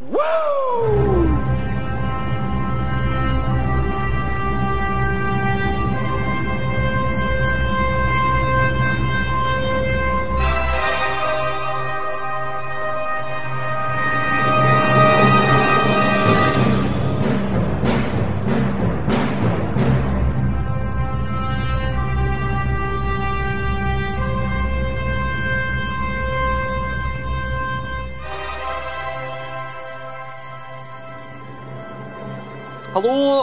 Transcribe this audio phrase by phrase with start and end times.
[0.00, 0.47] Hello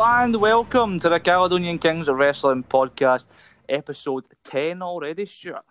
[0.06, 3.26] and welcome to the Caledonian Kings of Wrestling podcast,
[3.68, 5.64] episode 10 already, Stuart.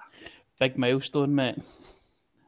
[0.59, 1.57] Big milestone, mate.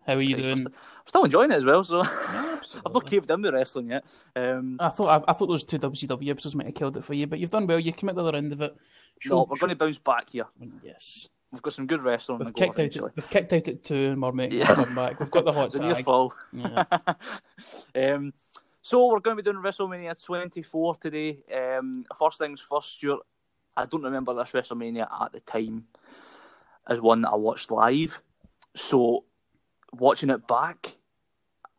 [0.05, 0.67] How are you doing?
[0.67, 0.73] I'm
[1.07, 4.13] still enjoying it as well, so I've not caved in with wrestling yet.
[4.35, 7.15] Um, I thought I, I thought those two WCW episodes might have killed it for
[7.15, 7.79] you, but you've done well.
[7.79, 8.77] You came at the other end of it.
[9.27, 10.47] no, we're going to bounce back here.
[10.83, 11.29] Yes.
[11.53, 14.21] We've got some good wrestling We've kicked, out at, we've kicked out at two and
[14.21, 14.75] we're making Yeah.
[14.75, 15.21] comeback.
[15.21, 16.35] We've got the hot It's a near fall.
[16.53, 16.85] Yeah.
[18.15, 18.33] um,
[18.87, 21.43] so we're going to be doing WrestleMania 24 today.
[21.53, 23.19] Um, first things first, Stuart.
[23.77, 25.87] I don't remember this WrestleMania at the time
[26.87, 28.23] as one that I watched live.
[28.77, 29.25] So
[29.93, 30.95] watching it back,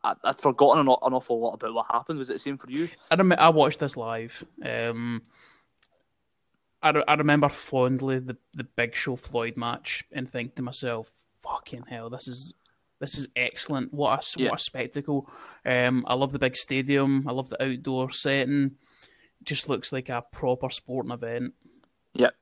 [0.04, 2.20] I, I'd forgotten an, an awful lot about what happened.
[2.20, 2.90] Was it the same for you?
[3.10, 4.44] I, rem- I watched this live.
[4.62, 5.22] Um,
[6.84, 11.10] I, re- I remember fondly the, the Big Show Floyd match and think to myself,
[11.42, 12.54] "Fucking hell, this is
[13.00, 13.94] this is excellent!
[13.94, 14.50] What a Yeah.
[14.50, 15.30] what a spectacle!"
[15.66, 17.28] Um, I love the big stadium.
[17.28, 18.76] I love the outdoor setting.
[19.44, 21.54] Just looks like a proper sporting event.
[22.16, 22.36] Yep.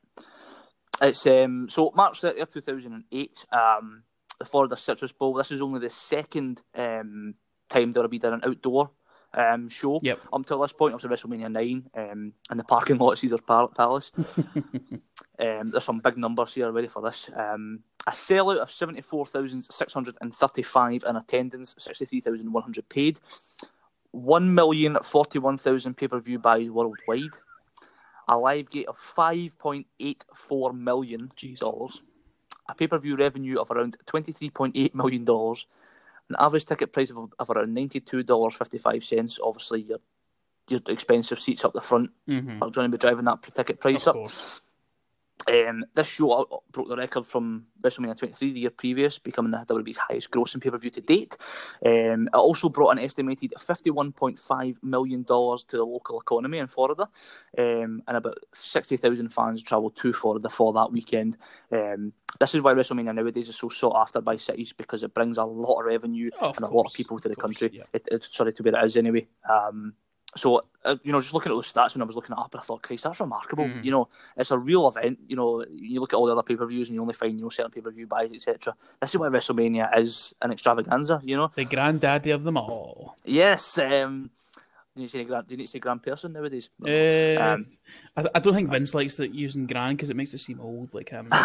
[1.01, 4.03] It's um so March 30th, 2008, um,
[4.39, 5.33] the Florida Citrus Bowl.
[5.33, 7.35] This is only the second um
[7.69, 8.91] time there'll be done an outdoor
[9.33, 9.99] um show.
[10.01, 10.19] Yep.
[10.27, 13.41] Up until this point, it was WrestleMania 9 um, in the parking lot at Caesar's
[13.41, 14.11] Palace.
[14.17, 17.29] um, there's some big numbers here ready for this.
[17.35, 23.19] Um, a sellout of 74,635 in attendance, 63,100 paid.
[24.15, 27.37] 1,041,000 pay per view buys worldwide.
[28.27, 31.31] A live gate of $5.84 million.
[31.35, 32.01] Jesus.
[32.67, 35.25] A pay per view revenue of around $23.8 million.
[36.29, 39.39] An average ticket price of, of around $92.55.
[39.43, 39.99] Obviously, your,
[40.69, 44.07] your expensive seats up the front hmm are going to be driving that ticket price
[44.07, 44.15] Of up.
[44.15, 44.61] course.
[45.47, 49.97] Um, this show broke the record from WrestleMania 23 the year previous, becoming the WWE's
[49.97, 51.37] highest grossing pay per view to date.
[51.85, 57.03] Um, it also brought an estimated $51.5 million to the local economy in Florida,
[57.57, 61.37] um, and about 60,000 fans travelled to Florida for that weekend.
[61.71, 65.37] Um, this is why WrestleMania nowadays is so sought after by cities because it brings
[65.37, 67.77] a lot of revenue Oh, of and a lot of people to the course, country.
[67.77, 67.83] yeah.
[67.93, 69.27] It, it, sorry, to where it is anyway.
[69.49, 69.93] Um,
[70.37, 72.53] so, uh, you know, just looking at those stats when I was looking it up,
[72.57, 73.65] I thought, Christ, that's remarkable.
[73.65, 73.83] Mhm.
[73.83, 75.19] You know, it's a real event.
[75.27, 77.37] You know, you look at all the other pay per views and you only find,
[77.37, 78.75] you know, certain pay per view buys, etc.
[78.99, 81.51] This is why WrestleMania is an extravaganza, you know?
[81.55, 83.15] The granddaddy of them all.
[83.23, 83.77] Yes.
[83.77, 84.29] Um,
[84.95, 86.69] do you, need to say grand, do you need to say grand person nowadays?
[86.81, 87.67] Uh, Um,
[88.15, 90.93] I, I don't think Vince likes that using grand because it makes it seem old,
[90.93, 91.27] like him.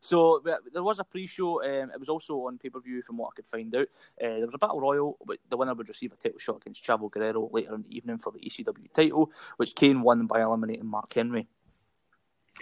[0.00, 1.62] so there was a pre-show.
[1.62, 3.86] Um, it was also on pay-per-view, from what I could find out.
[4.20, 6.84] Uh, there was a battle royal, but the winner would receive a title shot against
[6.84, 10.86] Chavo Guerrero later in the evening for the ECW title, which Kane won by eliminating
[10.86, 11.46] Mark Henry.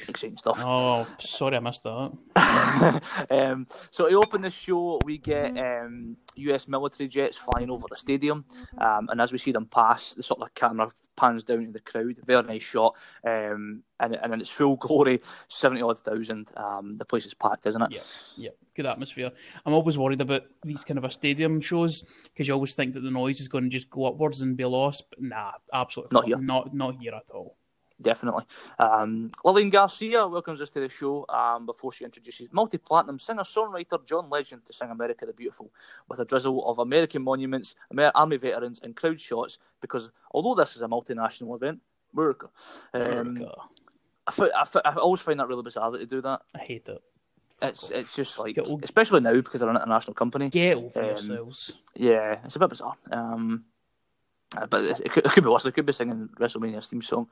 [0.06, 0.62] Exciting stuff.
[0.64, 2.12] oh, sorry, I missed that.
[3.30, 7.96] um, so to open the show, we get um, US military jets flying over the
[7.96, 8.44] stadium,
[8.78, 11.80] um, and as we see them pass, the sort of camera pans down to the
[11.80, 12.16] crowd.
[12.24, 16.50] Very nice shot, um, and and in its full glory, seventy odd thousand.
[16.56, 17.90] Um, the place is packed, isn't it?
[17.90, 18.00] Yeah,
[18.36, 19.32] yeah, good atmosphere.
[19.66, 23.00] I'm always worried about these kind of a stadium shows because you always think that
[23.00, 25.04] the noise is going to just go upwards and be lost.
[25.10, 26.38] But nah, absolutely Not here.
[26.38, 27.57] Not not here at all.
[28.00, 28.44] Definitely.
[28.78, 33.42] Um, Lillian Garcia welcomes us to the show um, before she introduces multi platinum singer
[33.42, 35.70] songwriter John Legend to sing America the Beautiful
[36.08, 39.58] with a drizzle of American monuments, Amer- Army veterans, and crowd shots.
[39.80, 41.80] Because although this is a multinational event,
[42.14, 42.48] America,
[42.94, 43.52] um, America.
[44.26, 46.42] I, fi- I, fi- I always find that really bizarre that they do that.
[46.54, 47.02] I hate it.
[47.60, 50.48] It's it's just like, especially now because they're an international company.
[50.48, 51.74] Get over Um, yourselves.
[51.96, 52.94] Yeah, it's a bit bizarre.
[53.10, 53.64] Um,
[54.50, 55.64] but it, could, it could be worse.
[55.64, 57.28] They could be singing WrestleMania's theme song.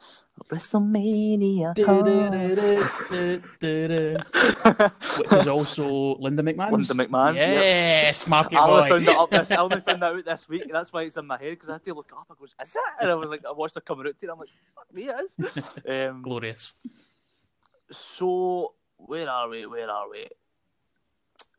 [0.50, 1.74] WrestleMania.
[5.18, 6.72] Which is also Linda McMahon.
[6.72, 7.62] Linda McMahon, yep.
[7.62, 9.50] Yes, Marky I only found that up this.
[9.50, 10.64] I only found that out this week.
[10.70, 12.26] That's why it's in my head because I had to look up.
[12.30, 12.82] I goes, is it?
[13.00, 14.30] And I was like, I watched her coming out to it.
[14.30, 15.78] I'm like, fuck me, it is.
[15.88, 16.74] um, Glorious.
[17.90, 19.64] so where are we?
[19.64, 20.26] Where are we?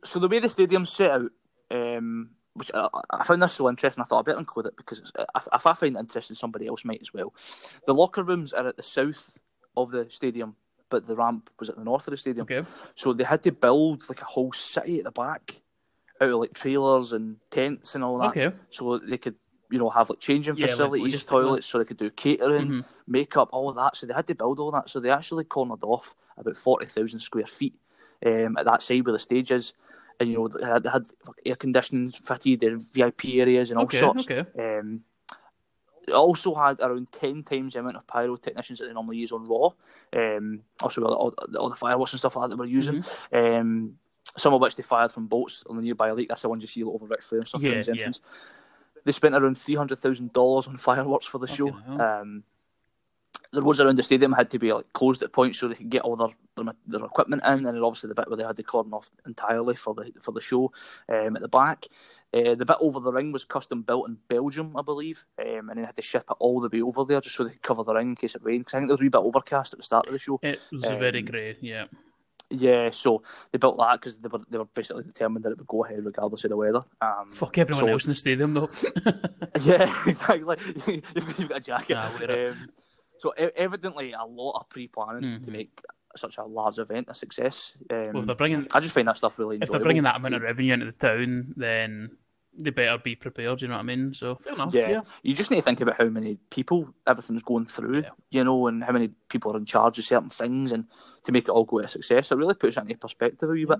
[0.03, 1.31] So the way the stadium's set out,
[1.71, 5.00] um, which I, I found this so interesting, I thought I better include it because
[5.00, 7.33] it's, if, if I find it interesting, somebody else might as well.
[7.86, 9.38] The locker rooms are at the south
[9.75, 10.56] of the stadium,
[10.89, 12.44] but the ramp was at the north of the stadium.
[12.44, 12.63] Okay.
[12.95, 15.62] So they had to build like a whole city at the back
[16.19, 18.51] out of like trailers and tents and all that, Okay.
[18.71, 19.36] so they could
[19.69, 21.27] you know have like changing Yeah, facilities, logistical.
[21.27, 22.86] toilets, so they could do catering, Mhm.
[23.06, 23.95] makeup, all of that.
[23.98, 24.89] So they had to build all that.
[24.89, 27.75] So they actually cornered off about forty thousand square feet
[28.25, 29.74] um, at that side where the stage is.
[30.19, 31.05] And you know they had, had
[31.45, 34.25] air conditioning fitted, their VIP areas and all Okay, sorts.
[34.25, 34.45] okay.
[34.57, 35.01] Um,
[36.07, 39.45] it also had around 10 times the amount of pyrotechnicians that they normally use on
[39.45, 39.71] Raw.
[40.13, 43.03] Um, also, all, all, the fireworks and stuff like that they were using.
[43.03, 43.37] Mm-hmm.
[43.37, 43.93] Um,
[44.37, 46.29] some of which they fired from boats on the nearby lake.
[46.29, 48.11] That's the one you see over Ric Flair and stuff Yeah, yeah.
[49.03, 51.71] They spent around $300,000 on fireworks for the show.
[51.71, 52.01] Fucking hell.
[52.01, 52.43] Um,
[53.53, 55.89] the roads around the stadium had to be like closed at points so they could
[55.89, 58.57] get all their, their their equipment in, and then obviously the bit where they had
[58.57, 60.71] to cordon off entirely for the for the show
[61.09, 61.85] um, at the back.
[62.33, 65.77] Uh, the bit over the ring was custom built in Belgium, I believe, um, and
[65.79, 67.83] they had to ship it all the way over there just so they could cover
[67.83, 68.65] the ring in case it rained.
[68.65, 70.38] 'Cause I think there was a wee bit overcast at the start of the show.
[70.43, 71.85] It was Um, very grey, yeah.
[72.50, 75.67] Yeah, so they built that because they were they were basically determined that it would
[75.67, 76.83] go ahead regardless of the weather.
[77.01, 78.69] Um, Fuck everyone so- else in the stadium, though.
[79.61, 80.55] Yeah, exactly.
[80.88, 81.93] you've, got, you've got a jacket.
[81.95, 82.51] Nah, wear it.
[82.53, 82.69] um,
[83.19, 85.53] so e- evidently, a lot of pre-planning to Mhm.
[85.53, 85.81] make
[86.15, 87.73] such a large event a success.
[87.91, 90.15] Um, well, if they're bringing I just find that stuff really if they're bringing that
[90.15, 92.17] amount of revenue into the town, then
[92.59, 93.61] they better be prepared.
[93.61, 94.15] You know what I mean?
[94.15, 94.73] So fair enough.
[94.73, 94.89] yeah.
[94.89, 95.01] Yeah.
[95.21, 98.09] you just need to think about how many people everything's going through, Yeah.
[98.31, 100.87] you know, and how many people are in charge of certain things, and
[101.25, 103.65] to make it all go to success, it really puts it into perspective a wee
[103.65, 103.79] bit.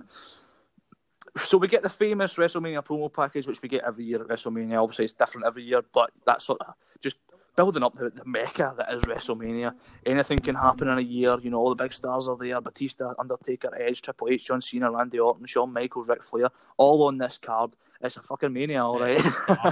[1.38, 4.82] So we get the famous WrestleMania promo package, which we get every year at WrestleMania.
[4.82, 7.18] Obviously, it's different every year, but that's sort of just
[7.58, 9.74] building up the, the mecca that is WrestleMania.
[10.06, 11.36] Anything can happen in a year.
[11.42, 14.92] You know, all the big stars are there: Batista, Undertaker, Edge, Triple H, John Cena,
[14.92, 17.74] Randy Orton, Shawn Michaels, Ric Flair, all on this card.
[18.00, 19.20] It's a fucking mania, all right.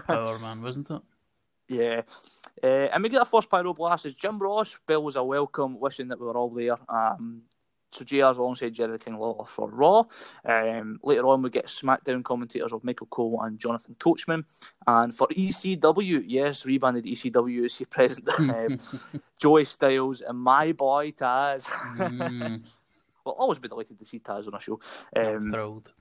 [0.09, 1.01] Power, man, wasn't it?
[1.69, 2.03] Yeah.
[2.63, 6.07] Uh, and we get our first pyro blast as Jim Ross bills a welcome, wishing
[6.09, 6.77] that we were all there.
[6.89, 7.43] Um,
[7.97, 10.05] so JR's alongside Jerry King Lawler for Raw.
[10.45, 14.45] Um, later on, we get SmackDown commentators of Michael Cole and Jonathan Coachman.
[14.87, 18.29] And for ECW, yes, rebranded ECW is here present.
[18.39, 18.79] um,
[19.39, 21.71] Joey Styles and my boy Taz.
[21.71, 22.65] Mm,
[23.25, 24.79] We'll always be delighted to see Taz on a show.
[25.17, 25.93] Um, thrilled.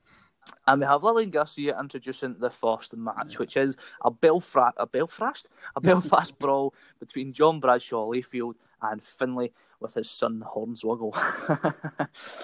[0.68, 5.48] and we have Lillian Garcia introducing the first match, which is a Belfast, a Belfast,
[5.74, 11.14] a Belfast brawl between John Bradshaw Layfield and Finlay with his son Hornswoggle.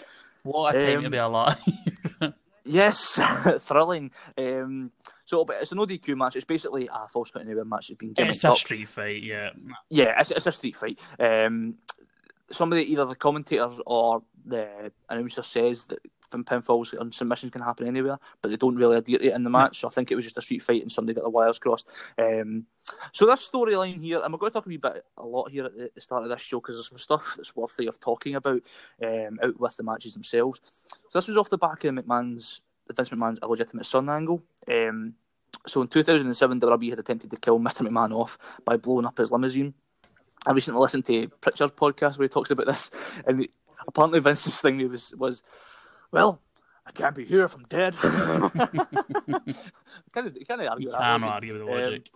[0.43, 1.63] What a time um, to be alive.
[2.65, 3.21] yes,
[3.61, 4.11] thrilling.
[4.37, 4.91] Um,
[5.25, 6.37] so, but it's an ODQ match.
[6.37, 7.91] It's basically a falls count anywhere match.
[7.91, 8.59] It's been it's a up.
[8.59, 9.51] street fight, yeah.
[9.89, 11.01] Yeah, it's, it's a street fight.
[11.19, 11.77] Um,
[12.51, 16.01] somebody, either the commentators or the announcer, says that
[16.33, 19.51] pinfalls and submissions can happen anywhere, but they don't really adhere to it in the
[19.51, 19.81] match.
[19.81, 21.89] So I think it was just a street fight and somebody got the wires crossed.
[22.19, 22.67] Um,
[23.13, 25.67] so this storyline here, and we're going to talk a wee bit a lot here
[25.67, 28.63] at the, start of this show because there's some stuff that's worthy of talking about
[29.03, 30.61] um, out with the matches themselves.
[31.11, 32.61] So this was off the back of McMahon's
[32.95, 34.43] Vince McMahon's illegitimate son angle.
[34.71, 35.15] Um,
[35.67, 37.87] so in 2007, WWE had attempted to kill Mr.
[37.87, 39.75] McMahon off by blowing up his limousine.
[40.47, 42.91] I recently listened to Pritchard's podcast where he talks about this,
[43.27, 43.47] and
[43.87, 45.43] apparently Vince's thing was was,
[46.13, 46.41] well,
[46.87, 47.95] I can't be here if I'm dead.
[47.97, 48.45] kind
[50.27, 50.99] of, kind of argue that.
[50.99, 51.33] Can't really.
[51.33, 52.11] argue with the Um, logic.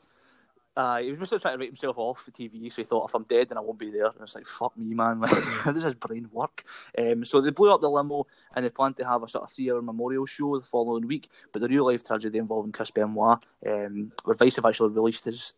[0.77, 3.15] Uh, he was basically trying to write himself off the TV, so he thought, if
[3.15, 4.05] I'm dead, then I won't be there.
[4.05, 5.21] And it's like, fuck me, man.
[5.21, 6.65] Like, how does his brain work?
[6.99, 9.51] Um, so they blew up the limo, and they planned to have a sort of
[9.53, 11.31] three-hour memorial show the following week.
[11.53, 15.55] But the real-life tragedy involving Chris Benoit, um, where Vice have actually released his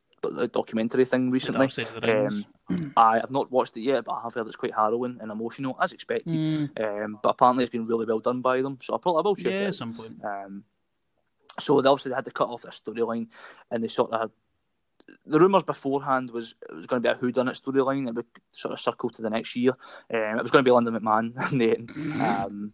[0.53, 1.67] documentary thing recently.
[1.67, 4.47] Dark Side of the Um, I have not watched it yet, but I have heard
[4.47, 6.35] it's quite harrowing and emotional, as expected.
[6.35, 9.37] Mm, Um, but apparently, it's been really well done by them, so I probably will
[9.37, 9.69] check yeah, it.
[9.69, 10.23] at some point.
[10.25, 10.65] Um,
[11.61, 13.29] so they obviously they had to cut off their storyline,
[13.71, 14.31] and they sort of
[15.27, 18.09] the rumours beforehand was it was going to be a whodunit storyline.
[18.09, 19.73] It would sort of circle to the next year.
[20.13, 22.73] Um, it was going to be Linda McMahon in the end, um,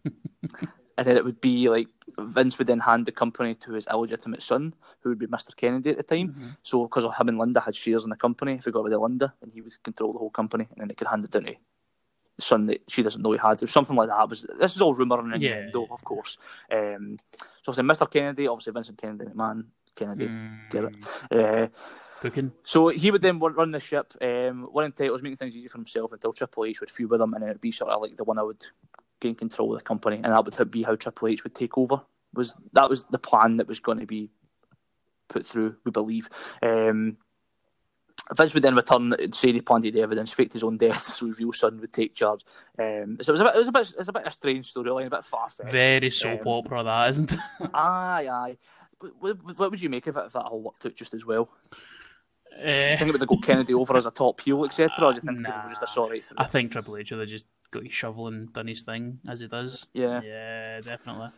[0.97, 1.87] and then it would be like
[2.19, 5.89] Vince would then hand the company to his illegitimate son, who would be Mr Kennedy
[5.91, 6.29] at the time.
[6.29, 6.47] Mm-hmm.
[6.63, 8.93] So because of him and Linda had shares in the company, if he got rid
[8.93, 11.31] of Linda, then he would control the whole company, and then they could hand it
[11.31, 11.55] down to
[12.37, 14.29] the son that she doesn't know he had, or something like that.
[14.29, 15.85] Was this is all rumor and Yeah, yeah.
[15.91, 16.37] of course.
[16.71, 17.17] Um,
[17.61, 20.29] so obviously, Mr Kennedy, obviously Vincent Kennedy, man, Kennedy,
[20.69, 20.95] get it.
[21.31, 21.67] Mm, Uh,
[22.21, 22.51] Booking.
[22.63, 26.11] so he would then run the ship, um, winning titles, making things easy for himself
[26.11, 28.39] until Triple H would feud with him, and it'd be sort of like the one
[28.39, 28.65] I would
[29.19, 32.01] gain control of the company, and that would be how Triple H would take over.
[32.33, 34.29] Was that was the plan that was going to be
[35.27, 35.77] put through?
[35.83, 36.29] We believe.
[36.61, 37.17] Um,
[38.35, 41.37] Vince would then return, say he planted the evidence, faked his own death, so his
[41.37, 42.41] real son would take charge.
[42.77, 44.31] Um, so it was a bit, it was a bit, it's a bit of a
[44.31, 45.71] strange storyline, a bit far fetched.
[45.71, 47.39] Very soap Um, opera, that isn't it?
[47.73, 48.57] Aye, aye.
[49.19, 51.49] What, what would you make of it if that all worked out just as well?
[52.49, 55.17] Do you think it would go Kennedy over as a top heel, etc., or do
[55.17, 56.23] you think was just a sorry?
[56.37, 57.45] I think Triple H would have just
[57.75, 59.87] got his shovel and done his thing as he does.
[59.93, 60.21] Yeah.
[60.23, 61.29] Yeah, definitely.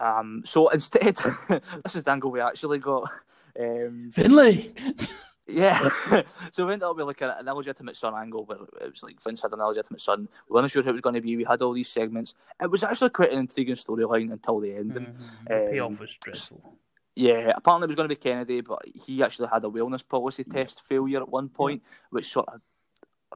[0.00, 1.16] Um, so instead,
[1.84, 3.08] this is the angle we actually got.
[3.58, 4.72] Um, Finlay.
[5.46, 5.78] yeah,
[6.50, 9.42] so we ended up with like an illegitimate son angle where it was like Vince
[9.42, 10.28] had an illegitimate son.
[10.48, 11.36] We weren't sure who it was going to be.
[11.36, 12.34] We had all these segments.
[12.60, 14.94] It was actually quite an intriguing storyline until the end.
[14.94, 15.44] Mm-hmm.
[15.46, 16.78] The um, payoff was dreadful.
[17.14, 20.42] yeah, apparently it was going to be Kennedy, but he actually had a wellness policy
[20.42, 22.60] test failure at one point, which sort of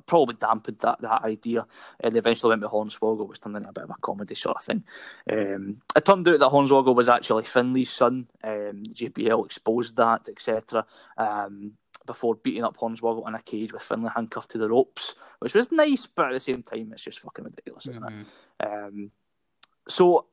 [0.07, 1.67] probably dampened that, that idea.
[2.01, 4.57] And they eventually went with Hornswoggle, which turned into a bit of a comedy sort
[4.57, 4.85] of thing.
[5.31, 8.27] Um, it turned out that Hornswoggle was actually Finlay's son.
[8.43, 10.85] Um, JBL exposed that, etc.
[11.17, 11.73] Um,
[12.07, 15.71] before beating up Hornswoggle in a cage with Finlay handcuffed to the ropes, which was
[15.71, 18.13] nice, but at the same time, it's just fucking ridiculous, isn't it?
[18.63, 18.87] Mhm.
[18.89, 19.11] Um,
[19.89, 20.25] so,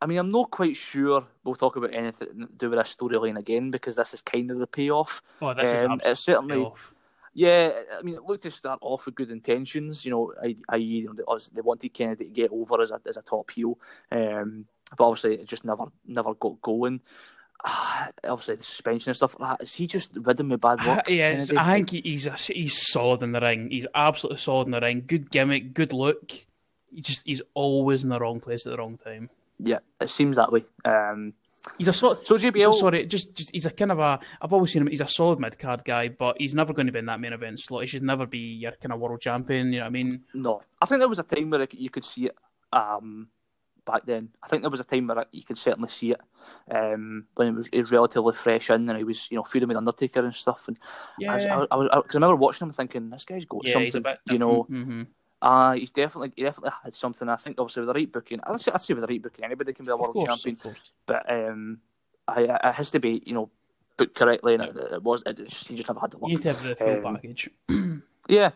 [0.00, 3.36] I mean, I'm not quite sure we'll talk about anything to do with this storyline
[3.38, 5.20] again because this is kind of the payoff.
[5.42, 6.94] Oh, this is Um, absolutely it's certainly, payoff.
[7.46, 7.70] Yeah.
[7.98, 10.04] I mean, it looked to start off with good intentions.
[10.04, 13.16] You know, i- i.e., you know, they- wanted Kennedy to get over as a as
[13.16, 13.78] a top heel,
[14.10, 14.66] um,
[14.96, 17.00] but obviously it just never never got going.
[17.64, 19.64] Ah, obviously, the suspension and stuff like that.
[19.64, 21.08] Is he just ridden with bad luck?
[21.10, 21.40] Yeah.
[21.58, 23.68] I think he's a, he's solid in the ring.
[23.70, 25.02] He's absolutely solid in the ring.
[25.06, 26.30] Good gimmick, good look.
[26.94, 29.28] He just he's always in the wrong place at the wrong time.
[29.58, 30.64] yeah, it seems that way.
[30.84, 31.34] Um,
[31.76, 32.26] He's a solid.
[32.26, 34.20] so a, JBL, sorry, just, just he's a kind of a.
[34.40, 34.88] I've always seen him.
[34.88, 37.32] He's a solid mid card guy, but he's never going to be in that main
[37.32, 37.82] event slot.
[37.82, 39.72] He should never be your kind of world champion.
[39.72, 40.24] You know what I mean?
[40.34, 42.36] No, I think there was a time where you could see it
[42.72, 43.28] um,
[43.84, 44.30] back then.
[44.42, 46.20] I think there was a time where you could certainly see it
[46.70, 49.68] um, when he was, he was relatively fresh in and he was, you know, feuding
[49.68, 50.68] with Undertaker and stuff.
[50.68, 50.78] And
[51.18, 53.66] Yeah, I, was- I, was- I, was, I remember watching him thinking, this guy's got
[53.66, 54.18] yeah, something, bit.
[54.26, 54.62] you know.
[54.62, 55.02] hmm
[55.40, 57.28] Uh, he's definitely, he definitely had something.
[57.28, 59.44] I think obviously with the right booking, I'd say, I'd say with the right booking,
[59.44, 60.56] anybody can be a of world course, champion.
[60.64, 60.82] of.
[61.06, 61.78] But um,
[62.26, 63.50] I, I, it has to be, you know,
[63.96, 65.22] booked correctly, and it, it was.
[65.26, 66.30] It just, he just never had the luck.
[66.30, 67.50] You need to have the full Um, package.
[68.28, 68.50] Yeah.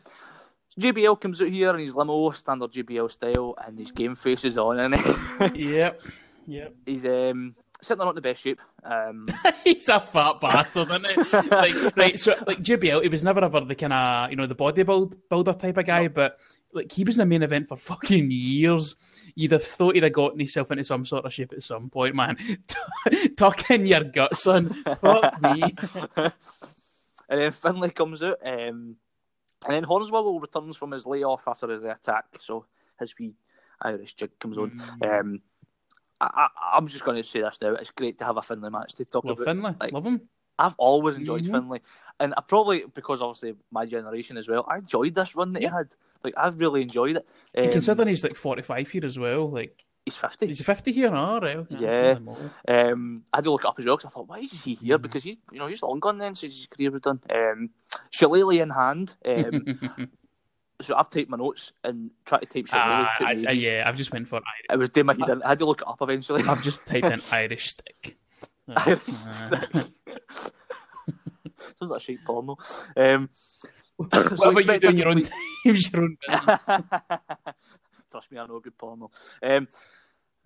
[0.79, 4.57] JBL comes out here in his limo, standard JBL style, and his game face is
[4.59, 4.95] on, and
[5.55, 6.01] yep,
[6.47, 6.75] yep.
[6.87, 8.61] he's um, certainly not in the best shape.
[8.83, 9.29] Um,
[9.65, 11.49] he's a fat bastard, isn't he?
[11.51, 14.55] like, right, so like JBL, he was never ever the kind of you know the
[14.55, 16.39] bodybuilder builder type of guy, but
[16.73, 18.97] like he was in the main event for fucking years.
[19.35, 22.14] You'd have thought he'd have gotten himself into some sort of shape at some point,
[22.14, 22.37] man.
[23.37, 24.69] Tuck in your gut, son.
[25.00, 25.62] Fuck me.
[26.17, 28.97] and then Finlay comes out, um,
[29.67, 32.67] and then Hornswoggle returns from his layoff after his attack, so
[32.99, 33.35] his wee
[33.81, 34.71] Irish jig comes on.
[35.02, 35.21] Mm.
[35.21, 35.41] Um,
[36.21, 37.75] I, I, I'm just going to say this now.
[37.75, 39.47] It's great to have a Finlay match to talk Love about.
[39.47, 40.21] Finlay, like, love him.
[40.59, 41.50] I've always enjoyed Mhm.
[41.50, 41.81] Finlay,
[42.21, 44.64] and I probably because obviously my generation as well.
[44.69, 45.71] I enjoyed this run that Yeah.
[45.71, 45.95] he had.
[46.25, 47.26] Like I've really enjoyed it.
[47.57, 50.47] Um, considering he's like forty-five here as well, like he's fifty.
[50.47, 51.14] He's he fifty here?
[51.14, 51.57] Oh, right.
[51.57, 51.76] okay.
[51.79, 52.19] Yeah.
[52.69, 54.75] Um, I had to look it up as well because I thought, why is he
[54.75, 54.99] here?
[54.99, 55.02] Mhm.
[55.02, 57.21] Because he's, you know, he's long gone then since his career was done.
[57.31, 57.71] Um,
[58.11, 59.14] Shillelagh in hand.
[59.25, 60.11] Um,
[60.81, 63.09] so I've typed my notes and tried to type Shillelagh.
[63.09, 64.67] Ah, I, I, yeah, I've just went for Irish.
[64.73, 65.43] It was doing my head in.
[65.43, 66.43] I had to look it up eventually.
[66.49, 68.19] I've just typed in Irish stick.
[68.69, 69.93] Uh, Irish uh, stick.
[71.79, 72.57] Sounds like shit porno.
[72.97, 73.29] Um,
[73.97, 76.61] what so about you doing your own times, your own business?
[78.11, 79.11] Trust me, I know good porno.
[79.43, 79.69] Um,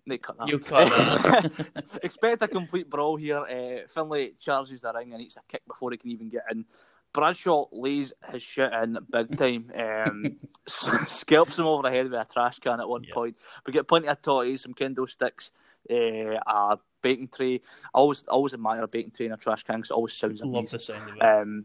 [0.07, 0.49] Nick, cut that.
[0.49, 1.99] You cut that.
[2.03, 3.39] Expect a complete brawl here.
[3.39, 6.65] Uh, Finlay charges the ring and eats a kick before he can even get in.
[7.13, 9.71] Bradshaw lays his shit in big time.
[9.75, 10.37] Um,
[10.67, 13.15] scalps him over the head with a trash can at one Yeah.
[13.15, 13.37] point.
[13.67, 15.51] We get plenty of toys, some kendo sticks,
[15.91, 17.57] uh, a baking tray.
[17.57, 20.41] I always, always admire a baking tray and a trash can because it always sounds
[20.41, 20.55] amazing.
[20.55, 21.23] Love the sound of it.
[21.23, 21.65] Um,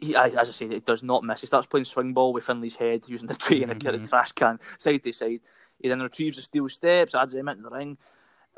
[0.00, 1.40] he, as I say, it does not miss.
[1.42, 4.08] He starts playing swing ball with Finlay's head, using the tray and a Mhm.
[4.08, 5.40] trash can side to side.
[5.78, 7.96] He then retrieves the steel steps, adds him into the ring.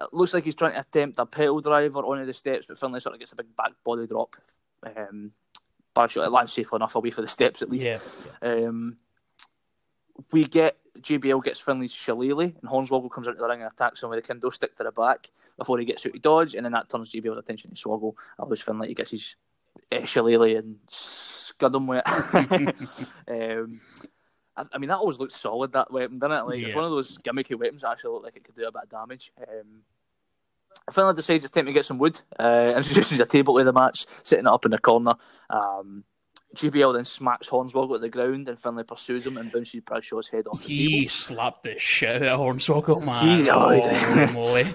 [0.00, 3.00] It looks like he's trying to attempt a pedal driver onto the steps, but Finlay
[3.00, 4.36] sort of gets a big back body drop.
[4.84, 5.32] Um,
[5.94, 7.84] Bradshaw, it lands safely enough away for the steps at least.
[7.84, 7.98] yeah.
[8.40, 8.96] Um,
[10.32, 14.10] we get JBL gets Finlay's shillelagh, and Hornswoggle comes into the ring and attacks him
[14.10, 16.72] with a kendo stick to the back before he gets out to dodge, and then
[16.72, 18.14] that turns JBL's attention to Swoggle.
[18.38, 19.36] Allows Finlay he gets his
[19.92, 23.06] uh, shillelagh and scud with it.
[23.60, 23.80] um,
[24.56, 26.42] I, I mean, that always looked solid, that weapon, didn't it?
[26.46, 28.72] Like, It's one of those gimmicky weapons that actually look like it could do a
[28.72, 29.32] bit of damage.
[29.40, 29.82] Um,
[30.90, 34.04] Finlay decides it's time to get some wood, uh, introduces a table to the match,
[34.24, 35.14] setting it up in the corner.
[35.48, 36.04] Um,
[36.56, 40.46] JBL then smacks Hornswoggle to the ground, and Finlay pursues him and bounces Bradshaw's head
[40.48, 41.08] off the He table.
[41.08, 43.44] slapped the shit out of Hornswoggle, man.
[43.44, 44.66] He- oh, he moly.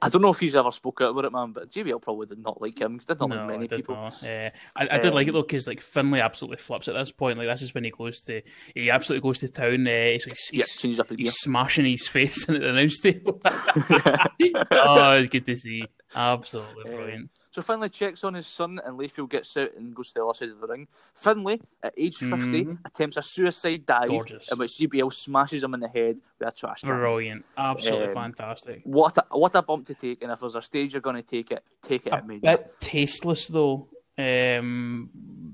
[0.00, 2.38] I don't know if he's ever spoke out about it, man, but JBL probably did
[2.38, 2.98] not like him.
[2.98, 3.96] He did not no, like many did people.
[3.96, 7.12] Uh, I, I did like it Um, though because like Finlay absolutely flips at this
[7.12, 7.38] point.
[7.38, 8.42] Like this is when he goes to
[8.74, 9.86] he absolutely goes to town.
[9.86, 13.40] Uh, he's he's, Yeah, up he's smashing his face into the announce table.
[13.44, 15.84] oh, it's good to see.
[16.14, 17.30] Absolutely Um, brilliant.
[17.54, 20.34] So Finlay checks on his son, and Layfield gets out and goes to the other
[20.34, 20.88] side of the ring.
[21.14, 22.78] Finlay, at age 50, Mhm.
[22.84, 24.50] attempts a suicide dive Gorgeous.
[24.50, 26.88] in which JBL smashes him in the head with a trash can.
[26.88, 27.44] Brilliant.
[27.56, 28.80] Absolutely Um, fantastic.
[28.82, 31.22] What a, what a bump to take, and if there's a stage you're going to
[31.22, 32.38] take it, take it A at me.
[32.40, 35.08] bit tasteless though, um,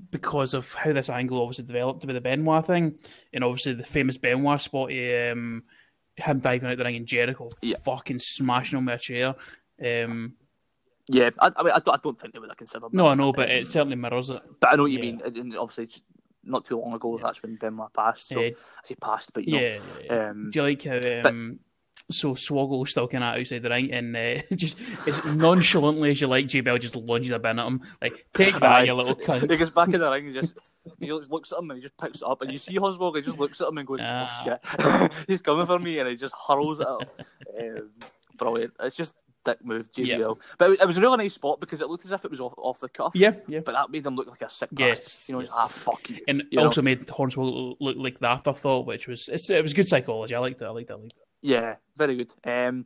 [0.09, 2.97] because of how this angle obviously developed with the Benoit thing,
[3.31, 5.61] and obviously the famous Benoit spot, um,
[6.15, 7.77] him diving out the ring and Jericho Yeah.
[7.85, 9.35] fucking smashing him with a chair.
[10.05, 10.33] Um,
[11.11, 13.09] Yeah, I, I mean, I don't, I don't think they would have considered no, that.
[13.11, 14.41] I know, but Um, it certainly mirrors it.
[14.59, 15.11] But I know what you Yeah.
[15.11, 15.21] mean.
[15.25, 15.89] And- obviously,
[16.43, 18.29] not too long ago, that's when Benoit passed.
[18.29, 18.53] So Uh, I
[18.85, 20.29] say passed, but you know, yeah, yeah, yeah.
[20.29, 21.59] um, Do you like how um,
[22.09, 24.77] so Swoggle still kind of outside the ring and uh, just
[25.07, 28.63] as nonchalantly as you like, JBL just lunges a bin at him, like take that,
[28.63, 28.83] Aye.
[28.83, 29.47] you little he cunt.
[29.57, 30.57] gets back in the ring and just
[30.99, 33.15] he looks, looks at him and he just picks it up and you see Oswald
[33.15, 34.29] he just looks at him and goes Ah.
[34.29, 37.89] oh shit he's coming for me and he just hurls at him um,
[38.35, 41.89] brilliant it's just dick move JBL but it, was a really nice spot because it
[41.89, 43.59] looked as if it was off, off the cuff Yeah, yeah.
[43.59, 46.09] but that made him look like a sick Yes, bastard you know just, ah fuck
[46.09, 46.65] you And you know?
[46.65, 50.35] also made Hornswoggle look like the afterthought, which was it's, it was good psychology.
[50.35, 50.65] I liked it.
[50.65, 50.93] I liked it.
[50.93, 51.27] I liked it.
[51.41, 52.31] Yeah, very good.
[52.43, 52.85] Um,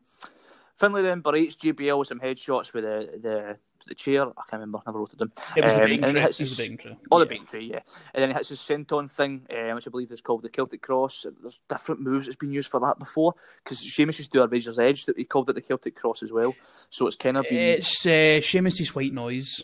[0.76, 4.24] Finlay then berates JBL with some headshots with the the, the chair.
[4.24, 4.80] I can't remember.
[4.86, 5.32] Never wrote it down.
[5.56, 6.14] It was Um, a and tree.
[6.14, 6.98] he hits his- a.
[7.12, 7.44] Oh, the Yeah.
[7.46, 7.80] tree, yeah.
[8.14, 10.82] And then he hits his senton thing, um, which I believe is called the Celtic
[10.82, 11.26] Cross.
[11.42, 14.48] There's different moves that's been used for that before, because Sheamus used to do a
[14.48, 16.54] Razor's Edge that he called it the Celtic Cross as well.
[16.90, 19.62] So it's kind of been It's uh, Sheamus's white noise.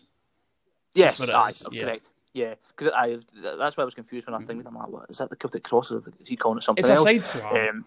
[0.94, 1.82] yes, aye, yeah.
[1.84, 2.10] correct.
[2.34, 3.18] Yeah, because I
[3.58, 5.64] that's why I was confused when I think I'm like, what, is that the Celtic
[5.66, 5.92] Cross?
[5.92, 7.04] Or is he calling it something It's a else?
[7.04, 7.70] side slam.
[7.70, 7.86] Um,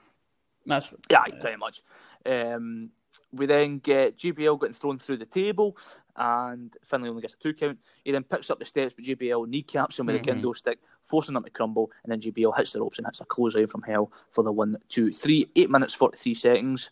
[0.67, 1.81] That's Yeah, pretty much.
[2.27, 2.91] Um,
[3.33, 5.77] we then get JBL getting thrown through the table,
[6.17, 7.79] and Finlay only gets a two count.
[8.05, 10.21] He then picks up the steps, but JBL kneecaps him with Mhm.
[10.21, 13.21] a kendo stick, forcing him to crumble, and then JBL hits the ropes and hits
[13.21, 16.91] a clothesline from hell for the one, two, three, eight minutes, 43 seconds.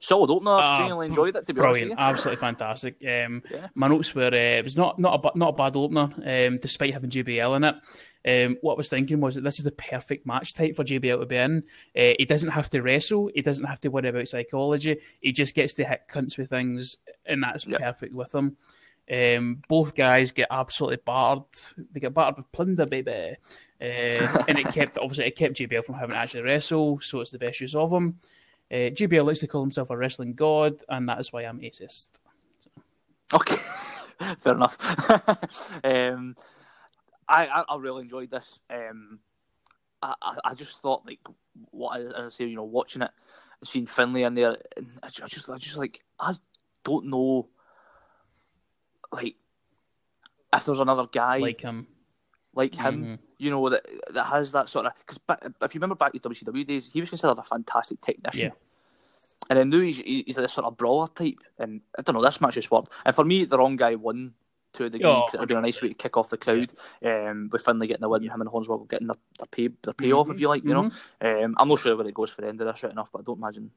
[0.00, 0.50] Solid opener.
[0.50, 2.94] Ah, Genuinely enjoyed it, to be brilliant, honest absolutely fantastic.
[3.02, 3.68] Um, Yeah.
[3.74, 6.92] My notes were uh, it was not not a not a bad opener, um, despite
[6.92, 7.76] having JBL in it.
[8.26, 11.20] Um, what I was thinking was that this is the perfect match type for JBL
[11.20, 11.62] to be in.
[11.96, 13.30] Uh, he doesn't have to wrestle.
[13.34, 14.98] He doesn't have to worry about psychology.
[15.20, 17.78] He just gets to hit cunts with things, and that's Yeah.
[17.78, 18.56] perfect with him.
[19.12, 21.42] Um, both guys get absolutely battered.
[21.92, 23.36] They get battered with plunder, baby.
[23.80, 27.30] Uh, and it kept obviously it kept JBL from having to actually wrestle, so it's
[27.30, 28.18] the best use of him.
[28.72, 32.18] Uh, JBL likes to call himself a wrestling god, and that is why I'm atheist.
[33.34, 33.56] Okay,
[34.40, 34.78] fair enough.
[35.84, 36.34] um,
[37.28, 38.60] I, I I really enjoyed this.
[38.70, 39.18] Um,
[40.02, 41.20] I, I I just thought like
[41.70, 43.10] what I, as I say, you know, watching it
[43.60, 46.34] and seeing Finlay in there, and I just I just like I
[46.84, 47.48] don't know,
[49.12, 49.36] like
[50.52, 51.86] if there's another guy Like him.
[52.54, 53.18] like him, Mhm.
[53.38, 55.18] you know, that that has that sort of because
[55.62, 58.40] if you remember back to WCW days, he was considered a fantastic technician.
[58.46, 58.50] Yeah.
[59.50, 62.40] And then now he's, he's this sort of brawler type, and I don't know, this
[62.40, 62.90] match just worked.
[63.04, 64.32] And for me, the wrong guy won
[64.74, 66.36] to the degree Oh, because it would be a nice way to kick off the
[66.36, 66.72] crowd.
[67.02, 70.30] Um, with Finlay getting the win, him and Hornswoggle getting their, their pay their payoff,
[70.30, 70.90] if you like, you know.
[71.20, 73.20] Um, I'm not sure where it goes for the end of this, right enough, but
[73.20, 73.70] I don't imagine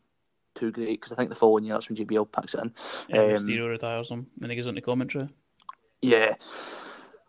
[0.55, 2.73] too great because I think the following year that's when JBL packs it in.
[3.09, 5.29] Yeah, Um, Mysterio retires him, and he goes into commentary.
[6.01, 6.35] Yeah.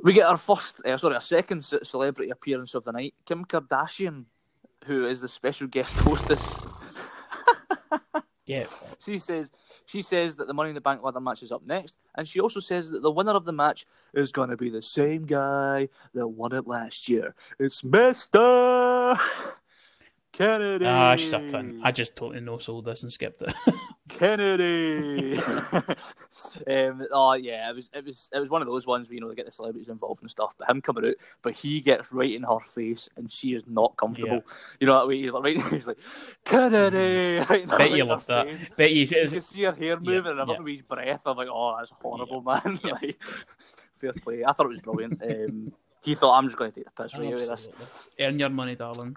[0.00, 3.14] We get our first, uh, sorry, our second celebrity appearance of the night.
[3.26, 4.26] Kim Kardashian,
[4.86, 6.60] who is the special guest hostess.
[8.48, 8.64] Yeah,
[8.98, 9.52] She says
[9.84, 12.40] she says that the Money in the Bank ladder match is up next, and she
[12.40, 13.84] also says that the winner of the match
[14.14, 17.34] is going to be the same guy that won it last year.
[17.58, 19.18] It's Mister
[20.38, 20.86] Kennedy.
[20.86, 21.80] ah, she's a cunt.
[21.82, 23.52] I just totally no sold this and skipped it.
[24.08, 25.36] Kennedy.
[26.68, 29.20] um, oh yeah, it was it was it was one of those ones where you
[29.20, 32.12] know they get the celebrities involved and stuff, but him coming out, but he gets
[32.12, 34.42] right in her face and she is not comfortable.
[34.78, 35.98] You know that way he's like right, he's like
[36.44, 37.44] Kennedy.
[37.50, 38.46] Right in her- Bet you love that.
[38.48, 38.68] face.
[38.76, 39.06] Bet you.
[39.06, 40.46] You can see her hair moving and yeah.
[40.46, 41.22] having a wee breath.
[41.26, 42.78] I'm like, oh, that's horrible, man.
[42.84, 43.20] like,
[43.96, 44.44] fair play.
[44.44, 45.20] I thought it was brilliant.
[45.20, 45.72] Um,
[46.02, 48.10] he thought I'm just going to take the piss right out of this.
[48.20, 49.16] Earn your money, darling.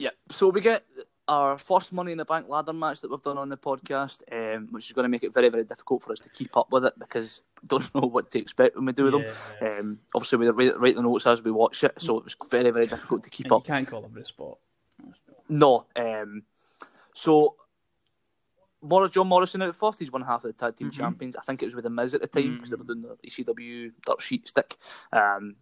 [0.00, 0.10] Yeah.
[0.30, 0.82] So we get
[1.28, 4.68] our first Money in the Bank ladder match that we've done on the podcast, um,
[4.70, 6.86] which is going to make it very, very difficult for us to keep up with
[6.86, 9.24] it because we don't know what to expect when we do them.
[9.60, 9.78] Yeah.
[9.78, 12.70] Um, obviously, we write, write the notes as we watch it, so it was very,
[12.70, 13.64] very difficult to keep And you up.
[13.64, 14.56] can't call every spot.
[15.48, 15.84] No.
[15.94, 16.44] Um,
[17.14, 17.56] so.
[18.82, 19.98] Morris, John Morrison out first.
[19.98, 20.94] He's one half of the tag team Mhm.
[20.96, 21.36] champions.
[21.36, 23.14] I think it was with the Miz at the time because they were doing the
[23.22, 24.78] ECW dirt sheet stick.
[25.12, 25.56] Um,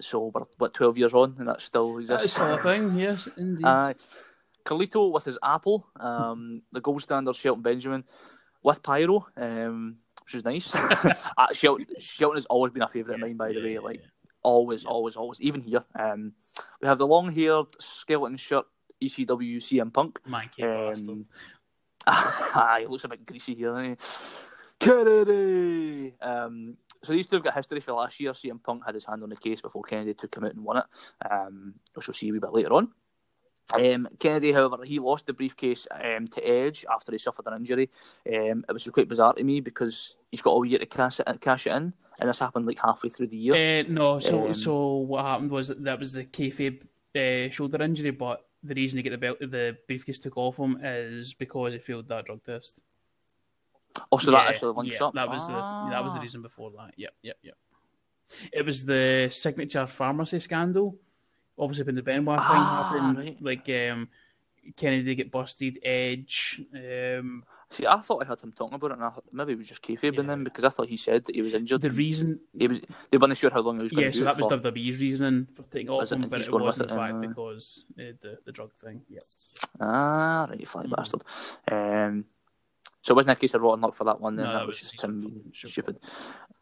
[0.00, 2.36] so we're what twelve years on, and that still exists.
[2.36, 2.62] That is exists.
[2.62, 3.64] still a thing, yes, indeed.
[3.64, 3.94] Uh,
[4.64, 8.04] Carlito with his apple, um, the gold standard Shelton Benjamin
[8.62, 10.74] with Pyro, um, which is nice.
[10.74, 13.78] uh, Shelton, Shelton has always been a favourite of mine, by the way.
[13.78, 14.02] Like
[14.42, 15.40] always, always, always.
[15.40, 16.32] Even here, um,
[16.80, 18.66] we have the long-haired skeleton shirt
[19.02, 20.20] ECW CM Punk.
[20.60, 21.24] Bastard.
[22.06, 23.96] Um, he looks a bit greasy here.
[24.78, 26.14] Kennedy.
[26.20, 28.32] Um, so these two have got history for last year.
[28.32, 30.78] CM Punk had his hand on the case before Kennedy took him out and won
[30.78, 30.84] it,
[31.30, 32.90] um, which we'll see a wee bit later on.
[33.74, 37.90] Um, Kennedy, however, he lost the briefcase um, to Edge after he suffered an injury.
[38.26, 41.40] Um, it was quite bizarre to me because he's got all year to cash it,
[41.40, 43.80] cash it in, and this happened like halfway through the year.
[43.80, 46.82] Uh, no, so Um, so what happened was that, that was the kayfabe
[47.14, 50.78] uh, shoulder injury, but the reason he get the belt, the briefcase took off him
[50.82, 52.82] is because he failed that drug test.
[54.12, 55.14] Oh, so that actually links yeah, up.
[55.14, 56.22] That was the that was the Ah.
[56.22, 56.94] reason before that.
[56.96, 57.56] Yep, yep, yep.
[58.52, 60.96] It was the signature pharmacy scandal.
[61.58, 63.42] Obviously, when the Benoit thing Ah, happened, right.
[63.42, 64.08] like um,
[64.76, 66.60] Kennedy get busted, Edge.
[66.74, 69.58] Um, See, I thought I heard him talking about it, and I thought maybe it
[69.58, 70.20] was just kayfabe Yeah.
[70.20, 71.82] in them because I thought he said that he was injured.
[71.82, 72.80] the reason, he was,
[73.10, 74.70] they weren't sure how long he was going yeah, to do so that was for.
[74.70, 78.02] WWE's reasoning for taking off him, but it was with in fact uh, because uh,
[78.22, 79.02] the the drug thing.
[79.10, 79.18] Yeah.
[79.80, 80.96] Ah, right, you fly Mhm.
[80.96, 81.22] bastard.
[81.70, 82.24] Um,
[83.02, 84.46] so it wasn't a case of rotten luck for that one then.
[84.46, 85.70] No, that, that was was just him stupid.
[85.72, 85.98] stupid.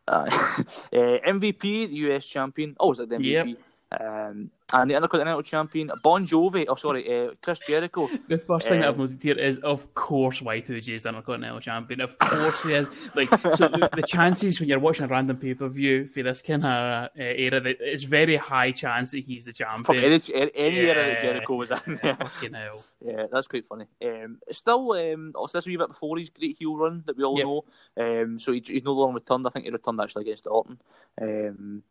[0.08, 2.76] Uh, uh, MVP, the US champion.
[2.78, 3.56] Oh, was it the MVP?
[3.92, 6.64] Um, and the Intercontinental champion, Bon Jovi.
[6.68, 8.08] Oh, sorry, uh, Chris Jericho.
[8.26, 12.00] The first thing Uh, I've noted here is, of course, Y2J is the Intercontinental Champion.
[12.00, 12.88] Of course he is.
[13.14, 16.42] Like, so the, the chances when you're watching a random pay per view for this
[16.42, 20.04] kind of uh, era, that it's very high chance that he's the From champion.
[20.04, 21.78] any, any any era that Yeah, Jericho was in.
[21.86, 22.84] yeah, Yeah, Fucking hell.
[23.04, 23.86] yeah that's quite funny.
[24.04, 27.22] Um, still, um, also this a wee bit before his great heel run that we
[27.22, 27.46] all Yep.
[27.46, 27.64] know.
[28.22, 29.46] Um, so he, he's no longer returned.
[29.46, 30.80] I think he returned actually against Orton.
[31.22, 31.84] Um,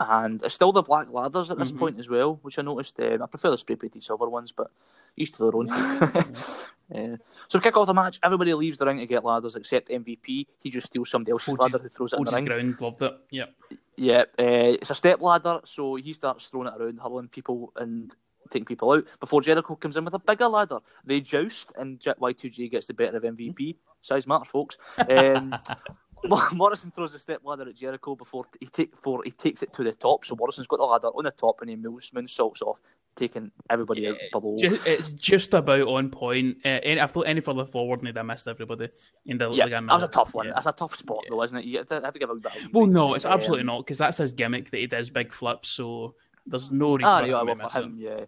[0.00, 1.78] and it's still the black ladders at this Mhm.
[1.78, 2.98] point as well, which I noticed.
[3.00, 4.70] Um, I prefer the spray painted silver ones, but
[5.16, 5.68] each to their own.
[6.94, 7.16] Uh,
[7.48, 8.18] so kick off the match.
[8.22, 10.46] Everybody leaves the ring to get ladders except MVP.
[10.60, 12.44] He just steals somebody else's ladder his- who throws it in the ring.
[12.44, 13.14] ground, loved it.
[13.30, 13.54] Yep.
[13.96, 18.14] Yeah, uh, it's a step ladder, so he starts throwing it around, hurling people and
[18.50, 19.04] taking people out.
[19.20, 23.16] Before Jericho comes in with a bigger ladder, they joust, and Y2J gets the better
[23.16, 23.76] of MVP.
[24.02, 24.76] Size matters, folks.
[25.08, 25.54] Um,
[26.52, 29.82] Morrison throws a step ladder at Jericho before he take before he takes it to
[29.82, 30.24] the top.
[30.24, 32.78] So Morrison's got the ladder on the top, and he moves moonsaults off,
[33.16, 34.56] taking everybody out below.
[34.58, 36.58] Just, it's just about on point.
[36.64, 38.88] Uh, any, I thought any further forward, and I missed everybody.
[39.26, 40.46] In the, yeah, like, that was a tough one.
[40.46, 40.52] Yeah.
[40.54, 41.64] That's a tough spot, though, isn't it?
[41.64, 42.54] You have to, have to give a bit.
[42.54, 45.32] Of Well, no, it's Um, absolutely not because that's his gimmick that he does big
[45.32, 45.70] flips.
[45.70, 46.14] So
[46.46, 48.24] there's no reason Ah, for yeah, him well, for him, yeah.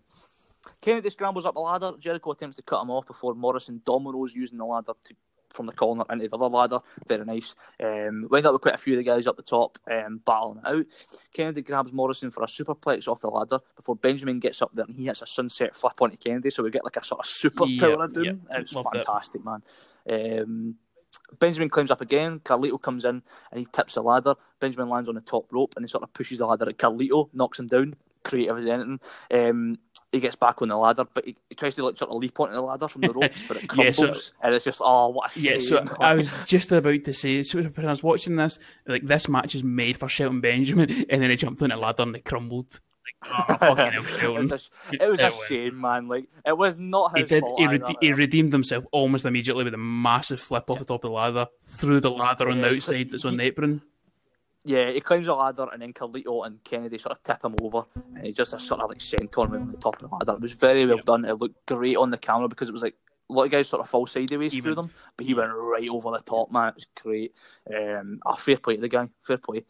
[0.80, 1.92] Kennedy scrambles up the ladder.
[1.98, 5.14] Jericho attempts to cut him off before Morrison dominoes using the ladder to,
[5.54, 6.80] from the corner into the other ladder.
[7.06, 7.54] Very nice.
[7.82, 10.58] Um, wind up with quite a few of the guys up the top um, battling
[10.58, 10.86] it out.
[11.32, 14.96] Kennedy grabs Morrison for a superplex off the ladder before Benjamin gets up there and
[14.98, 16.50] he hits a sunset flip onto Kennedy.
[16.50, 18.24] So we get like a sort of super Yep, tower of doom.
[18.24, 18.36] yep.
[18.50, 19.06] It's Loved it.
[19.06, 19.62] fantastic, man.
[20.10, 20.74] Um,
[21.38, 22.40] Benjamin climbs up again.
[22.40, 24.34] Carlito comes in and he tips the ladder.
[24.60, 27.28] Benjamin lands on the top rope and he sort of pushes the ladder at Carlito,
[27.32, 27.94] knocks him down.
[28.24, 29.00] Creative as anything.
[29.30, 29.78] Um,
[30.14, 32.38] he gets back on the ladder, but he, he tries to like sort of leap
[32.40, 35.08] onto the ladder from the ropes, but it Yeah, crumbles, so- and it's just oh,
[35.08, 35.60] what a Yeah, shame.
[35.60, 39.28] so I was just about to say, so when I was watching this, like this
[39.28, 42.24] match is made for Shelton Benjamin, and then he jumped on a ladder and it
[42.24, 42.80] crumbled.
[43.04, 44.58] Like, oh, fucking it was a,
[45.04, 46.08] it was a It shame, man.
[46.08, 47.42] Like it was not He his did.
[47.42, 47.60] fault.
[47.60, 51.10] He, rede- he redeemed himself almost immediately with a massive flip off the top of
[51.10, 53.82] the ladder through the ladder on the outside that's on the apron.
[54.66, 57.84] Yeah, he climbs the ladder and then Carlito and Kennedy sort of tip him over
[58.14, 60.32] and he just a sort of like senton him on the top of the ladder.
[60.32, 61.24] It was very well done.
[61.26, 62.94] It looked great on the camera because it was like
[63.28, 65.88] a lot of guys sort of fall sideways Even- through them, but he went right
[65.88, 66.68] over the top, man.
[66.68, 67.34] It was great.
[67.74, 69.08] Um, a fair play to the guy.
[69.20, 69.64] Fair play.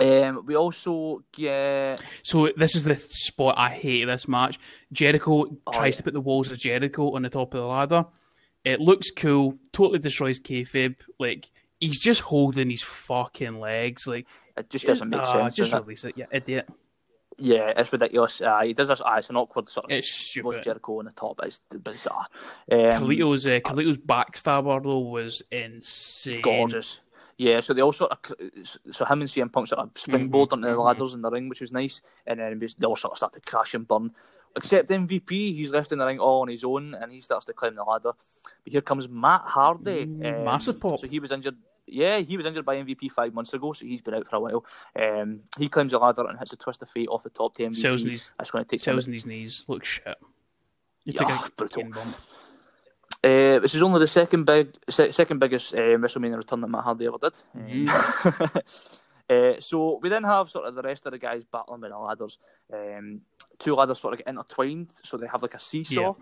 [0.00, 4.58] Um, we also get So this is the spot I hate this match.
[4.92, 5.90] Jericho tries Oh, yeah.
[5.92, 8.06] to put the walls of Jericho on the top of the ladder.
[8.64, 9.58] It looks cool.
[9.72, 10.96] Totally destroys kayfabe.
[11.20, 11.50] Like
[11.82, 14.06] he's just holding his fucking legs.
[14.06, 15.56] Like it just doesn't make ah, sense.
[15.56, 15.80] Just it?
[15.80, 16.68] release it, yeah, idiot.
[17.38, 18.40] Yeah, it's ridiculous.
[18.40, 19.00] Uh, he does this.
[19.00, 20.62] Uh, it's an awkward sort of It's stupid.
[20.62, 21.40] Jericho on the top.
[21.42, 22.26] It's bizarre.
[22.70, 26.42] Um, Carlito's uh, Carlito's backstabber though was insane.
[26.42, 27.00] gorgeous.
[27.38, 28.18] Yeah, so they all sort of
[28.92, 30.84] so him and CM Punk sort of springboard Mhm, onto the mhm.
[30.84, 33.40] ladders in the ring, which was nice, and then they all sort of start to
[33.40, 34.12] crash and burn.
[34.54, 37.54] Except MVP, he's left in the ring all on his own, and he starts to
[37.54, 38.12] climb the ladder.
[38.64, 41.00] But here comes Matt Hardy, Mm, um, massive pop.
[41.00, 41.56] So he was injured.
[41.86, 44.40] Yeah, he was injured by MVP five months ago, so he's been out for a
[44.40, 44.64] while.
[44.94, 47.64] Um, he climbs the ladder and hits a twist of fate off the top to
[47.64, 47.76] MVP.
[47.76, 49.64] Sells his That's going to take sells in his knees.
[49.68, 50.16] Look shit.
[51.04, 51.82] You Yeah, brutal.
[53.24, 56.82] Uh, this is only the second big, se- second biggest uh, WrestleMania return that Matt
[56.84, 57.34] Hardy ever did.
[57.56, 58.52] Mhm.
[59.30, 61.98] uh, so we then have sort of the rest of the guys battling with the
[61.98, 62.38] ladders.
[62.72, 63.20] Um,
[63.58, 66.12] two ladders sort of get intertwined, so they have like a seesaw Yeah.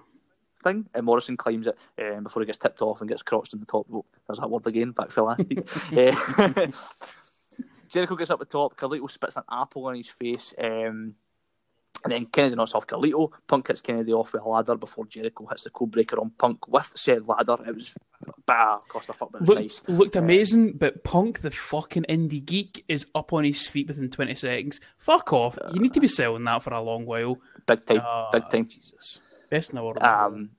[0.62, 3.61] Thing, and Morrison climbs it um, before he gets tipped off and gets crotched in
[3.61, 4.07] the top rope.
[4.27, 5.66] There's that word again, back for last week.
[5.96, 6.66] Uh,
[7.88, 8.77] Jericho gets up the top.
[8.77, 10.55] Carlito spits an apple on his face.
[10.59, 11.14] Um,
[12.03, 13.31] And then Kennedy knocks off Carlito.
[13.46, 16.66] Punk hits Kennedy off with a ladder before Jericho hits the code breaker on Punk
[16.68, 17.59] with said ladder.
[17.66, 17.92] It was
[18.46, 19.83] bah, clusterfuck, but it was Look, nice.
[19.87, 24.35] Looked amazing, but Punk, the fucking indie geek, is up on his feet within 20
[24.37, 24.81] seconds.
[24.96, 25.59] Fuck off.
[25.75, 27.37] You need to be selling that for a long while.
[27.66, 28.66] Big time, Ah, big time.
[28.66, 29.20] Jesus.
[29.50, 29.98] Best in the world.
[29.98, 30.50] Um,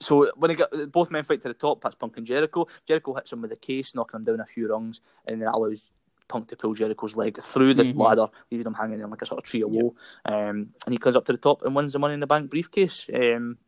[0.00, 2.66] so when they get both men fight to the top, that's Punk and Jericho.
[2.86, 5.54] Jericho hits him with a case, knocking him down a few rungs, and then that
[5.54, 5.90] allows
[6.28, 7.98] Punk to pull Jericho's leg through the Mhm.
[7.98, 9.94] ladder, leaving him hanging in like a sort of tree of woe.
[10.24, 12.50] Um, and he climbs up to the top and wins the Money in the Bank
[12.50, 13.08] briefcase.
[13.12, 13.58] Um,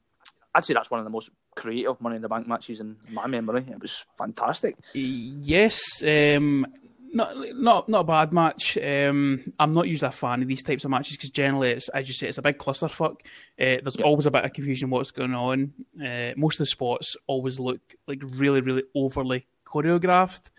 [0.54, 3.26] I'd say that's one of the most creative Money in the Bank matches in my
[3.26, 3.64] memory.
[3.68, 4.76] It was fantastic.
[4.94, 6.66] Yes, um,
[7.12, 8.78] not not not a bad match.
[8.78, 12.08] Um, I'm not usually a fan of these types of matches because generally, it's as
[12.08, 13.20] you say, it's a big clusterfuck.
[13.58, 15.72] Uh, there's always a bit of confusion what's going on.
[16.00, 20.50] Uh, most of the spots always look like really, really overly choreographed.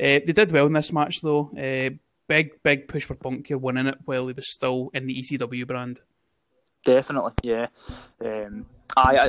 [0.00, 1.50] Uh, they did well in this match though.
[1.56, 1.94] Uh,
[2.26, 5.66] big, big push for Punk here, winning it while he was still in the ECW
[5.66, 6.00] brand.
[6.84, 7.68] Definitely, yeah.
[8.24, 9.28] Um, I, I,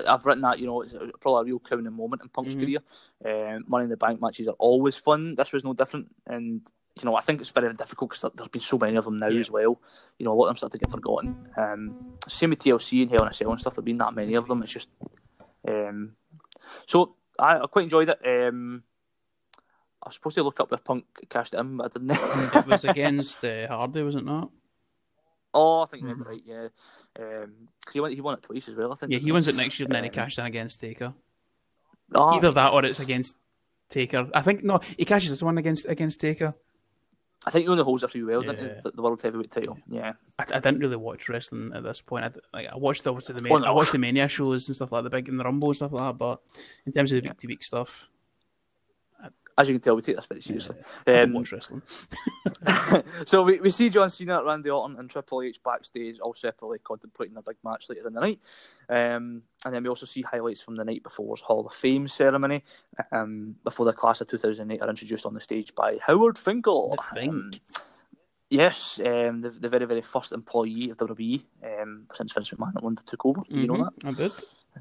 [0.00, 2.60] I, I've written that, you know, it's probably a real crowning moment in Punk's Mhm.
[2.60, 3.54] career.
[3.56, 5.34] Um, Money in the Bank matches are always fun.
[5.34, 6.14] This was no different.
[6.26, 6.60] And,
[6.98, 9.28] you know, I think it's very difficult because there's been so many of them now
[9.28, 9.40] Yeah.
[9.40, 9.80] as well.
[10.18, 11.48] You know, a lot of them start to get forgotten.
[11.56, 13.74] Um, same with TLC and Hell in a Cell and stuff.
[13.74, 14.62] There have been that many of them.
[14.62, 14.88] It's just.
[15.66, 16.16] Um,
[16.86, 18.20] so I, I quite enjoyed it.
[18.48, 18.82] Um,
[20.02, 22.54] I was supposed to look up if Punk cashed it in, but I didn't.
[22.54, 24.50] It was against uh, Hardy, was it not?
[25.54, 26.22] Oh, I think are mm-hmm.
[26.22, 26.68] right, yeah.
[27.18, 29.12] Um, because he, won, he won it twice as well, I think.
[29.12, 31.14] Yeah, he wins it next year um, and then he Um, cashed in against Taker.
[32.14, 33.36] Oh, Either that or it's against
[33.88, 34.28] Taker.
[34.34, 36.54] I think no, he cashes this one against against Taker.
[37.46, 38.80] I think he only holds a free well, didn't he?
[38.82, 39.78] The, the world heavyweight title.
[39.88, 40.12] Yeah.
[40.38, 42.24] I, I didn't really watch wrestling at this point.
[42.26, 43.66] I, like, I watched obviously the main, Oh, no.
[43.66, 45.92] I watched the Mania shows and stuff like the big and the Rumble and stuff
[45.92, 46.18] like that.
[46.18, 46.42] But
[46.84, 48.10] in terms of the week to week stuff,
[49.60, 50.76] As you can tell, we take this very seriously.
[51.04, 51.82] Don't Um, watch wrestling.
[53.26, 57.36] so we, we see John Cena, Randy Orton, and Triple H backstage, all separately contemplating
[57.36, 58.40] a big match later in the night.
[58.88, 62.64] Um, and then we also see highlights from the night before's Hall of Fame ceremony,
[63.12, 66.94] um, before the class of 2008 are introduced on the stage by Howard Finkel.
[67.28, 67.50] Um,
[68.48, 71.42] yes, um, the, the very, very first employee of WWE
[71.82, 73.42] um, since Vince McMahon at London took over.
[73.50, 73.98] Did you know that?
[73.98, 74.32] Mhm, I did.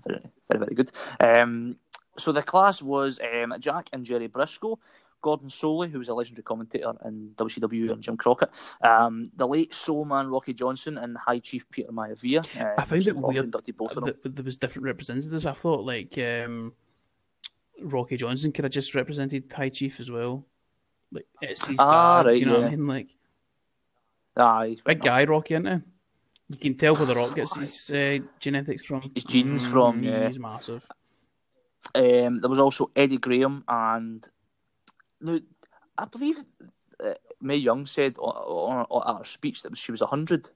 [0.07, 0.91] very, very, very good.
[1.19, 1.75] Um,
[2.19, 4.77] so the class was um, Jack and Jerry Brisco,
[5.21, 8.49] Gordon Solie, who was a legendary commentator in WCW, and Jim Crockett,
[8.81, 12.39] um, the late Soul Man Rocky Johnson, and High Chief Peter Maivia.
[12.61, 14.13] Um, I found it weird both of them.
[14.23, 15.45] that there was different representatives.
[15.45, 16.73] I thought like um,
[17.81, 20.45] Rocky Johnson could have just represented High Chief as well.
[21.11, 22.87] Like it's his Ah, dad, right, you know what I mean?
[22.87, 23.07] Like
[24.37, 25.05] Aye, big enough.
[25.05, 25.81] guy, Rocky, isn't he?
[26.51, 29.11] You can tell where the Rock gets his uh, genetics from.
[29.13, 30.27] His genes from, Mm, yeah.
[30.27, 30.87] He's massive.
[31.95, 34.25] Um, there was also Eddie Graham, and
[35.21, 35.39] no,
[35.97, 36.43] I believe
[37.03, 40.49] uh, Mae Young said on, on, on at her speech that she was hundred.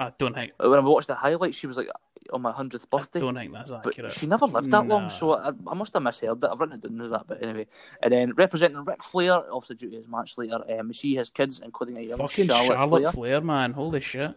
[0.00, 0.52] I don't think.
[0.58, 1.88] When I watched the highlights, she was like
[2.32, 3.18] on my hundredth birthday.
[3.18, 4.12] I don't think that's But accurate.
[4.12, 6.48] she never lived that long, so I, I must have misheard it.
[6.50, 7.66] I've written it down as that, but anyway.
[8.02, 11.30] And then representing Ric Flair, obviously due to his match later, um, we see his
[11.30, 13.40] kids, including a young Fucking Charlotte, Charlotte, Flair, Flair.
[13.40, 13.72] man.
[13.72, 14.36] Holy shit.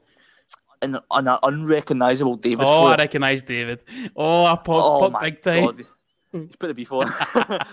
[0.81, 2.97] and, an unrecognisable David oh, I Flair.
[2.97, 3.83] recognise David.
[4.15, 5.65] Oh, I pop, oh pop big time.
[5.65, 5.85] god.
[6.31, 7.03] He's put it before.
[7.05, 7.11] on.
[7.35, 7.65] I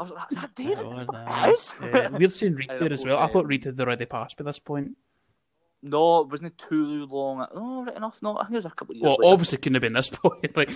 [0.00, 0.78] was like, is that David?
[0.80, 1.74] Oh, Yes.
[1.80, 1.92] nice.
[1.92, 3.18] Yeah, weird seeing Reid there as well.
[3.18, 4.96] I thought Reid had already passed by this point.
[5.82, 7.46] No, it wasn't too long.
[7.52, 8.22] Oh, right enough.
[8.22, 9.32] No, I think it was a couple of years Well, later.
[9.34, 10.56] obviously couldn't have been this point.
[10.56, 10.70] Like,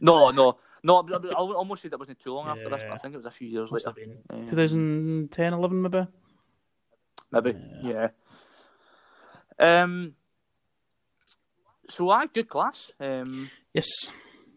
[0.00, 0.58] No, no.
[0.84, 3.16] No, I I almost said it wasn't too long after this, but I think it
[3.16, 4.00] was a few years must later.
[4.30, 6.06] have Um, 2010, 11 maybe.
[7.32, 8.08] Maybe, yeah.
[9.58, 10.14] Um.
[11.88, 12.92] So I good class.
[13.00, 13.88] Um, Yes,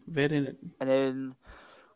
[0.06, 0.36] very.
[0.80, 1.34] and then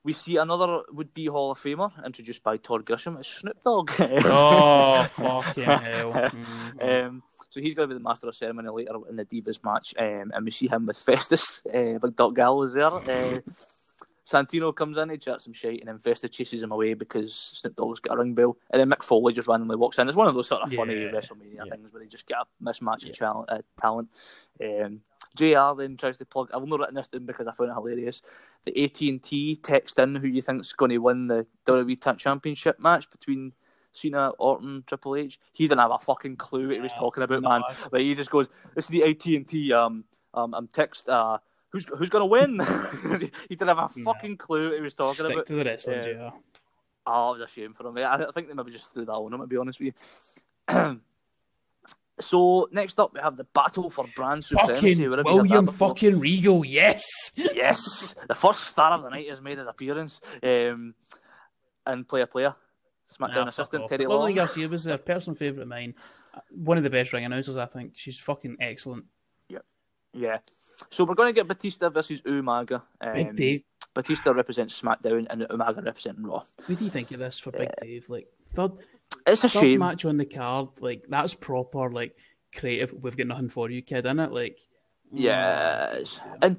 [0.04, 3.18] we see another would-be Hall of Famer introduced by Todd Grisham.
[3.18, 3.90] It's Snoop Dogg.
[3.98, 6.12] Oh fucking hell!
[6.12, 6.82] Mhm.
[7.06, 9.94] Um, so he's going to be the master of ceremony later in the Divas match,
[9.98, 11.64] um, and we see him with Festus.
[11.66, 12.92] Uh, Big Doc Gal is there.
[12.94, 13.40] Uh,
[14.24, 17.76] Santino comes in, he chats some shit, and then Festus chases him away because Snoop
[17.76, 18.56] Dogg's got a ring bell.
[18.70, 20.08] And then Mick Foley just randomly walks in.
[20.08, 21.64] It's one of those sort of funny Yeah, WrestleMania yeah.
[21.70, 23.10] things where they just get a mismatch Yeah.
[23.10, 24.08] of chal- uh, talent.
[24.62, 25.00] Um,
[25.36, 26.50] JR then tries to plug.
[26.52, 28.22] I've not written this down because I found it hilarious.
[28.64, 32.18] The AT and T text in who you think's going to win the WWE Tag
[32.18, 33.52] Championship match between
[33.92, 35.38] Cena, Orton, Triple H.
[35.52, 37.48] He didn't have a fucking clue what he was talking about, No.
[37.48, 37.62] man.
[37.90, 41.38] Like he just goes, "This is the AT and T um um um text uh."
[41.70, 42.60] Who's, who's gonna win?
[43.48, 44.04] he didn't have a No.
[44.12, 45.46] fucking clue what he was talking Stick about.
[45.46, 46.28] to the wrestling, Yeah.
[46.30, 46.36] JR.
[47.06, 47.96] Oh, it was a shame for him.
[47.96, 49.94] I, think they maybe just threw that one on him, to be honest with
[50.68, 51.00] you.
[52.22, 54.74] so, next up, we have the battle for brand supremacy.
[54.74, 57.32] Fucking you had that William fucking Regal, yes.
[57.36, 60.20] Yes, the first star of the night has made his appearance.
[60.42, 60.94] Um,
[61.86, 62.54] and player player,
[63.10, 63.88] SmackDown Ah, fuck assistant off.
[63.90, 65.94] Terry Lily Garcia was a personal favourite of mine.
[66.50, 67.92] One of the best ring announcers, I think.
[67.96, 69.04] She's fucking excellent.
[69.48, 69.58] Yeah.
[70.12, 70.38] Yeah.
[70.90, 72.82] So we're going to get Batista versus Umaga.
[73.00, 73.62] Um, Big Dave.
[73.94, 76.42] Batista represents SmackDown and Umaga representing Raw.
[76.66, 78.08] What do you think of this for Big Dave?
[78.08, 78.72] Like third,
[79.26, 79.80] It's a shame.
[79.80, 80.68] match on the card.
[80.80, 81.90] Like that's proper.
[81.90, 82.16] Like
[82.54, 82.92] creative.
[82.92, 84.06] We've got nothing for you, kid.
[84.06, 84.32] In it.
[84.32, 84.58] Like
[85.12, 86.20] Yes.
[86.40, 86.58] And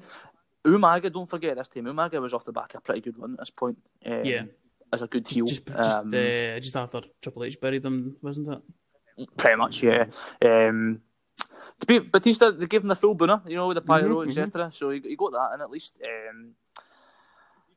[0.64, 3.32] Umaga, don't forget this time, Umaga was off the back of a pretty good run
[3.34, 3.78] at this point.
[4.06, 4.44] Um, Yeah.
[4.92, 5.46] As a good heel.
[5.46, 9.28] just just, um, uh, just after Triple H buried them, wasn't it?
[9.36, 10.06] Pretty much, yeah.
[10.44, 11.02] Um,
[11.80, 14.28] to be Batista, they gave him the full booner, you know, with the pyro, Mhm,
[14.28, 14.70] etc.
[14.72, 15.96] So he, he got that and at least.
[16.04, 16.52] Um,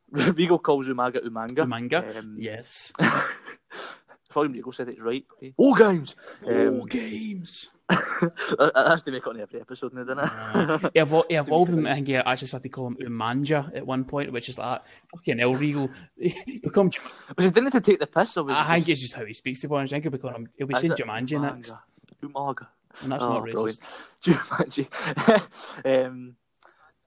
[0.36, 1.56] Regal calls Umaga Umanga.
[1.56, 2.19] The manga.
[2.19, 2.93] Um, yes.
[4.30, 5.26] Probably Regal said it's right.
[5.58, 6.16] All games.
[6.46, 7.70] Oh, Um, games.
[7.90, 10.92] that- that's to make it on every episode now, doesn't it?
[10.94, 11.86] He, evol- he evolved him.
[11.88, 14.82] I think he actually started to call him Umanja at one point, which is like
[15.16, 15.90] fucking El Regal.
[16.18, 16.92] He'll come.
[17.38, 18.36] Was he doing it to take the piss?
[18.38, 19.92] Or I it think just- it's just how he speaks to Boris.
[19.92, 20.50] I think he'll be calling him.
[20.58, 21.74] He'll be saying Jumanji next,
[22.22, 22.68] Umaga.
[23.04, 23.80] and that's Oh, not racist.
[24.22, 26.06] Jumanji.
[26.06, 26.36] um,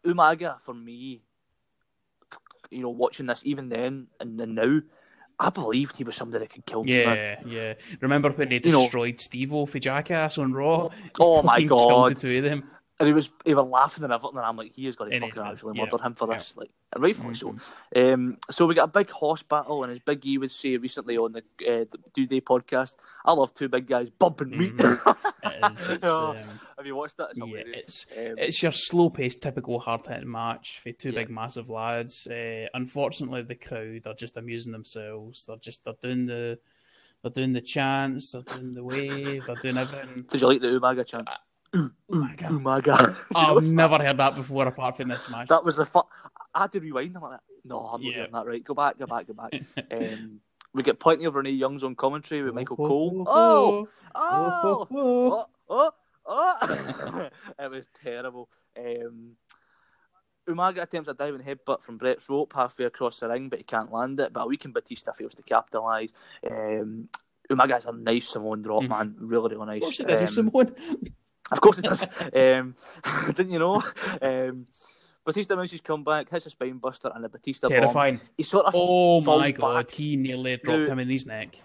[0.04, 1.20] Umaga, for me,
[2.70, 4.80] you know, watching this even then and, and now,
[5.42, 7.02] I believed he was somebody that could kill me.
[7.04, 7.38] man.
[7.46, 7.74] Yeah, yeah.
[8.02, 10.90] Remember when they You know- destroyed Steve-O for Jackass on Raw?
[11.18, 12.14] Oh my God.
[12.16, 12.64] the two of them.
[12.98, 15.20] And he was he was laughing and everything, and I'm like, he is going to
[15.20, 16.34] fucking he- actually yeah, murder him for yeah.
[16.34, 17.58] this, like, and rightfully Mhm.
[17.94, 18.12] so.
[18.12, 21.16] Um, so we got a big horse battle, and as Big E would say recently
[21.16, 24.74] on the uh, the New Day podcast, I love two big guys bumping meat.
[25.42, 26.36] It is, it's, um,
[26.80, 27.32] Have you watched that?
[27.36, 31.16] It's yeah, it's Um, it's your slow-paced, typical hard-hitting match for two Yeah.
[31.24, 32.26] big, massive lads.
[32.26, 35.44] Uh, unfortunately, the crowd are just amusing themselves.
[35.44, 36.58] They're just they're doing the
[37.20, 40.22] they're doing the chants, they're doing the wave, they're doing everything.
[40.30, 41.28] Did you like the Umaga chant?
[41.74, 42.50] Oh god!
[42.50, 42.96] Umaga.
[42.98, 43.74] Did I've notice that?
[43.74, 45.48] never heard that before, apart from this match.
[45.48, 46.04] That was the fun.
[46.54, 47.14] I had to rewind.
[47.14, 48.16] I'm like, no, I'm not Yeah.
[48.20, 48.64] getting that right.
[48.64, 49.52] Go back, go back, go back.
[49.92, 50.40] um,
[50.72, 53.24] we get plenty of Renee Young's on commentary with Michael Cole.
[53.28, 55.92] Oh, oh, oh, oh, oh.
[57.58, 58.48] it was terrible.
[58.78, 59.36] Um,
[60.48, 63.92] Umaga attempts a diving headbutt from Brett's rope halfway across the ring, but he can't
[63.92, 64.32] land it.
[64.32, 66.12] But a weakened Batista fails to capitalise.
[66.48, 67.08] Um,
[67.50, 68.88] Umaga's a nice Samoan drop, Mhm.
[68.88, 69.14] man.
[69.18, 70.00] Really, really nice.
[70.00, 70.22] Of course it does.
[70.22, 70.74] Um, Samoan.
[71.52, 72.02] of course it does.
[72.34, 72.74] um,
[73.34, 73.82] didn't you know?
[74.22, 74.66] Um,
[75.24, 77.76] Batista makes his comeback, hits a spine buster and a Batista bomb.
[77.80, 78.20] Terrifying.
[78.36, 79.90] He sort of Oh falls my god, back.
[79.94, 81.60] he nearly dropped Now- him in his neck.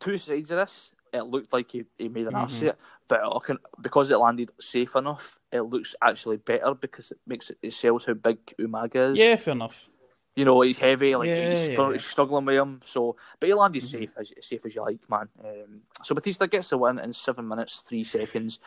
[0.00, 0.90] two sides of this.
[1.14, 2.62] It looked like he, he made an ass Mhm.
[2.62, 7.12] of it, but I can, because it landed safe enough, it looks actually better because
[7.12, 9.20] it makes it, it sells how big Umaga is.
[9.20, 9.88] Yeah, fair enough.
[10.34, 11.98] You know, he's heavy, like Yeah, he's, yeah, yeah.
[11.98, 12.80] struggling with him.
[12.84, 13.86] So, but he landed Mhm.
[13.86, 15.28] safe, as safe as you like, man.
[15.44, 18.58] Um, so Batista gets the win in seven minutes three seconds.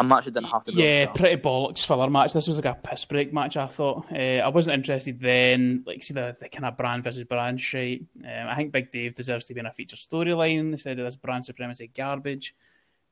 [0.00, 0.72] A match that didn't have to.
[0.72, 2.32] be Yeah, pretty bollocks filler match.
[2.32, 3.56] This was like a piss break match.
[3.56, 4.06] I thought.
[4.10, 5.84] Uh, I wasn't interested then.
[5.86, 8.00] Like, see the, the kind of brand versus brand shit.
[8.24, 11.16] Um, I think Big Dave deserves to be in a feature storyline instead of this
[11.16, 12.54] brand supremacy garbage.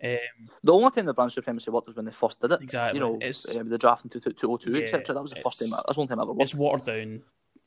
[0.03, 2.63] Um, The only time the brand supremacy worked was when they first did it.
[2.63, 2.99] Exactly.
[3.01, 5.15] You know, It's- uh, the draft in 2002, Yeah, etc.
[5.15, 5.71] That was the first time.
[5.71, 6.53] That's the only time I ever watched.
[6.53, 7.23] it's watered down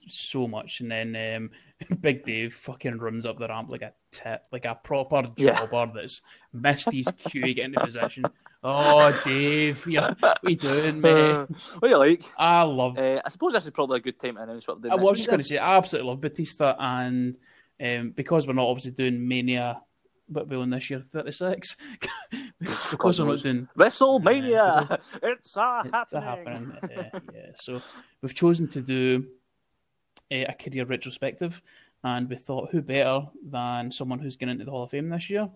[0.07, 1.51] so much, and then um,
[2.01, 5.59] Big Dave fucking runs up the ramp like a tit, like a proper Yeah.
[5.63, 6.21] jobber that's
[6.53, 8.23] missed his cue to get into position.
[8.63, 11.31] Oh, Dave, you're, what are you doing, mate?
[11.31, 11.45] Uh,
[11.79, 12.23] what do you like?
[12.37, 14.91] I love Uh, I suppose this is probably a good time to announce what we're
[14.91, 17.35] I was just going to say, I absolutely love Batista, and
[17.83, 19.81] um, because we're not obviously doing Mania,
[20.29, 21.75] but we're on this year 36,
[22.59, 23.67] because we're not doing.
[23.75, 24.99] WrestleMania!
[25.23, 26.71] it's a it's a happening.
[26.71, 26.97] happening.
[27.15, 27.81] uh, yeah, so
[28.21, 29.25] we've chosen to do
[30.31, 31.63] uh, a career retrospective,
[32.03, 35.31] and we thought, who better than someone who's going into the Hall of Fame this
[35.31, 35.49] year?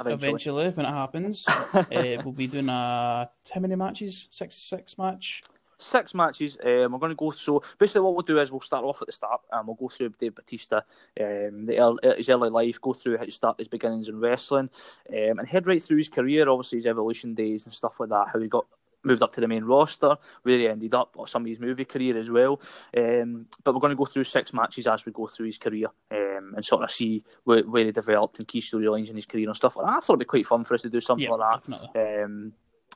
[0.00, 0.28] Eventually.
[0.28, 4.28] eventually, when it happens, uh, we'll be doing a how many matches?
[4.30, 5.40] Six, six match.
[5.80, 6.56] Six matches.
[6.64, 7.30] Um, we're going to go.
[7.32, 9.88] So basically, what we'll do is we'll start off at the start, and we'll go
[9.88, 10.76] through Dave Batista,
[11.20, 14.70] um, the early, his early life, go through how he started his beginnings in wrestling,
[15.08, 16.48] um, and head right through his career.
[16.48, 18.28] Obviously, his evolution days and stuff like that.
[18.32, 18.66] How he got
[19.04, 21.84] moved up to the main roster, where he ended up, or some of his movie
[21.84, 22.60] career as well.
[22.96, 25.86] Um, but we're going to go through six matches as we go through his career,
[26.10, 29.46] um, and sort of see where, where he developed and key storylines in his career
[29.48, 29.96] and stuff like that.
[29.96, 32.24] I thought it'd be quite fun for us to do something Yeah, like that.
[32.24, 32.52] Um,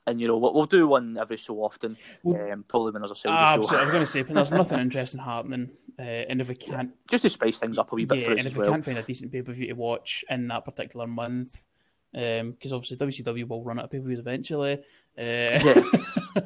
[0.06, 1.96] and you know, we'll, we'll do one every so often.
[2.24, 3.60] Well- Um, probably when there's a Saudi Ah, show.
[3.62, 3.78] absolutely.
[3.78, 6.90] I was going to say, but there's nothing interesting happening, uh, and if we can't
[7.08, 8.70] just to spice things up a wee bit yeah, for us and if we well.
[8.72, 11.62] can't find a decent pay per view to watch in that particular month,
[12.12, 14.80] because obviously WCW will run out of pay per views eventually.
[15.18, 15.82] Uh,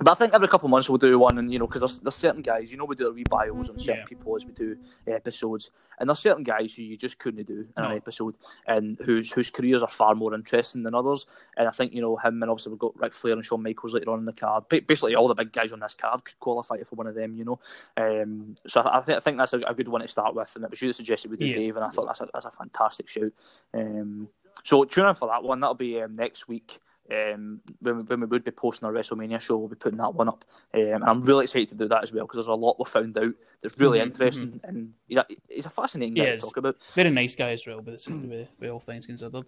[0.00, 1.98] But I think every couple of months we'll do one, and you know, because there's,
[2.00, 4.04] there's certain guys, you know, we do our wee bios on certain Yeah.
[4.06, 7.68] people as we do episodes, and there's certain guys who you just couldn't do in
[7.82, 7.90] No.
[7.90, 8.34] an episode,
[8.66, 11.26] and whose whose careers are far more interesting than others.
[11.56, 13.94] And I think you know him, and obviously we've got Ric Flair and Shawn Michaels
[13.94, 14.64] later on in the card.
[14.70, 17.44] Basically, all the big guys on this card could qualify for one of them, you
[17.44, 17.60] know.
[17.96, 20.50] Um, so I, I, think, I think that's a, a good one to start with,
[20.56, 21.54] and it was you that suggested we do Yeah.
[21.56, 23.30] Dave, and I thought that's a, that's a fantastic shout.
[23.72, 24.26] Um,
[24.64, 25.60] so tune in for that one.
[25.60, 26.80] That'll be um, next week.
[27.12, 30.14] Um, when, we, when we would be posting our WrestleMania show, we'll be putting that
[30.14, 30.44] one up.
[30.74, 32.84] Um, and I'm really excited to do that as well because there's a lot we
[32.86, 36.40] found out that's really Mhm, interesting and he's a, he's a fascinating guy Yeah, to
[36.40, 36.76] talk about.
[36.94, 39.44] Very nice guy as well, but it's, with, with all things considered.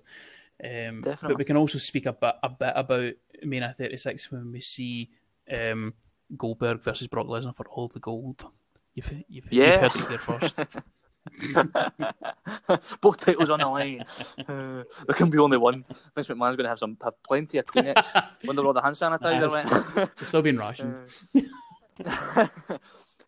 [0.62, 3.12] Um, but we can also speak a bit, a bit about
[3.42, 5.10] Mania 36 when we see
[5.50, 5.94] um,
[6.36, 8.44] Goldberg versus Brock Lesnar for all the gold.
[8.94, 10.60] You've, you've, you've heard it there first.
[13.00, 14.04] Both titles on the line.
[14.46, 15.84] Uh, there can be only one.
[16.14, 18.28] Vince McMahon's going to have some have plenty of Kleenex.
[18.44, 20.10] Wonder all the hand sanitizer went.
[20.20, 20.96] It's still being rationed.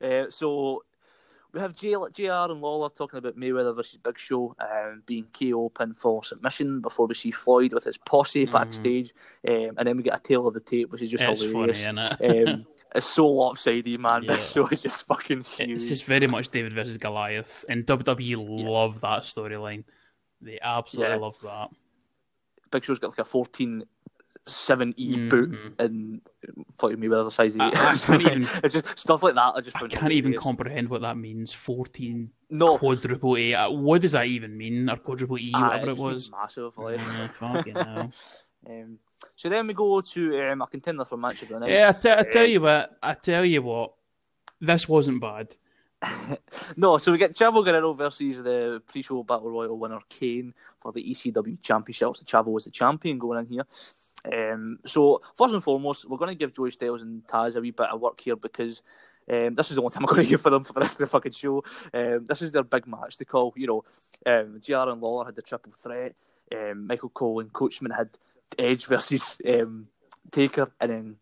[0.00, 0.82] uh, so
[1.52, 5.94] we have JR and Lawler talking about Mayweather versus Big Show um, being KO pin
[5.94, 9.14] for submission before we see Floyd with his posse backstage,
[9.48, 11.72] um, and then we get a tale of the tape, which is just it's funny,
[11.72, 12.16] hilarious.
[12.20, 12.48] it?
[12.48, 12.66] um,
[12.98, 14.22] it's so lopsided, man.
[14.24, 14.32] Yeah.
[14.34, 15.70] Big Show is just fucking huge.
[15.70, 19.84] It's just very much David versus Goliath, and WWE love that storyline.
[20.40, 21.20] They absolutely Yeah.
[21.20, 21.68] love that.
[22.70, 23.84] Big Show's got like a 14
[24.48, 25.28] 7 E Mhm.
[25.30, 26.20] boot, and
[26.78, 27.62] Floyd Mayweather's a size 8.
[27.62, 29.54] I- I can't even- it's just stuff like that.
[29.56, 31.52] I just I can't even comprehend what that means.
[31.52, 33.54] Fourteen No, quadruple A.
[33.54, 34.88] Uh, What does that even mean?
[34.88, 36.30] Or quadruple E, Ah, whatever it was.
[36.30, 36.78] massive.
[36.78, 36.96] Like.
[36.98, 38.12] Yeah, fucking hell.
[38.68, 38.98] Um,
[39.36, 41.70] so then we go to um, a contender for match of the night.
[41.70, 42.98] Yeah, I, te- tell you what.
[43.02, 43.92] I tell you what.
[44.60, 45.54] This wasn't bad.
[46.76, 51.02] No, so we get Chavo Guerrero versus the pre-show battle royal winner Kane for the
[51.02, 52.16] ECW championship.
[52.16, 53.66] So Chavo was the champion going in here.
[54.32, 57.70] Um, so first and foremost, we're going to give Joey Styles and Taz a wee
[57.70, 58.82] bit of work here because
[59.30, 60.94] um, this is the only time I'm going to give for them for the rest
[60.94, 61.64] of the fucking show.
[61.94, 63.16] Um, this is their big match.
[63.16, 63.84] They call, you know,
[64.26, 66.14] um, JR and Lawler had the triple threat.
[66.52, 68.10] Um, Michael Cole and Coachman had
[68.58, 69.88] Edge versus um,
[70.30, 71.16] Taker, and then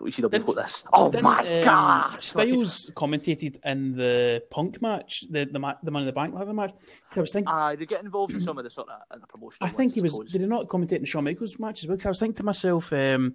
[0.00, 0.84] ECW Didn't- got this.
[0.92, 2.22] Oh my um, god!
[2.22, 6.54] Styles commentated in the Punk match, the the, ma- the Money in the Bank ladder
[6.54, 6.72] match.
[7.14, 9.68] I was thinking, Aye, they get involved in some of the sort of the promotional.
[9.68, 10.14] I think he was.
[10.32, 11.98] Did he not commentate in Shawn Michaels match as well?
[11.98, 13.34] 'Cause I was thinking to myself, um,